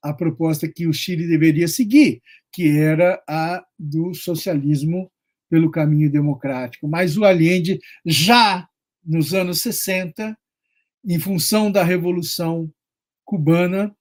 a 0.01 0.13
proposta 0.15 0.67
que 0.67 0.87
o 0.87 0.93
Chile 0.93 1.27
deveria 1.27 1.67
seguir, 1.67 2.23
que 2.51 2.75
era 2.75 3.21
a 3.29 3.63
do 3.77 4.11
socialismo 4.15 5.11
pelo 5.47 5.69
caminho 5.69 6.11
democrático. 6.11 6.87
Mas 6.87 7.17
o 7.17 7.23
Allende, 7.23 7.79
já 8.03 8.67
nos 9.05 9.31
anos 9.35 9.61
60, 9.61 10.35
em 11.05 11.19
função 11.19 11.71
da 11.71 11.83
Revolução 11.83 12.67
Cubana, 13.23 13.95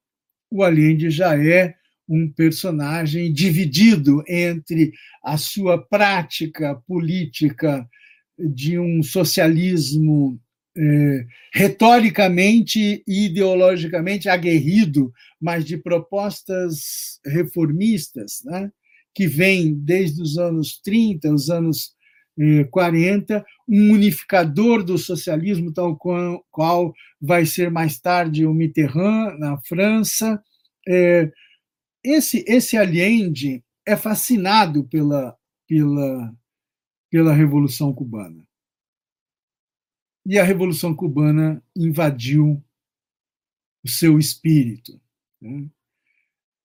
o 0.51 0.64
Allende 0.64 1.11
já 1.11 1.36
é 1.36 1.74
um 2.11 2.29
personagem 2.29 3.33
dividido 3.33 4.25
entre 4.27 4.93
a 5.25 5.39
sua 5.39 5.79
prática 5.79 6.75
política 6.87 7.89
de 8.37 8.77
um 8.81 9.01
socialismo 9.01 10.41
é, 10.77 11.27
retoricamente 11.55 13.03
e 13.07 13.27
ideologicamente 13.27 14.29
aguerrido, 14.29 15.13
mas 15.41 15.65
de 15.65 15.77
propostas 15.77 17.21
reformistas, 17.25 18.43
né? 18.45 18.73
que 19.15 19.29
vem 19.29 19.75
desde 19.75 20.21
os 20.21 20.37
anos 20.37 20.81
30, 20.83 21.33
os 21.33 21.49
anos 21.49 21.93
40, 22.71 23.35
eh, 23.35 23.45
um 23.69 23.93
unificador 23.93 24.83
do 24.83 24.97
socialismo, 24.97 25.73
tal 25.73 25.97
qual, 25.97 26.45
qual 26.51 26.95
vai 27.21 27.45
ser 27.45 27.71
mais 27.71 27.99
tarde 27.99 28.47
o 28.47 28.55
Mitterrand 28.55 29.37
na 29.39 29.59
França. 29.59 30.41
É, 30.89 31.31
esse, 32.03 32.45
esse 32.47 32.77
Allende 32.77 33.65
é 33.87 33.97
fascinado 33.97 34.85
pela, 34.85 35.37
pela, 35.67 36.35
pela 37.11 37.35
Revolução 37.35 37.93
Cubana 37.93 38.47
e 40.25 40.39
a 40.39 40.45
Revolução 40.45 40.95
Cubana 40.95 41.63
invadiu 41.75 42.63
o 43.83 43.89
seu 43.89 44.19
espírito. 44.19 45.01
Né? 45.41 45.69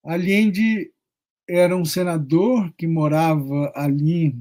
Allende 0.04 0.94
era 1.48 1.76
um 1.76 1.86
senador 1.86 2.72
que 2.74 2.88
morava 2.88 3.72
ali 3.76 4.38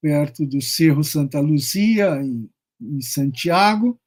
perto 0.00 0.46
do 0.46 0.60
Cerro 0.60 1.02
Santa 1.02 1.40
Luzia, 1.40 2.20
em, 2.22 2.50
em 2.80 3.00
Santiago, 3.00 3.98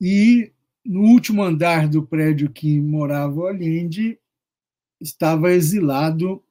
e 0.00 0.52
no 0.88 1.02
último 1.02 1.42
andar 1.42 1.86
do 1.86 2.02
prédio 2.02 2.50
que 2.50 2.80
morava 2.80 3.40
o 3.40 3.46
Allende 3.46 4.18
estava 4.98 5.52
exilado 5.52 6.42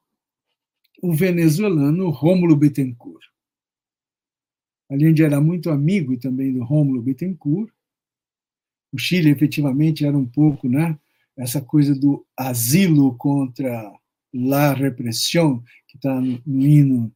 o 1.02 1.12
venezuelano 1.12 2.12
Rômulo 2.12 2.56
Bittencourt. 2.56 3.26
Allende 4.92 5.24
era 5.24 5.42
muito 5.42 5.72
amigo 5.72 6.16
também 6.20 6.54
do 6.54 6.64
Rômulo 6.64 7.02
Bittencourt. 7.02 7.74
O 8.94 9.00
Chile, 9.00 9.32
efetivamente, 9.32 10.06
era 10.06 10.16
um 10.16 10.26
pouco 10.26 10.70
né, 10.70 10.98
essa 11.36 11.60
coisa 11.60 11.96
do 11.96 12.24
asilo 12.38 13.18
contra 13.18 13.92
la 14.32 14.72
repressão, 14.72 15.64
que 15.88 15.98
está 15.98 16.22
no 16.22 16.62
hino 16.62 17.12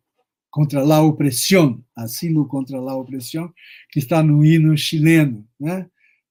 contra 0.49 0.83
la 0.83 1.01
opressão, 1.03 1.83
asilo 1.95 2.47
contra 2.47 2.81
la 2.81 2.95
opressão, 2.95 3.53
que 3.91 3.99
está 3.99 4.23
no 4.23 4.43
hino 4.43 4.75
chileno. 4.75 5.47
Né? 5.59 5.87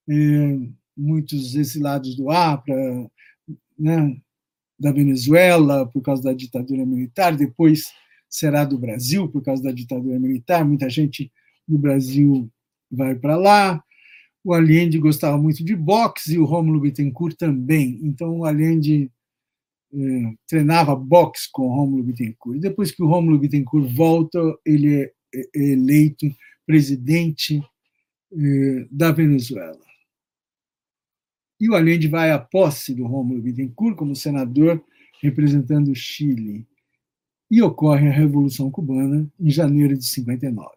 E 0.08 0.70
muitos 1.00 1.54
exilados 1.54 2.14
do 2.14 2.30
APRA, 2.30 3.10
né, 3.78 4.16
da 4.78 4.92
Venezuela, 4.92 5.86
por 5.86 6.02
causa 6.02 6.22
da 6.22 6.32
ditadura 6.32 6.84
militar, 6.84 7.36
depois 7.36 7.86
será 8.28 8.64
do 8.64 8.78
Brasil, 8.78 9.28
por 9.28 9.42
causa 9.42 9.62
da 9.62 9.72
ditadura 9.72 10.18
militar, 10.18 10.64
muita 10.64 10.88
gente 10.88 11.32
do 11.66 11.78
Brasil 11.78 12.48
vai 12.90 13.14
para 13.14 13.36
lá. 13.36 13.82
O 14.44 14.54
Allende 14.54 14.98
gostava 14.98 15.36
muito 15.36 15.64
de 15.64 15.74
boxe 15.76 16.34
e 16.34 16.38
o 16.38 16.44
Rômulo 16.44 16.80
Bittencourt 16.80 17.36
também. 17.36 17.98
Então, 18.02 18.38
o 18.38 18.44
Allende 18.44 19.10
eh, 19.92 20.34
treinava 20.46 20.96
boxe 20.96 21.48
com 21.52 21.66
o 21.66 21.74
Rômulo 21.74 22.02
Bittencourt. 22.04 22.56
E 22.56 22.60
depois 22.60 22.90
que 22.90 23.02
o 23.02 23.06
Rômulo 23.06 23.38
Bittencourt 23.38 23.92
volta, 23.92 24.40
ele 24.64 25.02
é, 25.02 25.12
é 25.34 25.72
eleito 25.72 26.26
presidente 26.66 27.62
eh, 28.32 28.86
da 28.90 29.12
Venezuela. 29.12 29.89
E 31.60 31.68
o 31.68 31.74
Allende 31.74 32.08
vai 32.08 32.30
à 32.30 32.38
posse 32.38 32.94
do 32.94 33.06
Rômulo 33.06 33.42
Bittencourt 33.42 33.94
como 33.94 34.16
senador 34.16 34.82
representando 35.22 35.90
o 35.90 35.94
Chile 35.94 36.66
e 37.50 37.60
ocorre 37.60 38.08
a 38.08 38.12
Revolução 38.12 38.70
Cubana 38.70 39.30
em 39.38 39.50
janeiro 39.50 39.96
de 39.96 40.06
59. 40.06 40.70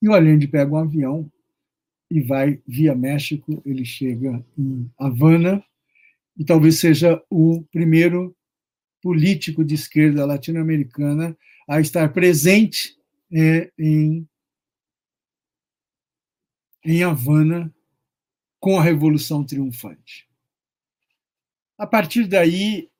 E 0.00 0.08
o 0.08 0.14
Allende 0.14 0.48
pega 0.48 0.72
um 0.72 0.78
avião 0.78 1.30
e 2.10 2.22
vai 2.22 2.62
via 2.66 2.94
México, 2.94 3.60
ele 3.66 3.84
chega 3.84 4.42
em 4.56 4.90
Havana, 4.98 5.62
e 6.36 6.44
talvez 6.44 6.78
seja 6.78 7.22
o 7.28 7.62
primeiro 7.70 8.34
político 9.02 9.64
de 9.64 9.74
esquerda 9.74 10.24
latino-americana 10.24 11.36
a 11.68 11.80
estar 11.80 12.12
presente 12.12 12.96
é, 13.30 13.70
em, 13.78 14.26
em 16.84 17.02
Havana 17.02 17.74
com 18.60 18.78
a 18.78 18.82
Revolução 18.82 19.44
Triunfante. 19.44 20.28
A 21.76 21.86
partir 21.86 22.26
daí, 22.26 22.90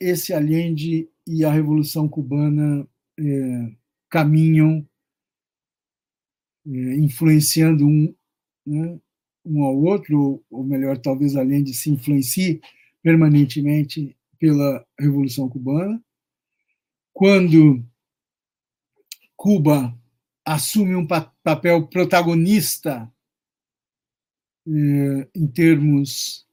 esse 0.00 0.32
Allende 0.32 1.08
e 1.26 1.44
a 1.44 1.50
Revolução 1.50 2.08
Cubana 2.08 2.86
é, 3.18 3.72
caminham, 4.10 4.86
é, 6.66 6.96
influenciando 6.96 7.86
um, 7.86 8.14
né, 8.66 9.00
um 9.44 9.64
ao 9.64 9.76
outro, 9.76 10.44
ou 10.50 10.62
melhor, 10.62 10.98
talvez 10.98 11.36
além 11.36 11.62
de 11.62 11.72
se 11.72 11.90
influencie 11.90 12.60
permanentemente 13.02 14.16
pela 14.38 14.86
Revolução 14.98 15.48
Cubana. 15.48 16.02
Quando 17.12 17.84
Cuba 19.34 19.98
assume 20.44 20.94
um 20.94 21.06
papel 21.06 21.86
protagonista 21.88 23.12
é, 24.68 25.28
em 25.34 25.46
termos 25.46 26.46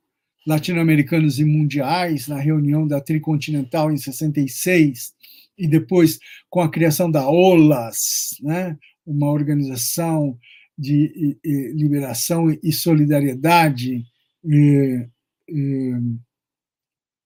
latino-americanos 0.48 1.40
e 1.40 1.46
mundiais, 1.46 2.28
na 2.28 2.40
reunião 2.40 2.88
da 2.88 3.02
Tricontinental 3.02 3.92
em 3.92 3.98
66, 3.98 5.14
e 5.58 5.68
depois 5.68 6.20
com 6.50 6.62
a 6.62 6.70
criação 6.70 7.10
da 7.10 7.28
OLAS, 7.28 8.38
né, 8.42 8.78
uma 9.06 9.32
organização 9.32 10.38
de 10.78 11.38
liberação 11.74 12.56
e 12.62 12.72
solidariedade, 12.72 14.04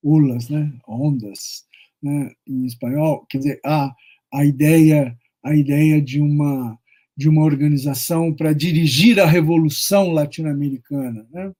ULAS, 0.04 0.50
né, 0.50 0.72
ondas, 0.88 1.66
né, 2.02 2.32
em 2.48 2.66
espanhol, 2.66 3.26
quer 3.30 3.40
dizer, 3.40 3.60
a, 3.66 3.94
a 4.34 4.46
ideia 4.46 5.18
a 5.44 5.56
ideia 5.56 6.02
de 6.02 6.22
uma 6.22 6.78
de 7.20 7.28
uma 7.28 7.44
organização 7.44 8.34
para 8.34 8.54
dirigir 8.54 9.20
a 9.20 9.26
revolução 9.26 10.14
latino-americana, 10.14 11.28
né? 11.30 11.52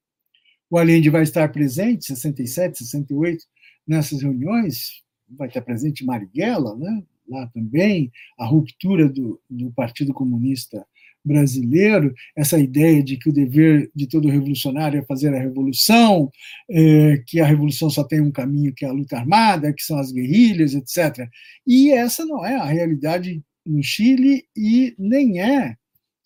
O 0.70 0.78
Allende 0.78 1.10
vai 1.10 1.24
estar 1.24 1.52
presente, 1.52 2.06
67, 2.06 2.78
68, 2.78 3.44
nessas 3.86 4.22
reuniões, 4.22 5.04
vai 5.30 5.50
estar 5.50 5.62
presente 5.62 6.06
Marighella, 6.06 6.78
né? 6.78 7.04
lá 7.28 7.46
também, 7.48 8.10
a 8.40 8.46
ruptura 8.46 9.10
do, 9.10 9.38
do 9.50 9.70
Partido 9.74 10.14
Comunista 10.14 10.86
brasileiro, 11.26 12.14
essa 12.38 12.58
ideia 12.58 13.04
de 13.04 13.18
que 13.18 13.30
o 13.30 13.34
dever 13.34 13.92
de 13.94 14.08
todo 14.08 14.30
revolucionário 14.30 14.98
é 14.98 15.06
fazer 15.06 15.36
a 15.36 15.40
revolução, 15.40 16.32
é, 16.72 17.22
que 17.28 17.42
a 17.42 17.46
revolução 17.46 17.90
só 17.90 18.06
tem 18.06 18.22
um 18.22 18.32
caminho, 18.32 18.74
que 18.74 18.86
é 18.86 18.88
a 18.88 18.94
luta 18.94 19.18
armada, 19.18 19.74
que 19.74 19.84
são 19.84 20.00
as 20.00 20.14
guerrilhas, 20.14 20.74
etc. 20.74 21.28
E 21.68 21.92
essa 21.92 22.26
não 22.26 22.46
é 22.46 22.56
a 22.56 22.66
realidade 22.66 23.44
no 23.70 23.84
Chile 23.84 24.50
e 24.56 24.96
nem 24.98 25.42
é 25.42 25.78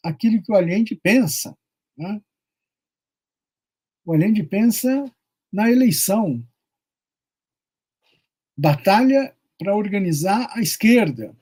aquilo 0.01 0.41
que 0.41 0.51
o 0.51 0.55
Allende 0.55 0.95
pensa. 0.95 1.57
Né? 1.97 2.21
O 4.05 4.13
Allende 4.13 4.43
pensa 4.43 5.05
na 5.51 5.69
eleição, 5.69 6.45
batalha 8.57 9.35
para 9.57 9.75
organizar 9.75 10.49
a 10.51 10.61
esquerda, 10.61 11.35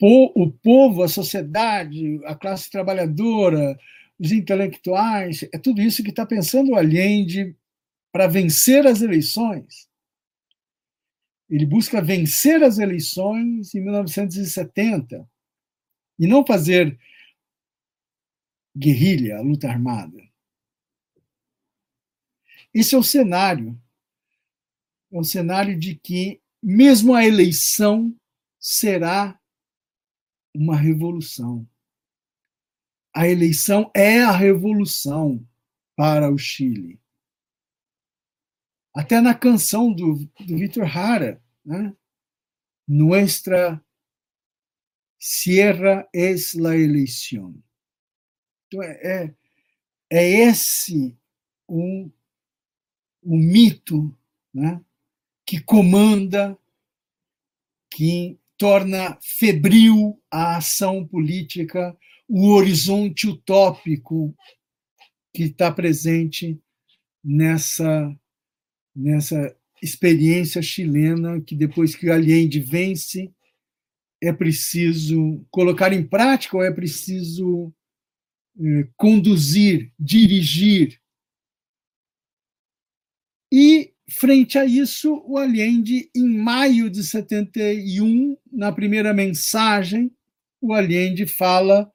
o 0.00 0.50
povo, 0.50 1.02
a 1.02 1.08
sociedade, 1.08 2.20
a 2.24 2.34
classe 2.34 2.70
trabalhadora, 2.70 3.78
os 4.18 4.30
intelectuais, 4.30 5.42
é 5.52 5.58
tudo 5.58 5.80
isso 5.80 6.02
que 6.02 6.10
está 6.10 6.24
pensando 6.24 6.72
o 6.72 6.76
Allende 6.76 7.56
para 8.12 8.26
vencer 8.26 8.86
as 8.86 9.02
eleições. 9.02 9.85
Ele 11.48 11.64
busca 11.64 12.02
vencer 12.02 12.62
as 12.62 12.78
eleições 12.78 13.74
em 13.74 13.80
1970 13.80 15.28
e 16.18 16.26
não 16.26 16.44
fazer 16.44 16.98
guerrilha, 18.76 19.40
luta 19.40 19.68
armada. 19.68 20.22
Esse 22.74 22.94
é 22.94 22.98
o 22.98 23.02
cenário. 23.02 23.80
É 25.10 25.18
o 25.18 25.24
cenário 25.24 25.78
de 25.78 25.94
que, 25.94 26.40
mesmo 26.62 27.14
a 27.14 27.24
eleição 27.24 28.14
será 28.58 29.40
uma 30.54 30.76
revolução. 30.76 31.66
A 33.14 33.26
eleição 33.28 33.90
é 33.94 34.22
a 34.22 34.32
revolução 34.32 35.46
para 35.94 36.30
o 36.30 36.36
Chile. 36.36 37.00
Até 38.96 39.20
na 39.20 39.34
canção 39.34 39.92
do, 39.92 40.24
do 40.40 40.56
Vitor 40.56 40.84
Hara, 40.84 41.38
né? 41.62 41.94
Nuestra 42.88 43.84
Sierra 45.18 46.08
es 46.14 46.54
la 46.54 46.74
eleição. 46.74 47.62
Então, 48.66 48.82
é, 48.82 49.00
é, 49.02 49.34
é 50.10 50.48
esse 50.48 51.14
um, 51.68 52.10
um 53.22 53.36
mito 53.36 54.16
né? 54.54 54.82
que 55.44 55.60
comanda, 55.60 56.56
que 57.90 58.38
torna 58.56 59.18
febril 59.20 60.18
a 60.30 60.56
ação 60.56 61.06
política, 61.06 61.94
o 62.26 62.48
horizonte 62.48 63.28
utópico 63.28 64.34
que 65.34 65.42
está 65.42 65.70
presente 65.70 66.58
nessa, 67.22 68.18
nessa 68.96 69.54
experiência 69.82 70.62
chilena, 70.62 71.40
que 71.40 71.54
depois 71.54 71.94
que 71.94 72.10
Allende 72.10 72.60
vence, 72.60 73.30
é 74.22 74.32
preciso 74.32 75.44
colocar 75.50 75.92
em 75.92 76.02
prática 76.02 76.56
ou 76.56 76.62
é 76.62 76.72
preciso 76.72 77.72
eh, 78.58 78.88
conduzir, 78.96 79.92
dirigir. 79.98 80.98
E 83.52 83.94
Frente 84.08 84.56
a 84.56 84.64
isso, 84.64 85.20
o 85.26 85.36
Allende, 85.36 86.08
em 86.14 86.28
maio 86.28 86.88
de 86.88 87.02
71, 87.02 88.36
na 88.52 88.70
primeira 88.70 89.12
mensagem, 89.12 90.12
o 90.60 90.72
Allende 90.72 91.26
fala 91.26 91.90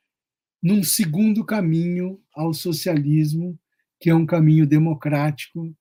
num 0.61 0.83
segundo 0.83 1.45
caminho 1.45 2.21
ao 2.35 2.53
socialismo, 2.53 3.57
que 3.97 4.09
é 4.09 4.15
um 4.15 4.25
caminho 4.25 4.67
democrático, 4.67 5.73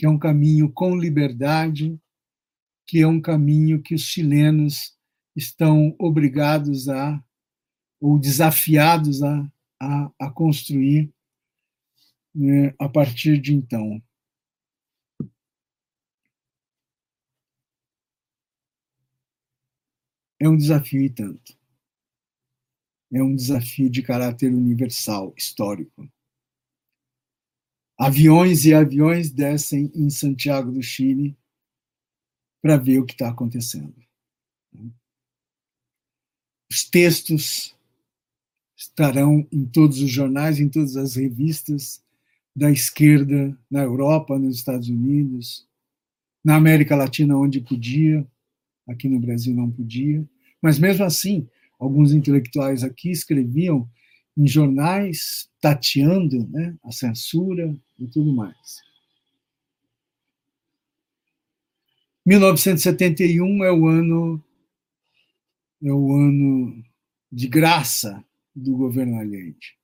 que 0.00 0.06
é 0.06 0.08
um 0.08 0.18
caminho 0.18 0.72
com 0.72 0.96
liberdade, 0.96 2.00
que 2.86 3.00
é 3.00 3.06
um 3.06 3.20
caminho 3.20 3.82
que 3.82 3.94
os 3.94 4.00
chilenos 4.00 4.96
estão 5.36 5.94
obrigados 5.98 6.88
a, 6.88 7.22
ou 8.00 8.18
desafiados 8.18 9.22
a, 9.22 9.52
a, 9.78 10.10
a 10.18 10.30
construir 10.30 11.12
né, 12.34 12.74
a 12.78 12.88
partir 12.88 13.38
de 13.38 13.52
então. 13.52 14.02
é 20.40 20.48
um 20.48 20.56
desafio 20.56 21.02
e 21.02 21.10
tanto. 21.10 21.54
É 23.12 23.22
um 23.22 23.36
desafio 23.36 23.90
de 23.90 24.02
caráter 24.02 24.50
universal, 24.50 25.34
histórico. 25.36 26.10
Aviões 28.00 28.64
e 28.64 28.72
aviões 28.72 29.30
descem 29.30 29.92
em 29.94 30.08
Santiago 30.08 30.72
do 30.72 30.82
Chile 30.82 31.36
para 32.62 32.78
ver 32.78 32.98
o 32.98 33.04
que 33.04 33.12
está 33.12 33.28
acontecendo. 33.28 33.94
Os 36.72 36.82
textos 36.88 37.76
estarão 38.74 39.46
em 39.52 39.66
todos 39.66 40.00
os 40.00 40.10
jornais, 40.10 40.58
em 40.58 40.66
todas 40.66 40.96
as 40.96 41.16
revistas 41.16 42.02
da 42.56 42.70
esquerda 42.70 43.54
na 43.70 43.82
Europa, 43.82 44.38
nos 44.38 44.56
Estados 44.56 44.88
Unidos, 44.88 45.68
na 46.42 46.56
América 46.56 46.96
Latina, 46.96 47.36
onde 47.36 47.60
podia 47.60 48.26
aqui 48.88 49.10
no 49.10 49.20
Brasil 49.20 49.54
não 49.54 49.70
podia, 49.70 50.26
mas 50.62 50.78
mesmo 50.78 51.04
assim, 51.04 51.46
alguns 51.78 52.12
intelectuais 52.12 52.82
aqui 52.82 53.10
escreviam 53.10 53.86
em 54.40 54.46
jornais 54.46 55.50
tateando 55.60 56.48
né, 56.48 56.74
a 56.84 56.90
censura 56.90 57.76
e 57.98 58.06
tudo 58.06 58.32
mais. 58.32 58.56
1971 62.24 63.64
é 63.64 63.72
o 63.72 63.86
ano 63.86 64.42
é 65.82 65.92
o 65.92 66.14
ano 66.14 66.82
de 67.32 67.48
graça 67.48 68.22
do 68.54 68.76
governo 68.76 69.18
Allende. 69.18 69.78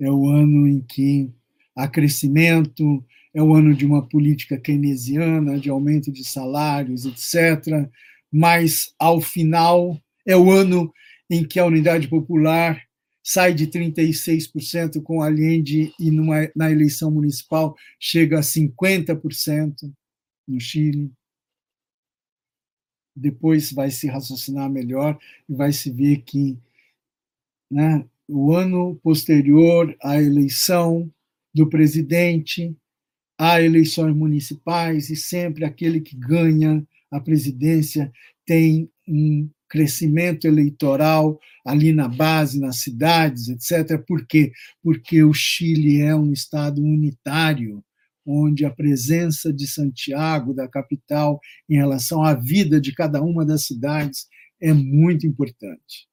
É 0.00 0.10
o 0.10 0.28
ano 0.28 0.68
em 0.68 0.80
que 0.80 1.32
há 1.74 1.88
crescimento, 1.88 3.04
é 3.34 3.42
o 3.42 3.54
ano 3.54 3.74
de 3.74 3.84
uma 3.84 4.06
política 4.08 4.58
keynesiana, 4.58 5.58
de 5.58 5.68
aumento 5.68 6.12
de 6.12 6.24
salários, 6.24 7.04
etc 7.04 7.90
mas 8.32 8.94
ao 8.98 9.20
final 9.20 10.00
é 10.26 10.36
o 10.36 10.50
ano 10.50 10.92
em 11.28 11.44
que 11.44 11.58
a 11.58 11.64
unidade 11.64 12.08
popular 12.08 12.80
sai 13.32 13.54
de 13.54 13.68
36% 13.68 15.00
com 15.04 15.22
Allende 15.22 15.94
e 16.00 16.10
numa, 16.10 16.50
na 16.56 16.68
eleição 16.68 17.12
municipal 17.12 17.76
chega 17.96 18.40
a 18.40 18.42
50% 18.42 19.94
no 20.48 20.58
Chile. 20.58 21.12
Depois 23.14 23.70
vai 23.70 23.88
se 23.92 24.08
raciocinar 24.08 24.68
melhor 24.68 25.16
e 25.48 25.54
vai 25.54 25.72
se 25.72 25.92
ver 25.92 26.22
que 26.22 26.58
né, 27.70 28.04
o 28.26 28.52
ano 28.52 28.96
posterior 28.96 29.96
à 30.02 30.20
eleição 30.20 31.08
do 31.54 31.70
presidente, 31.70 32.76
há 33.38 33.62
eleições 33.62 34.12
municipais 34.12 35.08
e 35.08 35.14
sempre 35.14 35.64
aquele 35.64 36.00
que 36.00 36.16
ganha 36.16 36.84
a 37.08 37.20
presidência 37.20 38.12
tem 38.44 38.90
um 39.06 39.48
crescimento 39.70 40.46
eleitoral 40.46 41.38
ali 41.64 41.92
na 41.92 42.08
base, 42.08 42.60
nas 42.60 42.78
cidades, 42.78 43.48
etc. 43.48 44.04
Por 44.04 44.26
quê? 44.26 44.52
Porque 44.82 45.22
o 45.22 45.32
Chile 45.32 46.02
é 46.02 46.14
um 46.14 46.32
estado 46.32 46.82
unitário, 46.82 47.82
onde 48.26 48.64
a 48.64 48.70
presença 48.70 49.52
de 49.52 49.66
Santiago, 49.66 50.52
da 50.52 50.68
capital, 50.68 51.40
em 51.68 51.76
relação 51.76 52.22
à 52.24 52.34
vida 52.34 52.80
de 52.80 52.92
cada 52.92 53.22
uma 53.22 53.46
das 53.46 53.64
cidades 53.64 54.26
é 54.60 54.72
muito 54.72 55.26
importante. 55.26 56.08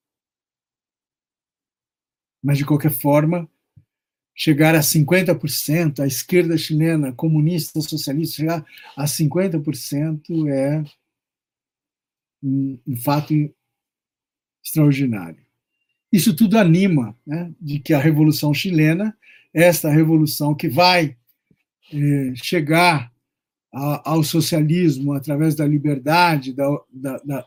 Mas, 2.41 2.59
de 2.59 2.65
qualquer 2.65 2.91
forma, 2.91 3.49
chegar 4.35 4.75
a 4.75 4.81
50%, 4.81 5.99
a 5.99 6.07
esquerda 6.07 6.57
chilena, 6.57 7.11
comunista, 7.11 7.81
socialista, 7.81 8.35
chegar 8.35 8.65
a 8.95 9.05
50% 9.05 10.47
é 10.47 10.83
um, 12.41 12.79
um 12.87 12.95
fato 12.97 13.33
extraordinário. 14.63 15.45
Isso 16.11 16.35
tudo 16.35 16.57
anima 16.57 17.17
né, 17.25 17.53
de 17.59 17.79
que 17.79 17.93
a 17.93 17.99
Revolução 17.99 18.53
Chilena, 18.53 19.15
esta 19.53 19.89
revolução 19.89 20.55
que 20.55 20.69
vai 20.69 21.17
é, 21.91 22.33
chegar 22.35 23.11
a, 23.73 24.11
ao 24.11 24.23
socialismo 24.23 25.13
através 25.13 25.55
da 25.55 25.65
liberdade, 25.65 26.53
da, 26.53 26.67
da, 26.91 27.17
da, 27.19 27.45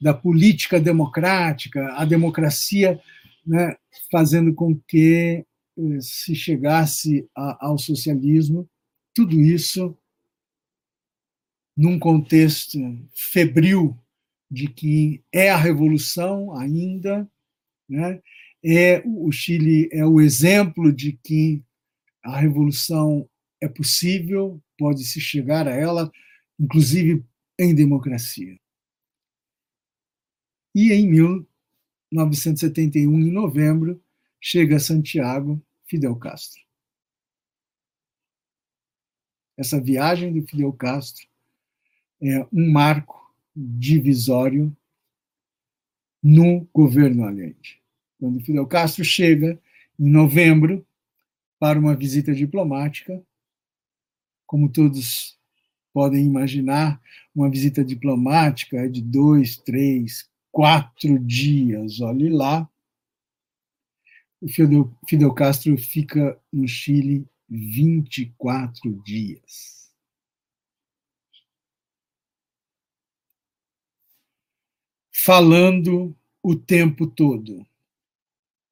da 0.00 0.14
política 0.14 0.80
democrática, 0.80 1.94
a 1.94 2.04
democracia 2.04 3.00
né, 3.46 3.76
fazendo 4.10 4.54
com 4.54 4.78
que 4.88 5.44
eh, 5.78 6.00
se 6.00 6.34
chegasse 6.34 7.28
a, 7.36 7.66
ao 7.66 7.78
socialismo, 7.78 8.68
tudo 9.14 9.40
isso 9.40 9.96
num 11.76 11.98
contexto 11.98 12.78
febril 13.14 13.98
de 14.52 14.68
que 14.68 15.24
é 15.32 15.50
a 15.50 15.56
revolução 15.56 16.54
ainda, 16.54 17.26
né? 17.88 18.22
É 18.62 19.02
o 19.06 19.32
Chile 19.32 19.88
é 19.90 20.04
o 20.04 20.20
exemplo 20.20 20.92
de 20.92 21.18
que 21.24 21.64
a 22.22 22.38
revolução 22.38 23.26
é 23.62 23.66
possível, 23.66 24.62
pode 24.78 25.04
se 25.04 25.22
chegar 25.22 25.66
a 25.66 25.74
ela, 25.74 26.12
inclusive 26.60 27.24
em 27.58 27.74
democracia. 27.74 28.60
E 30.74 30.92
em 30.92 31.08
1971, 31.08 33.20
em 33.20 33.32
novembro, 33.32 34.04
chega 34.38 34.76
a 34.76 34.80
Santiago 34.80 35.64
Fidel 35.86 36.14
Castro. 36.16 36.60
Essa 39.56 39.80
viagem 39.80 40.30
do 40.32 40.46
Fidel 40.46 40.74
Castro 40.74 41.26
é 42.20 42.46
um 42.52 42.70
marco 42.70 43.21
divisório 43.54 44.74
no 46.22 46.66
governo 46.72 47.24
Allende. 47.24 47.80
Quando 48.18 48.40
Fidel 48.40 48.66
Castro 48.66 49.04
chega, 49.04 49.60
em 49.98 50.08
novembro, 50.08 50.86
para 51.58 51.78
uma 51.78 51.94
visita 51.94 52.34
diplomática, 52.34 53.22
como 54.46 54.68
todos 54.68 55.38
podem 55.92 56.24
imaginar, 56.24 57.00
uma 57.34 57.50
visita 57.50 57.84
diplomática 57.84 58.78
é 58.78 58.88
de 58.88 59.02
dois, 59.02 59.56
três, 59.56 60.28
quatro 60.50 61.18
dias, 61.18 62.00
olhe 62.00 62.28
lá. 62.28 62.68
O 64.40 64.48
Fidel, 64.48 64.92
Fidel 65.08 65.32
Castro 65.32 65.76
fica 65.76 66.38
no 66.52 66.66
Chile 66.66 67.26
24 67.48 69.02
dias. 69.04 69.81
Falando 75.24 76.16
o 76.42 76.56
tempo 76.56 77.06
todo 77.06 77.64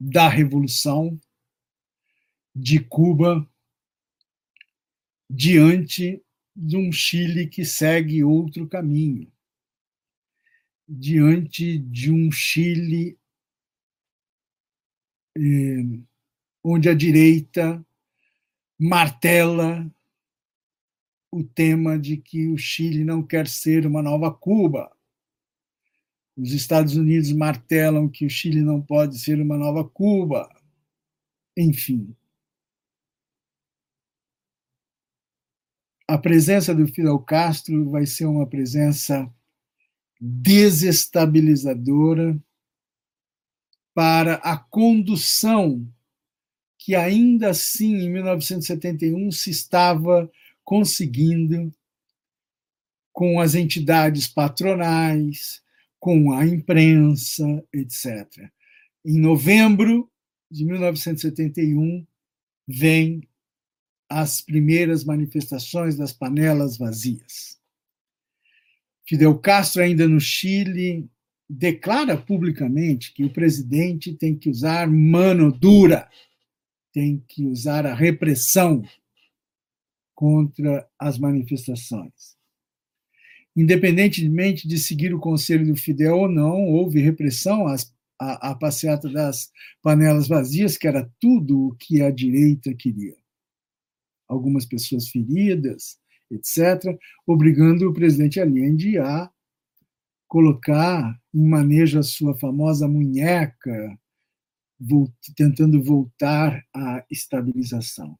da 0.00 0.28
revolução 0.28 1.16
de 2.52 2.80
Cuba 2.80 3.48
diante 5.30 6.20
de 6.56 6.76
um 6.76 6.90
Chile 6.90 7.46
que 7.46 7.64
segue 7.64 8.24
outro 8.24 8.66
caminho, 8.66 9.30
diante 10.88 11.78
de 11.78 12.10
um 12.10 12.32
Chile 12.32 13.16
eh, 15.36 16.00
onde 16.64 16.88
a 16.88 16.94
direita 16.94 17.86
martela 18.76 19.88
o 21.30 21.44
tema 21.44 21.96
de 21.96 22.16
que 22.16 22.48
o 22.48 22.58
Chile 22.58 23.04
não 23.04 23.22
quer 23.22 23.46
ser 23.46 23.86
uma 23.86 24.02
nova 24.02 24.34
Cuba, 24.34 24.90
os 26.40 26.52
Estados 26.52 26.96
Unidos 26.96 27.30
martelam 27.32 28.08
que 28.08 28.24
o 28.24 28.30
Chile 28.30 28.62
não 28.62 28.80
pode 28.80 29.18
ser 29.18 29.38
uma 29.40 29.58
nova 29.58 29.86
Cuba. 29.86 30.48
Enfim. 31.56 32.16
A 36.08 36.16
presença 36.16 36.72
do 36.74 36.88
Fidel 36.88 37.18
Castro 37.18 37.90
vai 37.90 38.06
ser 38.06 38.24
uma 38.24 38.46
presença 38.46 39.30
desestabilizadora 40.18 42.42
para 43.94 44.36
a 44.36 44.56
condução 44.56 45.86
que 46.78 46.94
ainda 46.94 47.50
assim 47.50 47.96
em 47.96 48.08
1971 48.10 49.30
se 49.30 49.50
estava 49.50 50.32
conseguindo 50.64 51.70
com 53.12 53.38
as 53.38 53.54
entidades 53.54 54.26
patronais, 54.26 55.62
com 56.00 56.32
a 56.32 56.46
imprensa, 56.46 57.44
etc. 57.72 58.50
Em 59.04 59.20
novembro 59.20 60.10
de 60.50 60.64
1971, 60.64 62.06
vem 62.66 63.28
as 64.08 64.40
primeiras 64.40 65.04
manifestações 65.04 65.96
das 65.96 66.12
panelas 66.12 66.78
vazias. 66.78 67.60
Fidel 69.06 69.38
Castro, 69.38 69.82
ainda 69.82 70.08
no 70.08 70.18
Chile, 70.18 71.08
declara 71.48 72.16
publicamente 72.16 73.12
que 73.12 73.24
o 73.24 73.32
presidente 73.32 74.14
tem 74.14 74.36
que 74.36 74.48
usar 74.48 74.88
mano 74.88 75.52
dura, 75.52 76.08
tem 76.92 77.22
que 77.28 77.44
usar 77.44 77.86
a 77.86 77.94
repressão 77.94 78.82
contra 80.14 80.88
as 80.98 81.18
manifestações 81.18 82.39
independentemente 83.56 84.66
de 84.66 84.78
seguir 84.78 85.14
o 85.14 85.20
conselho 85.20 85.66
do 85.66 85.76
Fidel 85.76 86.18
ou 86.18 86.28
não, 86.28 86.66
houve 86.68 87.00
repressão 87.00 87.66
às, 87.66 87.92
à, 88.18 88.50
à 88.50 88.54
passeata 88.54 89.08
das 89.08 89.50
panelas 89.82 90.28
vazias, 90.28 90.76
que 90.76 90.86
era 90.86 91.10
tudo 91.18 91.68
o 91.68 91.76
que 91.76 92.02
a 92.02 92.10
direita 92.10 92.74
queria. 92.74 93.16
Algumas 94.28 94.64
pessoas 94.64 95.08
feridas, 95.08 95.98
etc., 96.30 96.96
obrigando 97.26 97.88
o 97.88 97.92
presidente 97.92 98.40
Allende 98.40 98.98
a 98.98 99.30
colocar 100.28 101.18
em 101.34 101.44
manejo 101.44 101.98
a 101.98 102.04
sua 102.04 102.38
famosa 102.38 102.86
munheca, 102.86 103.98
tentando 105.36 105.82
voltar 105.82 106.64
à 106.74 107.04
estabilização. 107.10 108.16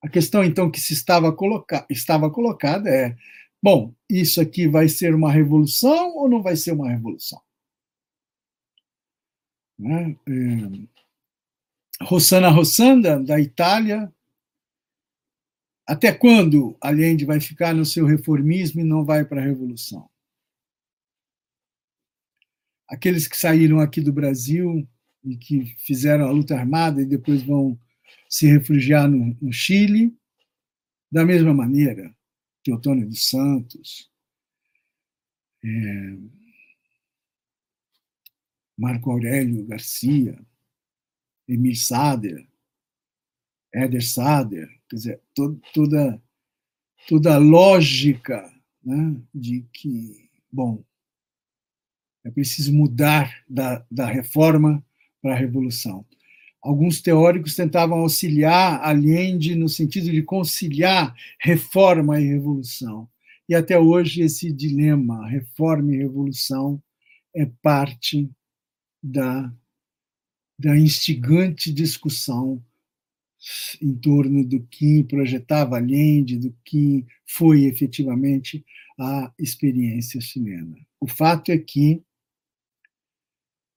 A 0.00 0.08
questão, 0.08 0.44
então, 0.44 0.70
que 0.70 0.80
se 0.80 0.92
estava, 0.92 1.32
coloca 1.32 1.84
estava 1.90 2.30
colocada 2.30 2.88
é: 2.88 3.16
Bom, 3.62 3.94
isso 4.08 4.40
aqui 4.40 4.68
vai 4.68 4.88
ser 4.88 5.14
uma 5.14 5.32
revolução 5.32 6.16
ou 6.16 6.28
não 6.28 6.42
vai 6.42 6.56
ser 6.56 6.72
uma 6.72 6.88
revolução? 6.88 7.40
Né? 9.78 10.16
É, 10.28 12.04
Rossana 12.04 12.48
Rossanda, 12.48 13.22
da 13.22 13.40
Itália, 13.40 14.12
até 15.86 16.12
quando 16.12 16.76
Allende 16.80 17.24
vai 17.24 17.40
ficar 17.40 17.74
no 17.74 17.84
seu 17.84 18.06
reformismo 18.06 18.80
e 18.80 18.84
não 18.84 19.04
vai 19.04 19.24
para 19.24 19.40
a 19.40 19.44
revolução? 19.44 20.08
Aqueles 22.88 23.26
que 23.26 23.36
saíram 23.36 23.80
aqui 23.80 24.00
do 24.00 24.12
Brasil 24.12 24.88
e 25.24 25.36
que 25.36 25.64
fizeram 25.78 26.26
a 26.26 26.30
luta 26.30 26.54
armada 26.54 27.02
e 27.02 27.06
depois 27.06 27.42
vão 27.42 27.78
se 28.28 28.46
refugiar 28.46 29.08
no, 29.08 29.36
no 29.40 29.52
Chile, 29.52 30.16
da 31.10 31.24
mesma 31.24 31.52
maneira, 31.54 32.14
Teotônio 32.68 33.08
dos 33.08 33.26
Santos, 33.26 34.12
é, 35.64 35.68
Marco 38.76 39.10
Aurélio 39.10 39.64
Garcia, 39.64 40.38
Emir 41.48 41.76
Sader, 41.76 42.46
Éder 43.72 44.06
Sader, 44.06 44.68
quer 44.86 44.96
dizer, 44.96 45.22
toda, 45.72 46.22
toda 47.08 47.34
a 47.34 47.38
lógica 47.38 48.54
né, 48.84 49.18
de 49.34 49.62
que, 49.72 50.30
bom, 50.52 50.84
é 52.22 52.30
preciso 52.30 52.74
mudar 52.74 53.42
da, 53.48 53.86
da 53.90 54.04
reforma 54.04 54.84
para 55.22 55.32
a 55.32 55.38
revolução. 55.38 56.04
Alguns 56.62 57.00
teóricos 57.00 57.54
tentavam 57.54 58.00
auxiliar 58.00 58.80
Allende 58.82 59.54
no 59.54 59.68
sentido 59.68 60.10
de 60.10 60.22
conciliar 60.22 61.14
reforma 61.40 62.20
e 62.20 62.26
revolução. 62.26 63.08
E 63.48 63.54
até 63.54 63.78
hoje 63.78 64.22
esse 64.22 64.52
dilema, 64.52 65.26
reforma 65.28 65.94
e 65.94 65.98
revolução, 65.98 66.82
é 67.34 67.46
parte 67.62 68.28
da, 69.02 69.52
da 70.58 70.76
instigante 70.76 71.72
discussão 71.72 72.62
em 73.80 73.94
torno 73.94 74.44
do 74.44 74.60
que 74.66 75.04
projetava 75.04 75.76
Allende, 75.76 76.36
do 76.36 76.54
que 76.64 77.06
foi 77.24 77.64
efetivamente 77.64 78.64
a 78.98 79.32
experiência 79.38 80.20
chilena. 80.20 80.76
O 81.00 81.06
fato 81.06 81.52
é 81.52 81.58
que 81.58 82.02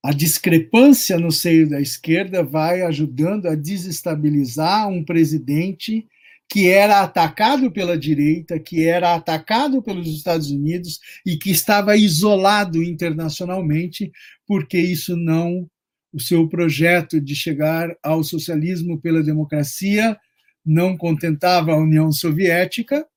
a 0.03 0.11
discrepância 0.11 1.19
no 1.19 1.31
seio 1.31 1.69
da 1.69 1.79
esquerda 1.79 2.43
vai 2.43 2.81
ajudando 2.81 3.45
a 3.47 3.55
desestabilizar 3.55 4.87
um 4.89 5.03
presidente 5.03 6.07
que 6.49 6.67
era 6.67 7.01
atacado 7.01 7.71
pela 7.71 7.97
direita, 7.97 8.59
que 8.59 8.85
era 8.85 9.15
atacado 9.15 9.81
pelos 9.81 10.07
Estados 10.07 10.51
Unidos 10.51 10.99
e 11.25 11.37
que 11.37 11.49
estava 11.49 11.95
isolado 11.95 12.83
internacionalmente, 12.83 14.11
porque 14.45 14.77
isso 14.77 15.15
não, 15.15 15.69
o 16.11 16.19
seu 16.19 16.49
projeto 16.49 17.21
de 17.21 17.35
chegar 17.35 17.95
ao 18.03 18.21
socialismo 18.21 18.99
pela 18.99 19.23
democracia 19.23 20.19
não 20.65 20.97
contentava 20.97 21.71
a 21.71 21.77
União 21.77 22.11
Soviética, 22.11 23.07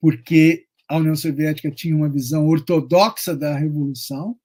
porque 0.00 0.66
a 0.88 0.98
União 0.98 1.16
Soviética 1.16 1.70
tinha 1.70 1.96
uma 1.96 2.08
visão 2.08 2.46
ortodoxa 2.46 3.34
da 3.34 3.56
revolução, 3.56 4.36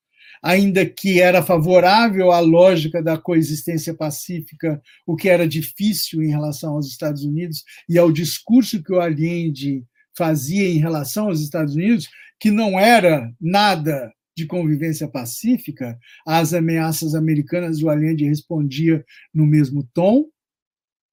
ainda 0.42 0.86
que 0.86 1.20
era 1.20 1.44
favorável 1.44 2.32
à 2.32 2.40
lógica 2.40 3.02
da 3.04 3.18
coexistência 3.18 3.94
pacífica, 3.94 4.82
o 5.06 5.16
que 5.16 5.30
era 5.30 5.48
difícil 5.48 6.22
em 6.22 6.30
relação 6.30 6.74
aos 6.74 6.88
Estados 6.88 7.24
Unidos 7.24 7.64
e 7.88 7.98
ao 7.98 8.12
discurso 8.12 8.82
que 8.84 8.94
o 8.94 9.02
Allende 9.02 9.84
fazia 10.16 10.68
em 10.68 10.78
relação 10.78 11.28
aos 11.28 11.42
Estados 11.42 11.76
Unidos, 11.76 12.10
que 12.40 12.52
não 12.52 12.80
era 12.80 13.34
nada 13.40 14.12
de 14.36 14.46
convivência 14.46 15.08
pacífica, 15.08 16.00
às 16.26 16.54
ameaças 16.54 17.14
americanas, 17.14 17.82
o 17.82 17.90
Allende 17.90 18.26
respondia 18.26 19.06
no 19.34 19.46
mesmo 19.46 19.84
tom, 19.94 20.30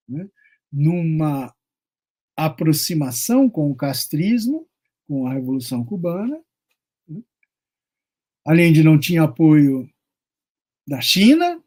né? 0.09 0.29
numa 0.72 1.53
aproximação 2.37 3.51
com 3.51 3.70
o 3.70 3.74
castrismo, 3.74 4.68
com 5.09 5.27
a 5.27 5.33
Revolução 5.33 5.85
Cubana. 5.85 6.39
Né? 8.47 8.53
Allende 8.53 8.82
não 8.82 8.99
tinha 8.99 9.24
apoio 9.24 9.88
da 10.86 11.01
China, 11.01 11.61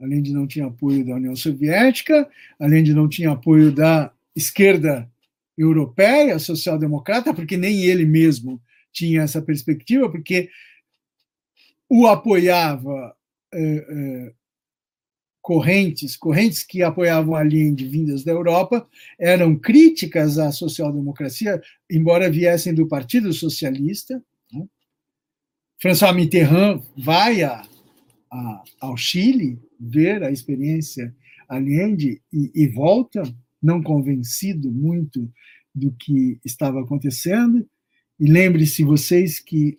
Allende 0.00 0.32
não 0.32 0.46
tinha 0.46 0.66
apoio 0.66 1.04
da 1.04 1.14
União 1.14 1.34
Soviética, 1.34 2.28
Allende 2.58 2.94
não 2.94 3.08
tinha 3.08 3.32
apoio 3.32 3.72
da 3.72 4.12
esquerda 4.34 5.10
europeia, 5.56 6.38
social-democrata, 6.38 7.34
porque 7.34 7.56
nem 7.56 7.84
ele 7.84 8.04
mesmo 8.04 8.60
tinha 8.92 9.22
essa 9.22 9.42
perspectiva, 9.42 10.10
porque 10.10 10.48
o 11.88 12.06
apoiava 12.06 13.14
é, 13.52 13.60
é, 13.60 14.32
correntes, 15.42 16.16
correntes 16.16 16.62
que 16.62 16.82
apoiavam 16.82 17.34
Allende 17.34 17.86
vindas 17.86 18.24
da 18.24 18.32
Europa, 18.32 18.88
eram 19.18 19.56
críticas 19.56 20.38
à 20.38 20.52
social-democracia, 20.52 21.60
embora 21.90 22.30
viessem 22.30 22.72
do 22.72 22.86
Partido 22.86 23.32
Socialista. 23.32 24.22
François 25.80 26.12
Mitterrand 26.12 26.82
vai 26.96 27.42
a, 27.42 27.62
a, 28.30 28.62
ao 28.80 28.96
Chile 28.96 29.58
ver 29.78 30.22
a 30.22 30.30
experiência 30.30 31.14
Allende 31.48 32.20
e, 32.32 32.50
e 32.54 32.68
volta, 32.68 33.22
não 33.62 33.82
convencido 33.82 34.70
muito 34.70 35.28
do 35.74 35.90
que 35.98 36.38
estava 36.44 36.80
acontecendo. 36.80 37.66
E 38.20 38.30
lembre-se 38.30 38.84
vocês 38.84 39.40
que 39.40 39.76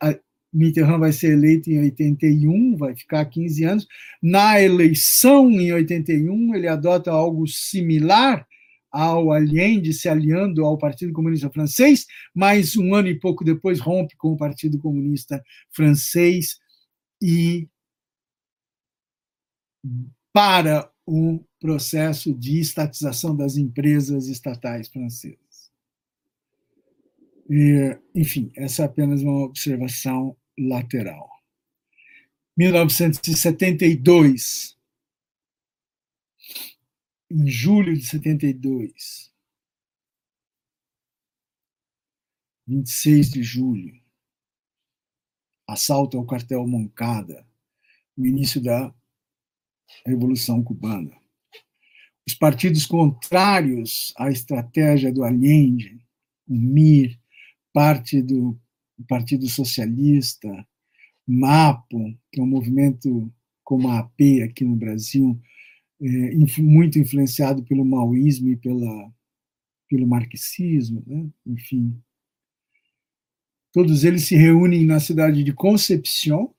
Mitterrand 0.52 1.00
vai 1.00 1.12
ser 1.12 1.34
eleito 1.34 1.70
em 1.70 1.80
81, 1.80 2.78
vai 2.78 2.96
ficar 2.96 3.24
15 3.24 3.64
anos. 3.64 3.88
Na 4.22 4.60
eleição 4.60 5.50
em 5.52 5.72
81, 5.72 6.56
ele 6.56 6.68
adota 6.68 7.12
algo 7.12 7.48
similar 7.48 8.46
ao 8.92 9.32
Allende 9.32 9.94
se 9.94 10.10
aliando 10.10 10.66
ao 10.66 10.78
Partido 10.78 11.14
Comunista 11.14 11.50
Francês, 11.50 12.06
mas 12.36 12.76
um 12.76 12.94
ano 12.94 13.08
e 13.08 13.20
pouco 13.20 13.44
depois 13.44 13.80
rompe 13.80 14.16
com 14.18 14.34
o 14.34 14.38
Partido 14.38 14.78
Comunista 14.80 15.42
Francês 15.72 16.60
e 17.22 17.68
para 20.34 20.92
o 21.06 21.44
processo 21.60 22.34
de 22.34 22.60
estatização 22.60 23.36
das 23.36 23.58
empresas 23.58 24.28
estatais 24.28 24.88
francesas. 24.88 25.70
E, 27.50 27.98
enfim, 28.16 28.50
essa 28.56 28.84
é 28.84 28.86
apenas 28.86 29.22
uma 29.22 29.44
observação 29.44 30.38
lateral. 30.58 31.30
1972, 32.58 34.78
em 37.32 37.48
julho 37.48 37.96
de 37.96 38.06
72, 38.06 39.32
26 42.68 43.30
de 43.30 43.42
julho, 43.42 44.02
assalto 45.66 46.18
ao 46.18 46.26
quartel 46.26 46.68
Moncada, 46.68 47.48
o 48.18 48.26
início 48.26 48.62
da 48.62 48.94
Revolução 50.06 50.62
Cubana. 50.62 51.18
Os 52.28 52.34
partidos 52.34 52.86
contrários 52.86 54.14
à 54.18 54.30
estratégia 54.30 55.12
do 55.12 55.24
Allende, 55.24 56.06
o 56.48 56.54
MIR, 56.54 57.18
parte 57.74 58.22
do 58.22 58.60
Partido 59.08 59.48
Socialista, 59.48 60.68
MAPO, 61.26 62.20
que 62.30 62.42
é 62.42 62.44
um 62.44 62.48
movimento 62.48 63.34
como 63.64 63.90
a 63.90 64.00
AP 64.00 64.44
aqui 64.44 64.66
no 64.66 64.76
Brasil, 64.76 65.42
é, 66.02 66.62
muito 66.62 66.98
influenciado 66.98 67.64
pelo 67.64 67.86
maoísmo 67.86 68.50
e 68.50 68.58
pela, 68.58 69.14
pelo 69.88 70.08
marxismo, 70.08 71.04
né? 71.06 71.30
enfim. 71.46 72.02
Todos 73.72 74.04
eles 74.04 74.26
se 74.26 74.36
reúnem 74.36 74.86
na 74.86 75.00
cidade 75.00 75.44
de 75.44 75.54
Concepción, 75.54 76.54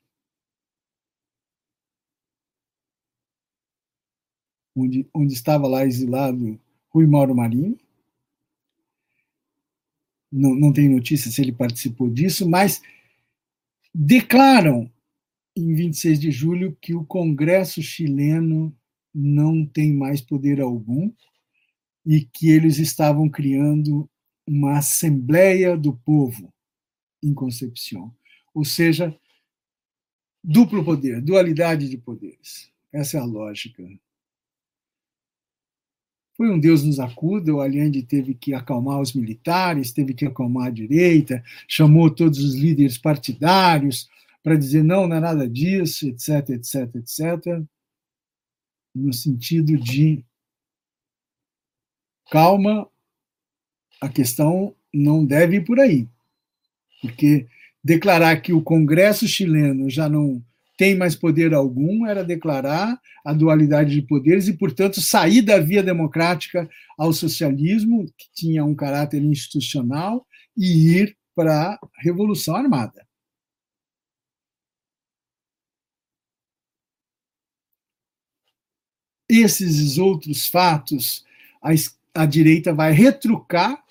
onde, 4.74 5.06
onde 5.12 5.34
estava 5.34 5.66
lá 5.66 5.84
exilado 5.84 6.58
Rui 6.88 7.06
Mauro 7.06 7.34
Marinho, 7.34 7.78
não, 10.30 10.54
não 10.54 10.72
tem 10.72 10.88
notícia 10.88 11.30
se 11.30 11.42
ele 11.42 11.52
participou 11.52 12.08
disso, 12.08 12.48
mas 12.48 12.80
declaram 13.94 14.90
em 15.54 15.74
26 15.74 16.18
de 16.18 16.30
julho 16.30 16.74
que 16.80 16.94
o 16.94 17.04
Congresso 17.04 17.82
chileno 17.82 18.74
não 19.14 19.64
tem 19.66 19.92
mais 19.92 20.20
poder 20.20 20.60
algum 20.60 21.12
e 22.04 22.24
que 22.24 22.50
eles 22.50 22.78
estavam 22.78 23.28
criando 23.28 24.08
uma 24.46 24.78
Assembleia 24.78 25.76
do 25.76 25.96
Povo 25.96 26.52
em 27.22 27.32
Concepción. 27.32 28.12
Ou 28.54 28.64
seja, 28.64 29.16
duplo 30.42 30.84
poder, 30.84 31.22
dualidade 31.22 31.88
de 31.88 31.96
poderes. 31.96 32.70
Essa 32.92 33.18
é 33.18 33.20
a 33.20 33.24
lógica 33.24 33.82
foi 36.42 36.50
um 36.50 36.58
Deus 36.58 36.82
nos 36.82 36.98
acuda, 36.98 37.54
o 37.54 37.60
Allende 37.60 38.02
teve 38.02 38.34
que 38.34 38.52
acalmar 38.52 39.00
os 39.00 39.12
militares, 39.12 39.92
teve 39.92 40.12
que 40.12 40.26
acalmar 40.26 40.66
a 40.66 40.70
direita, 40.70 41.40
chamou 41.68 42.10
todos 42.10 42.40
os 42.40 42.56
líderes 42.56 42.98
partidários 42.98 44.08
para 44.42 44.56
dizer 44.56 44.82
não, 44.82 45.06
não 45.06 45.16
é 45.16 45.20
nada 45.20 45.48
disso, 45.48 46.08
etc, 46.08 46.50
etc, 46.50 46.96
etc, 46.96 47.62
no 48.94 49.12
sentido 49.12 49.76
de 49.78 50.24
calma, 52.30 52.88
a 54.00 54.08
questão 54.08 54.74
não 54.92 55.24
deve 55.24 55.56
ir 55.56 55.64
por 55.64 55.78
aí, 55.78 56.08
porque 57.00 57.46
declarar 57.82 58.40
que 58.40 58.52
o 58.52 58.62
Congresso 58.62 59.26
chileno 59.26 59.88
já 59.90 60.08
não 60.08 60.42
tem 60.76 60.96
mais 60.96 61.14
poder 61.14 61.54
algum 61.54 62.06
era 62.06 62.24
declarar 62.24 62.98
a 63.24 63.32
dualidade 63.32 63.94
de 63.94 64.02
poderes 64.02 64.48
e, 64.48 64.52
portanto, 64.52 65.00
sair 65.00 65.42
da 65.42 65.58
via 65.58 65.82
democrática 65.82 66.68
ao 66.98 67.12
socialismo, 67.12 68.06
que 68.18 68.26
tinha 68.34 68.64
um 68.64 68.74
caráter 68.74 69.22
institucional, 69.22 70.26
e 70.56 70.98
ir 70.98 71.16
para 71.34 71.74
a 71.74 71.78
Revolução 72.00 72.56
Armada. 72.56 73.06
Esses 79.34 79.96
outros 79.96 80.46
fatos, 80.46 81.24
a, 81.62 81.70
a 82.14 82.26
direita 82.26 82.74
vai 82.74 82.92
retrucar 82.92 83.82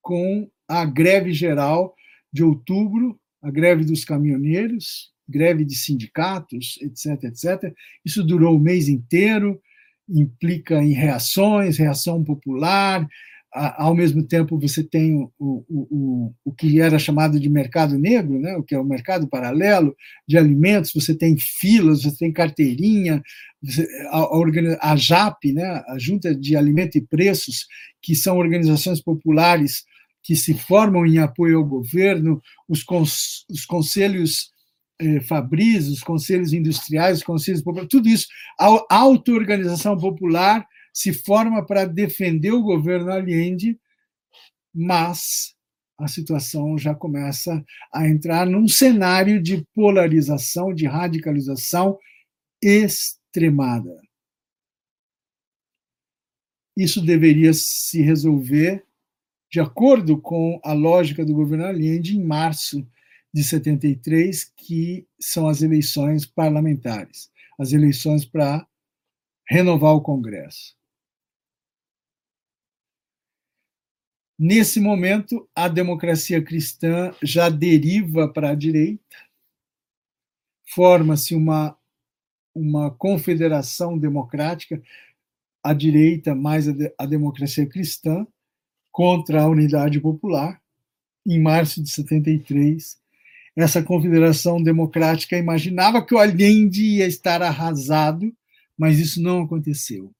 com 0.00 0.48
a 0.68 0.84
greve 0.84 1.32
geral 1.32 1.96
de 2.32 2.44
outubro, 2.44 3.18
a 3.42 3.50
greve 3.50 3.84
dos 3.84 4.04
caminhoneiros, 4.04 5.12
greve 5.28 5.64
de 5.64 5.74
sindicatos, 5.74 6.78
etc., 6.80 7.24
etc. 7.24 7.74
Isso 8.04 8.22
durou 8.22 8.56
o 8.56 8.60
mês 8.60 8.88
inteiro, 8.88 9.60
implica 10.08 10.82
em 10.82 10.92
reações, 10.92 11.76
reação 11.76 12.22
popular. 12.22 13.04
Ao 13.54 13.94
mesmo 13.94 14.26
tempo, 14.26 14.58
você 14.58 14.82
tem 14.82 15.14
o, 15.16 15.30
o, 15.38 15.64
o, 15.68 16.34
o 16.44 16.52
que 16.52 16.80
era 16.80 16.98
chamado 16.98 17.38
de 17.38 17.48
mercado 17.48 17.96
negro, 17.96 18.36
né? 18.40 18.56
o 18.56 18.64
que 18.64 18.74
é 18.74 18.78
o 18.78 18.84
mercado 18.84 19.28
paralelo 19.28 19.94
de 20.26 20.36
alimentos. 20.36 20.92
Você 20.92 21.14
tem 21.14 21.36
filas, 21.38 22.02
você 22.02 22.18
tem 22.18 22.32
carteirinha, 22.32 23.22
a, 24.10 24.18
a, 24.18 24.92
a 24.92 24.96
JAP, 24.96 25.52
né? 25.52 25.84
a 25.86 25.96
Junta 25.98 26.34
de 26.34 26.56
Alimento 26.56 26.98
e 26.98 27.00
Preços, 27.00 27.66
que 28.02 28.16
são 28.16 28.38
organizações 28.38 29.00
populares 29.00 29.84
que 30.24 30.34
se 30.34 30.54
formam 30.54 31.06
em 31.06 31.18
apoio 31.18 31.58
ao 31.58 31.64
governo, 31.64 32.42
os, 32.68 32.82
cons, 32.82 33.44
os 33.48 33.64
conselhos 33.64 34.50
eh, 34.98 35.20
Fabris, 35.20 35.86
os 35.86 36.00
conselhos 36.00 36.52
industriais, 36.52 37.18
os 37.18 37.24
conselhos 37.24 37.62
populares, 37.62 37.90
tudo 37.90 38.08
isso, 38.08 38.26
a 38.58 38.84
auto-organização 38.90 39.96
popular 39.96 40.66
se 40.94 41.12
forma 41.12 41.66
para 41.66 41.84
defender 41.84 42.52
o 42.52 42.62
governo 42.62 43.10
Allende, 43.10 43.78
mas 44.72 45.54
a 45.98 46.06
situação 46.08 46.78
já 46.78 46.94
começa 46.94 47.64
a 47.92 48.08
entrar 48.08 48.46
num 48.46 48.68
cenário 48.68 49.42
de 49.42 49.66
polarização, 49.74 50.72
de 50.72 50.86
radicalização 50.86 51.98
extremada. 52.62 54.00
Isso 56.76 57.04
deveria 57.04 57.52
se 57.52 58.02
resolver 58.02 58.84
de 59.50 59.60
acordo 59.60 60.20
com 60.20 60.60
a 60.64 60.72
lógica 60.72 61.24
do 61.24 61.34
governo 61.34 61.66
Allende 61.66 62.16
em 62.16 62.24
março 62.24 62.84
de 63.32 63.42
73, 63.42 64.52
que 64.56 65.06
são 65.20 65.46
as 65.46 65.62
eleições 65.62 66.26
parlamentares, 66.26 67.30
as 67.58 67.72
eleições 67.72 68.24
para 68.24 68.66
renovar 69.48 69.94
o 69.94 70.00
Congresso. 70.00 70.76
Nesse 74.38 74.80
momento, 74.80 75.48
a 75.54 75.68
democracia 75.68 76.42
cristã 76.42 77.14
já 77.22 77.48
deriva 77.48 78.28
para 78.28 78.50
a 78.50 78.54
direita, 78.54 79.16
forma-se 80.66 81.36
uma, 81.36 81.76
uma 82.52 82.90
confederação 82.90 83.96
democrática, 83.96 84.82
a 85.62 85.72
direita 85.72 86.34
mais 86.34 86.68
a, 86.68 86.72
de, 86.72 86.92
a 86.98 87.06
democracia 87.06 87.64
cristã, 87.64 88.26
contra 88.90 89.42
a 89.42 89.48
unidade 89.48 90.00
popular. 90.00 90.60
Em 91.24 91.40
março 91.40 91.80
de 91.82 91.88
73, 91.90 92.98
essa 93.56 93.82
confederação 93.84 94.60
democrática 94.60 95.38
imaginava 95.38 96.04
que 96.04 96.12
o 96.12 96.18
Allende 96.18 96.82
ia 96.82 97.06
estar 97.06 97.40
arrasado, 97.40 98.34
mas 98.76 98.98
isso 98.98 99.22
não 99.22 99.42
aconteceu 99.42 100.12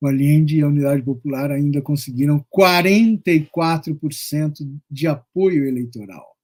o 0.00 0.06
Allende 0.06 0.58
e 0.58 0.62
a 0.62 0.68
Unidade 0.68 1.02
Popular 1.02 1.50
ainda 1.50 1.80
conseguiram 1.80 2.44
44% 2.54 4.80
de 4.90 5.06
apoio 5.06 5.66
eleitoral. 5.66 6.36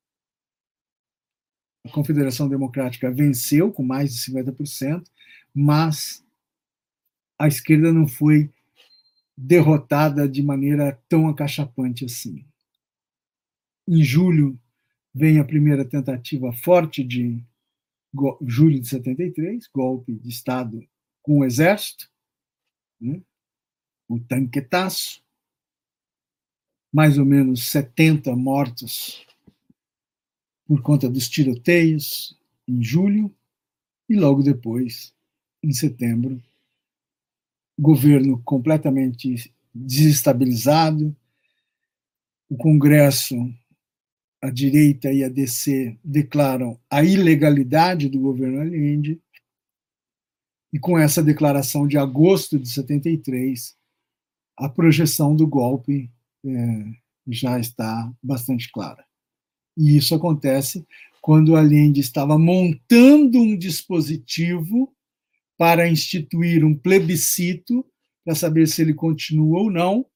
A 1.84 1.90
Confederação 1.90 2.48
Democrática 2.48 3.10
venceu 3.10 3.72
com 3.72 3.82
mais 3.82 4.14
de 4.14 4.20
50%, 4.20 5.04
mas 5.54 6.24
a 7.38 7.48
esquerda 7.48 7.92
não 7.92 8.06
foi 8.06 8.50
derrotada 9.36 10.28
de 10.28 10.42
maneira 10.42 10.98
tão 11.08 11.28
acachapante 11.28 12.04
assim. 12.04 12.46
Em 13.86 14.02
julho 14.02 14.58
vem 15.12 15.38
a 15.38 15.44
primeira 15.44 15.84
tentativa 15.84 16.52
forte 16.52 17.02
de 17.02 17.44
julho 18.46 18.80
de 18.80 18.88
73, 18.88 19.66
golpe 19.68 20.14
de 20.14 20.28
Estado 20.28 20.86
com 21.20 21.38
o 21.38 21.44
exército, 21.44 22.08
né? 23.00 23.20
O 24.08 24.18
tanquetaço, 24.18 25.22
mais 26.92 27.18
ou 27.18 27.24
menos 27.24 27.68
70 27.68 28.34
mortos 28.36 29.26
por 30.66 30.82
conta 30.82 31.08
dos 31.08 31.28
tiroteios 31.28 32.38
em 32.66 32.82
julho, 32.82 33.34
e 34.08 34.14
logo 34.14 34.42
depois, 34.42 35.14
em 35.62 35.72
setembro, 35.72 36.42
governo 37.78 38.40
completamente 38.42 39.52
desestabilizado, 39.74 41.16
o 42.48 42.56
Congresso, 42.56 43.34
a 44.42 44.50
direita 44.50 45.10
e 45.10 45.24
a 45.24 45.28
DC 45.28 45.98
declaram 46.04 46.78
a 46.90 47.02
ilegalidade 47.02 48.08
do 48.08 48.20
governo 48.20 48.60
Allende, 48.60 49.20
e 50.72 50.78
com 50.78 50.98
essa 50.98 51.22
declaração 51.22 51.86
de 51.86 51.96
agosto 51.96 52.58
de 52.58 52.68
73, 52.68 53.76
a 54.56 54.68
projeção 54.68 55.34
do 55.34 55.46
golpe 55.46 56.10
é, 56.44 56.84
já 57.28 57.58
está 57.58 58.12
bastante 58.22 58.70
clara. 58.70 59.04
E 59.76 59.96
isso 59.96 60.14
acontece 60.14 60.86
quando 61.20 61.56
Allende 61.56 62.00
estava 62.00 62.38
montando 62.38 63.38
um 63.38 63.56
dispositivo 63.56 64.92
para 65.56 65.88
instituir 65.88 66.64
um 66.64 66.74
plebiscito 66.74 67.86
para 68.24 68.34
saber 68.34 68.66
se 68.66 68.82
ele 68.82 68.94
continua 68.94 69.60
ou 69.60 69.70
não. 69.70 70.06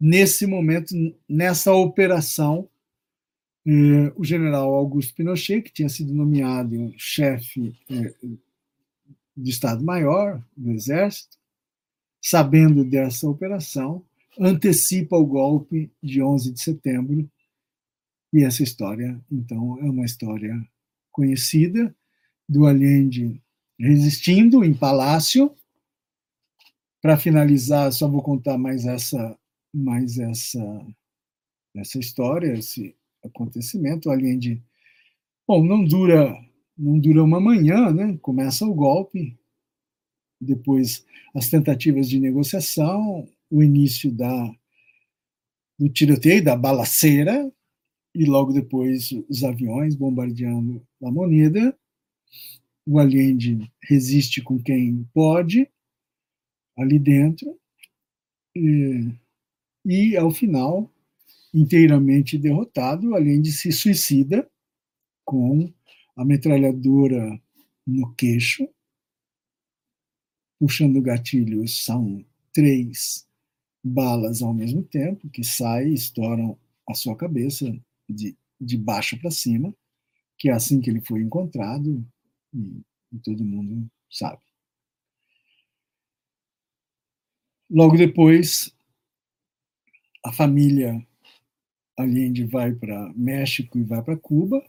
Nesse 0.00 0.46
momento, 0.46 0.94
nessa 1.28 1.72
operação, 1.72 2.68
é, 3.66 4.12
o 4.16 4.24
general 4.24 4.74
Augusto 4.74 5.14
Pinochet, 5.14 5.62
que 5.62 5.72
tinha 5.72 5.88
sido 5.88 6.12
nomeado 6.12 6.92
chefe 6.96 7.78
é, 7.88 8.14
do 9.36 9.48
Estado-Maior 9.48 10.42
do 10.56 10.72
Exército, 10.72 11.38
sabendo 12.22 12.84
dessa 12.84 13.28
operação, 13.28 14.04
antecipa 14.38 15.16
o 15.16 15.26
golpe 15.26 15.90
de 16.00 16.22
11 16.22 16.52
de 16.52 16.62
setembro. 16.62 17.28
E 18.32 18.44
essa 18.44 18.62
história, 18.62 19.20
então, 19.30 19.78
é 19.80 19.84
uma 19.84 20.04
história 20.04 20.56
conhecida 21.10 21.94
do 22.48 22.66
Allende 22.66 23.42
resistindo 23.78 24.64
em 24.64 24.72
palácio. 24.72 25.54
Para 27.02 27.18
finalizar, 27.18 27.92
só 27.92 28.08
vou 28.08 28.22
contar 28.22 28.56
mais 28.56 28.86
essa, 28.86 29.36
mais 29.74 30.18
essa, 30.18 30.86
essa 31.76 31.98
história, 31.98 32.54
esse 32.54 32.94
acontecimento. 33.24 34.08
O 34.08 34.12
Allende, 34.12 34.62
bom, 35.46 35.62
não 35.64 35.84
dura, 35.84 36.32
não 36.78 36.98
dura 36.98 37.24
uma 37.24 37.40
manhã, 37.40 37.92
né? 37.92 38.16
Começa 38.22 38.64
o 38.64 38.72
golpe, 38.72 39.36
depois 40.44 41.04
as 41.34 41.48
tentativas 41.48 42.08
de 42.08 42.18
negociação, 42.18 43.28
o 43.50 43.62
início 43.62 44.10
da, 44.10 44.54
do 45.78 45.88
tiroteio, 45.88 46.42
da 46.42 46.56
balaceira, 46.56 47.50
e 48.14 48.24
logo 48.24 48.52
depois 48.52 49.10
os 49.28 49.42
aviões 49.42 49.94
bombardeando 49.94 50.86
a 51.02 51.10
moneda. 51.10 51.76
O 52.86 52.98
Allende 52.98 53.70
resiste 53.82 54.42
com 54.42 54.60
quem 54.60 55.08
pode, 55.14 55.68
ali 56.76 56.98
dentro, 56.98 57.58
e, 58.54 59.08
e 59.84 60.16
ao 60.16 60.30
final, 60.30 60.90
inteiramente 61.54 62.36
derrotado, 62.36 63.10
o 63.10 63.14
Allende 63.14 63.52
se 63.52 63.70
suicida 63.70 64.48
com 65.24 65.72
a 66.16 66.24
metralhadora 66.24 67.40
no 67.86 68.12
queixo, 68.14 68.68
puxando 70.62 70.98
o 70.98 71.02
gatilho 71.02 71.66
são 71.66 72.24
três 72.52 73.26
balas 73.82 74.42
ao 74.42 74.54
mesmo 74.54 74.84
tempo 74.84 75.28
que 75.28 75.42
saem 75.42 75.90
e 75.90 75.94
estouram 75.94 76.56
a 76.88 76.94
sua 76.94 77.16
cabeça 77.16 77.76
de, 78.08 78.36
de 78.60 78.78
baixo 78.78 79.18
para 79.18 79.32
cima, 79.32 79.74
que 80.38 80.50
é 80.50 80.52
assim 80.52 80.80
que 80.80 80.88
ele 80.88 81.00
foi 81.00 81.20
encontrado 81.20 82.06
e, 82.54 82.80
e 83.12 83.18
todo 83.18 83.44
mundo 83.44 83.90
sabe. 84.08 84.40
Logo 87.68 87.96
depois, 87.96 88.72
a 90.24 90.32
família 90.32 91.04
Allende 91.98 92.44
vai 92.44 92.72
para 92.72 93.12
México 93.14 93.80
e 93.80 93.82
vai 93.82 94.00
para 94.00 94.16
Cuba, 94.16 94.64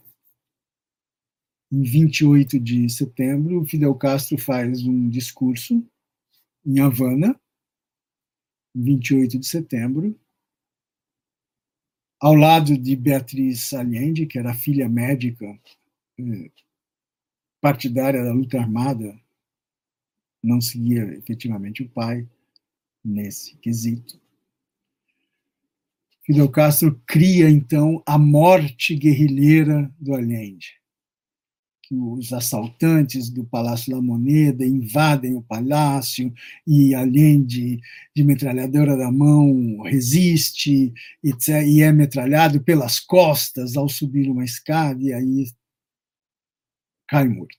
em 1.74 1.82
28 1.82 2.60
de 2.60 2.88
setembro, 2.88 3.64
Fidel 3.66 3.94
Castro 3.96 4.38
faz 4.38 4.84
um 4.86 5.08
discurso 5.08 5.84
em 6.64 6.78
Havana, 6.78 7.38
28 8.72 9.40
de 9.40 9.46
setembro, 9.46 10.18
ao 12.20 12.34
lado 12.34 12.78
de 12.78 12.94
Beatriz 12.94 13.72
Allende, 13.72 14.24
que 14.26 14.38
era 14.38 14.54
filha 14.54 14.88
médica 14.88 15.46
eh, 16.18 16.50
partidária 17.60 18.22
da 18.22 18.32
luta 18.32 18.60
armada, 18.60 19.20
não 20.40 20.60
seguia 20.60 21.02
efetivamente 21.18 21.82
o 21.82 21.88
pai 21.88 22.28
nesse 23.04 23.56
quesito. 23.56 24.20
Fidel 26.22 26.48
Castro 26.48 27.02
cria, 27.04 27.50
então, 27.50 28.00
a 28.06 28.16
morte 28.16 28.94
guerrilheira 28.94 29.92
do 29.98 30.14
Allende 30.14 30.83
que 31.86 31.94
os 31.94 32.32
assaltantes 32.32 33.28
do 33.28 33.44
Palácio 33.44 33.92
da 33.92 34.00
Moneda 34.00 34.64
invadem 34.64 35.34
o 35.34 35.42
palácio 35.42 36.32
e, 36.66 36.94
além 36.94 37.44
de, 37.44 37.80
de 38.14 38.24
metralhadora 38.24 38.96
da 38.96 39.12
mão, 39.12 39.82
resiste 39.82 40.92
etc, 41.22 41.62
e 41.66 41.82
é 41.82 41.92
metralhado 41.92 42.62
pelas 42.62 42.98
costas 42.98 43.76
ao 43.76 43.88
subir 43.88 44.30
uma 44.30 44.44
escada 44.44 45.02
e 45.02 45.12
aí 45.12 45.46
cai 47.06 47.28
morto. 47.28 47.56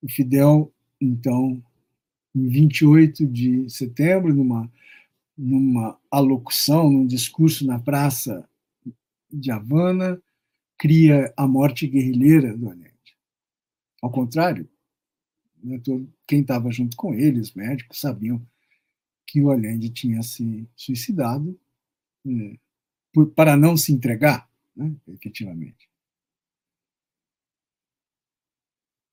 O 0.00 0.08
Fidel, 0.08 0.72
então, 1.00 1.62
em 2.34 2.48
28 2.48 3.26
de 3.26 3.68
setembro, 3.68 4.32
numa, 4.32 4.72
numa 5.36 5.98
alocução, 6.10 6.90
num 6.90 7.06
discurso 7.06 7.66
na 7.66 7.78
Praça 7.78 8.48
de 9.30 9.50
Havana, 9.50 10.20
cria 10.78 11.32
a 11.36 11.46
morte 11.46 11.86
guerrilheira 11.86 12.56
do 12.56 12.70
Allende. 12.70 12.88
Ao 14.00 14.10
contrário, 14.10 14.68
né, 15.62 15.80
quem 16.26 16.40
estava 16.40 16.70
junto 16.70 16.96
com 16.96 17.12
ele, 17.12 17.40
os 17.40 17.52
médicos, 17.52 18.00
sabiam 18.00 18.40
que 19.26 19.42
o 19.42 19.50
Allende 19.50 19.90
tinha 19.90 20.22
se 20.22 20.68
suicidado 20.76 21.58
né, 22.24 22.56
por, 23.12 23.30
para 23.30 23.56
não 23.56 23.76
se 23.76 23.92
entregar, 23.92 24.48
né, 24.74 24.94
efetivamente. 25.08 25.88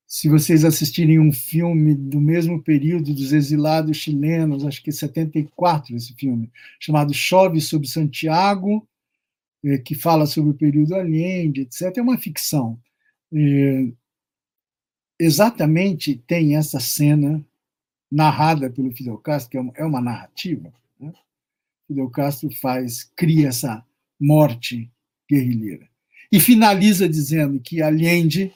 Se 0.06 0.28
vocês 0.28 0.64
assistirem 0.64 1.18
um 1.18 1.32
filme 1.32 1.92
do 1.92 2.20
mesmo 2.20 2.62
período 2.62 3.12
dos 3.12 3.32
exilados 3.32 3.96
chilenos, 3.96 4.64
acho 4.64 4.80
que 4.82 4.90
é 4.90 4.92
74 4.92 5.96
esse 5.96 6.14
filme, 6.14 6.50
chamado 6.78 7.12
Chove 7.12 7.60
sobre 7.60 7.88
Santiago, 7.88 8.88
que 9.84 9.94
fala 9.94 10.26
sobre 10.26 10.50
o 10.50 10.54
período 10.54 10.94
Allende, 10.94 11.62
etc., 11.62 11.96
é 11.96 12.02
uma 12.02 12.18
ficção. 12.18 12.80
É, 13.32 13.92
exatamente 15.18 16.16
tem 16.26 16.56
essa 16.56 16.78
cena 16.78 17.44
narrada 18.10 18.70
pelo 18.70 18.94
Fidel 18.94 19.18
Castro, 19.18 19.50
que 19.50 19.56
é 19.56 19.84
uma 19.84 19.98
é 19.98 20.02
narrativa. 20.02 20.72
Né? 20.98 21.12
Fidel 21.86 22.10
Castro 22.10 22.50
faz, 22.56 23.04
cria 23.16 23.48
essa 23.48 23.84
morte 24.20 24.90
guerrilheira. 25.28 25.88
E 26.30 26.40
finaliza 26.40 27.08
dizendo 27.08 27.60
que 27.60 27.82
Allende 27.82 28.52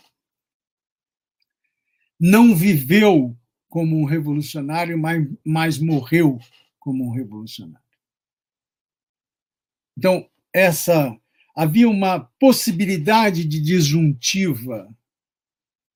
não 2.18 2.54
viveu 2.54 3.36
como 3.68 3.96
um 3.96 4.04
revolucionário, 4.04 4.98
mas, 4.98 5.26
mas 5.44 5.78
morreu 5.78 6.38
como 6.78 7.06
um 7.06 7.10
revolucionário. 7.10 7.86
Então, 9.96 10.28
essa 10.52 11.16
havia 11.54 11.88
uma 11.88 12.20
possibilidade 12.38 13.44
de 13.44 13.60
disjuntiva 13.60 14.88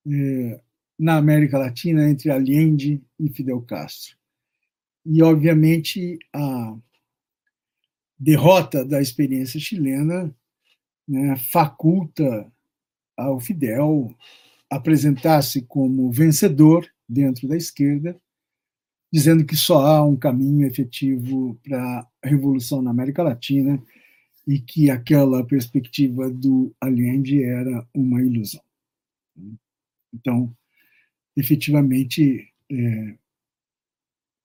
eh, 0.07 0.61
na 0.99 1.17
América 1.17 1.59
Latina 1.59 2.09
entre 2.09 2.31
Allende 2.31 3.03
e 3.19 3.29
Fidel 3.31 3.63
Castro. 3.63 4.17
E, 5.07 5.23
obviamente, 5.23 6.19
a 6.33 6.77
derrota 8.19 8.85
da 8.85 9.01
experiência 9.01 9.61
chilena 9.61 10.35
né, 11.07 11.37
faculta 11.37 12.51
ao 13.17 13.39
Fidel 13.39 14.15
apresentar-se 14.71 15.63
como 15.63 16.11
vencedor 16.11 16.89
dentro 17.09 17.47
da 17.47 17.57
esquerda, 17.57 18.19
dizendo 19.13 19.45
que 19.45 19.57
só 19.57 19.87
há 19.87 20.05
um 20.05 20.17
caminho 20.17 20.67
efetivo 20.67 21.59
para 21.63 22.09
a 22.23 22.29
revolução 22.29 22.83
na 22.83 22.91
América 22.91 23.23
Latina 23.23 23.81
e 24.47 24.61
que 24.61 24.91
aquela 24.91 25.45
perspectiva 25.45 26.31
do 26.31 26.75
Allende 26.81 27.43
era 27.43 27.87
uma 27.95 28.23
ilusão. 28.23 28.63
Então, 30.13 30.55
efetivamente, 31.37 32.53
é, 32.71 33.19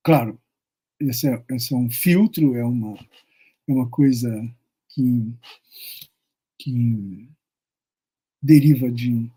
claro, 0.02 0.40
esse 0.98 1.28
é, 1.28 1.44
esse 1.50 1.74
é, 1.74 1.76
um 1.76 1.90
filtro, 1.90 2.54
é 2.54 2.64
uma, 2.64 2.94
é 3.68 3.72
uma 3.72 3.88
coisa 3.88 4.30
que, 4.88 5.34
que 6.58 7.28
deriva 8.42 8.90
de 8.90 9.30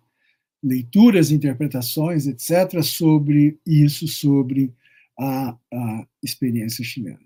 leituras, 0.63 1.29
interpretações, 1.29 2.25
etc., 2.25 2.81
sobre 2.81 3.59
isso, 3.65 4.07
sobre 4.07 4.73
a, 5.19 5.57
a 5.73 6.07
experiência 6.21 6.83
chilena. 6.83 7.19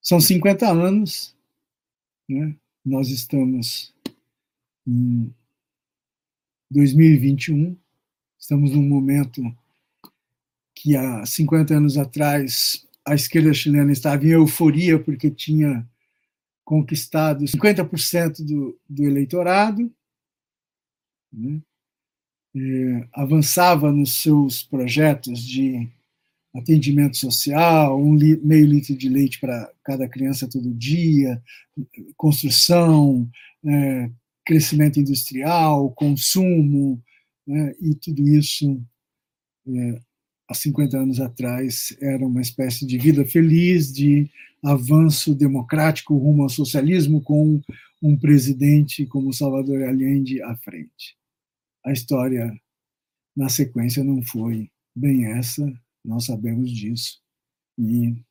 São 0.00 0.20
50 0.20 0.70
anos, 0.70 1.36
né? 2.30 2.54
nós 2.84 3.08
estamos 3.08 3.92
em 4.86 5.34
2021, 6.70 7.76
estamos 8.38 8.70
num 8.70 8.82
momento 8.82 9.42
que 10.74 10.96
há 10.96 11.26
50 11.26 11.74
anos 11.74 11.98
atrás 11.98 12.86
a 13.04 13.14
esquerda 13.14 13.52
chilena 13.52 13.92
estava 13.92 14.24
em 14.24 14.30
euforia 14.30 14.98
porque 14.98 15.30
tinha 15.30 15.86
conquistado 16.64 17.44
50% 17.44 18.44
do, 18.44 18.78
do 18.88 19.04
eleitorado, 19.04 19.92
né? 21.32 21.60
é, 22.54 23.08
avançava 23.12 23.92
nos 23.92 24.22
seus 24.22 24.62
projetos 24.62 25.42
de 25.42 25.88
atendimento 26.54 27.16
social, 27.16 28.00
um 28.00 28.12
meio 28.12 28.66
litro 28.66 28.96
de 28.96 29.08
leite 29.08 29.38
para 29.38 29.70
cada 29.84 30.08
criança 30.08 30.48
todo 30.48 30.74
dia, 30.74 31.40
construção, 32.16 33.28
é, 33.64 34.10
crescimento 34.44 34.98
industrial, 34.98 35.90
consumo, 35.92 37.00
né, 37.46 37.74
e 37.80 37.94
tudo 37.94 38.28
isso, 38.28 38.82
é, 39.68 40.00
há 40.48 40.54
50 40.54 40.98
anos 40.98 41.20
atrás, 41.20 41.96
era 42.00 42.26
uma 42.26 42.40
espécie 42.40 42.84
de 42.84 42.98
vida 42.98 43.24
feliz, 43.24 43.92
de 43.92 44.28
avanço 44.62 45.34
democrático 45.34 46.16
rumo 46.16 46.42
ao 46.42 46.48
socialismo, 46.48 47.22
com 47.22 47.60
um 48.02 48.16
presidente 48.16 49.06
como 49.06 49.32
Salvador 49.32 49.82
Allende 49.84 50.42
à 50.42 50.56
frente. 50.56 51.16
A 51.84 51.92
história 51.92 52.52
na 53.36 53.48
sequência 53.48 54.02
não 54.02 54.22
foi 54.22 54.70
bem 54.94 55.26
essa, 55.26 55.72
nós 56.04 56.24
sabemos 56.24 56.70
disso, 56.70 57.22
e 57.78 58.22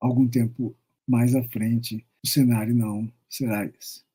algum 0.00 0.28
tempo 0.28 0.76
mais 1.06 1.34
à 1.34 1.42
frente 1.42 2.06
o 2.22 2.26
cenário 2.26 2.74
não 2.74 3.12
será 3.28 3.64
esse. 3.64 4.06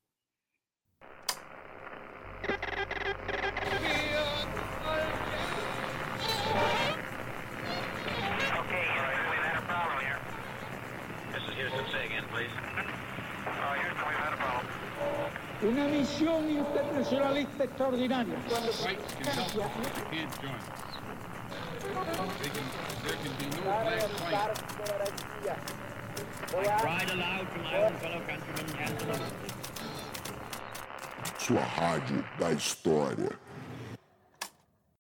una 15.64 15.88
misión 15.88 16.50
internacionalista 16.50 17.64
extraordinaria. 17.64 18.36
Sua 31.40 31.62
rádio 31.62 32.24
da 32.40 32.52
história. 32.54 33.30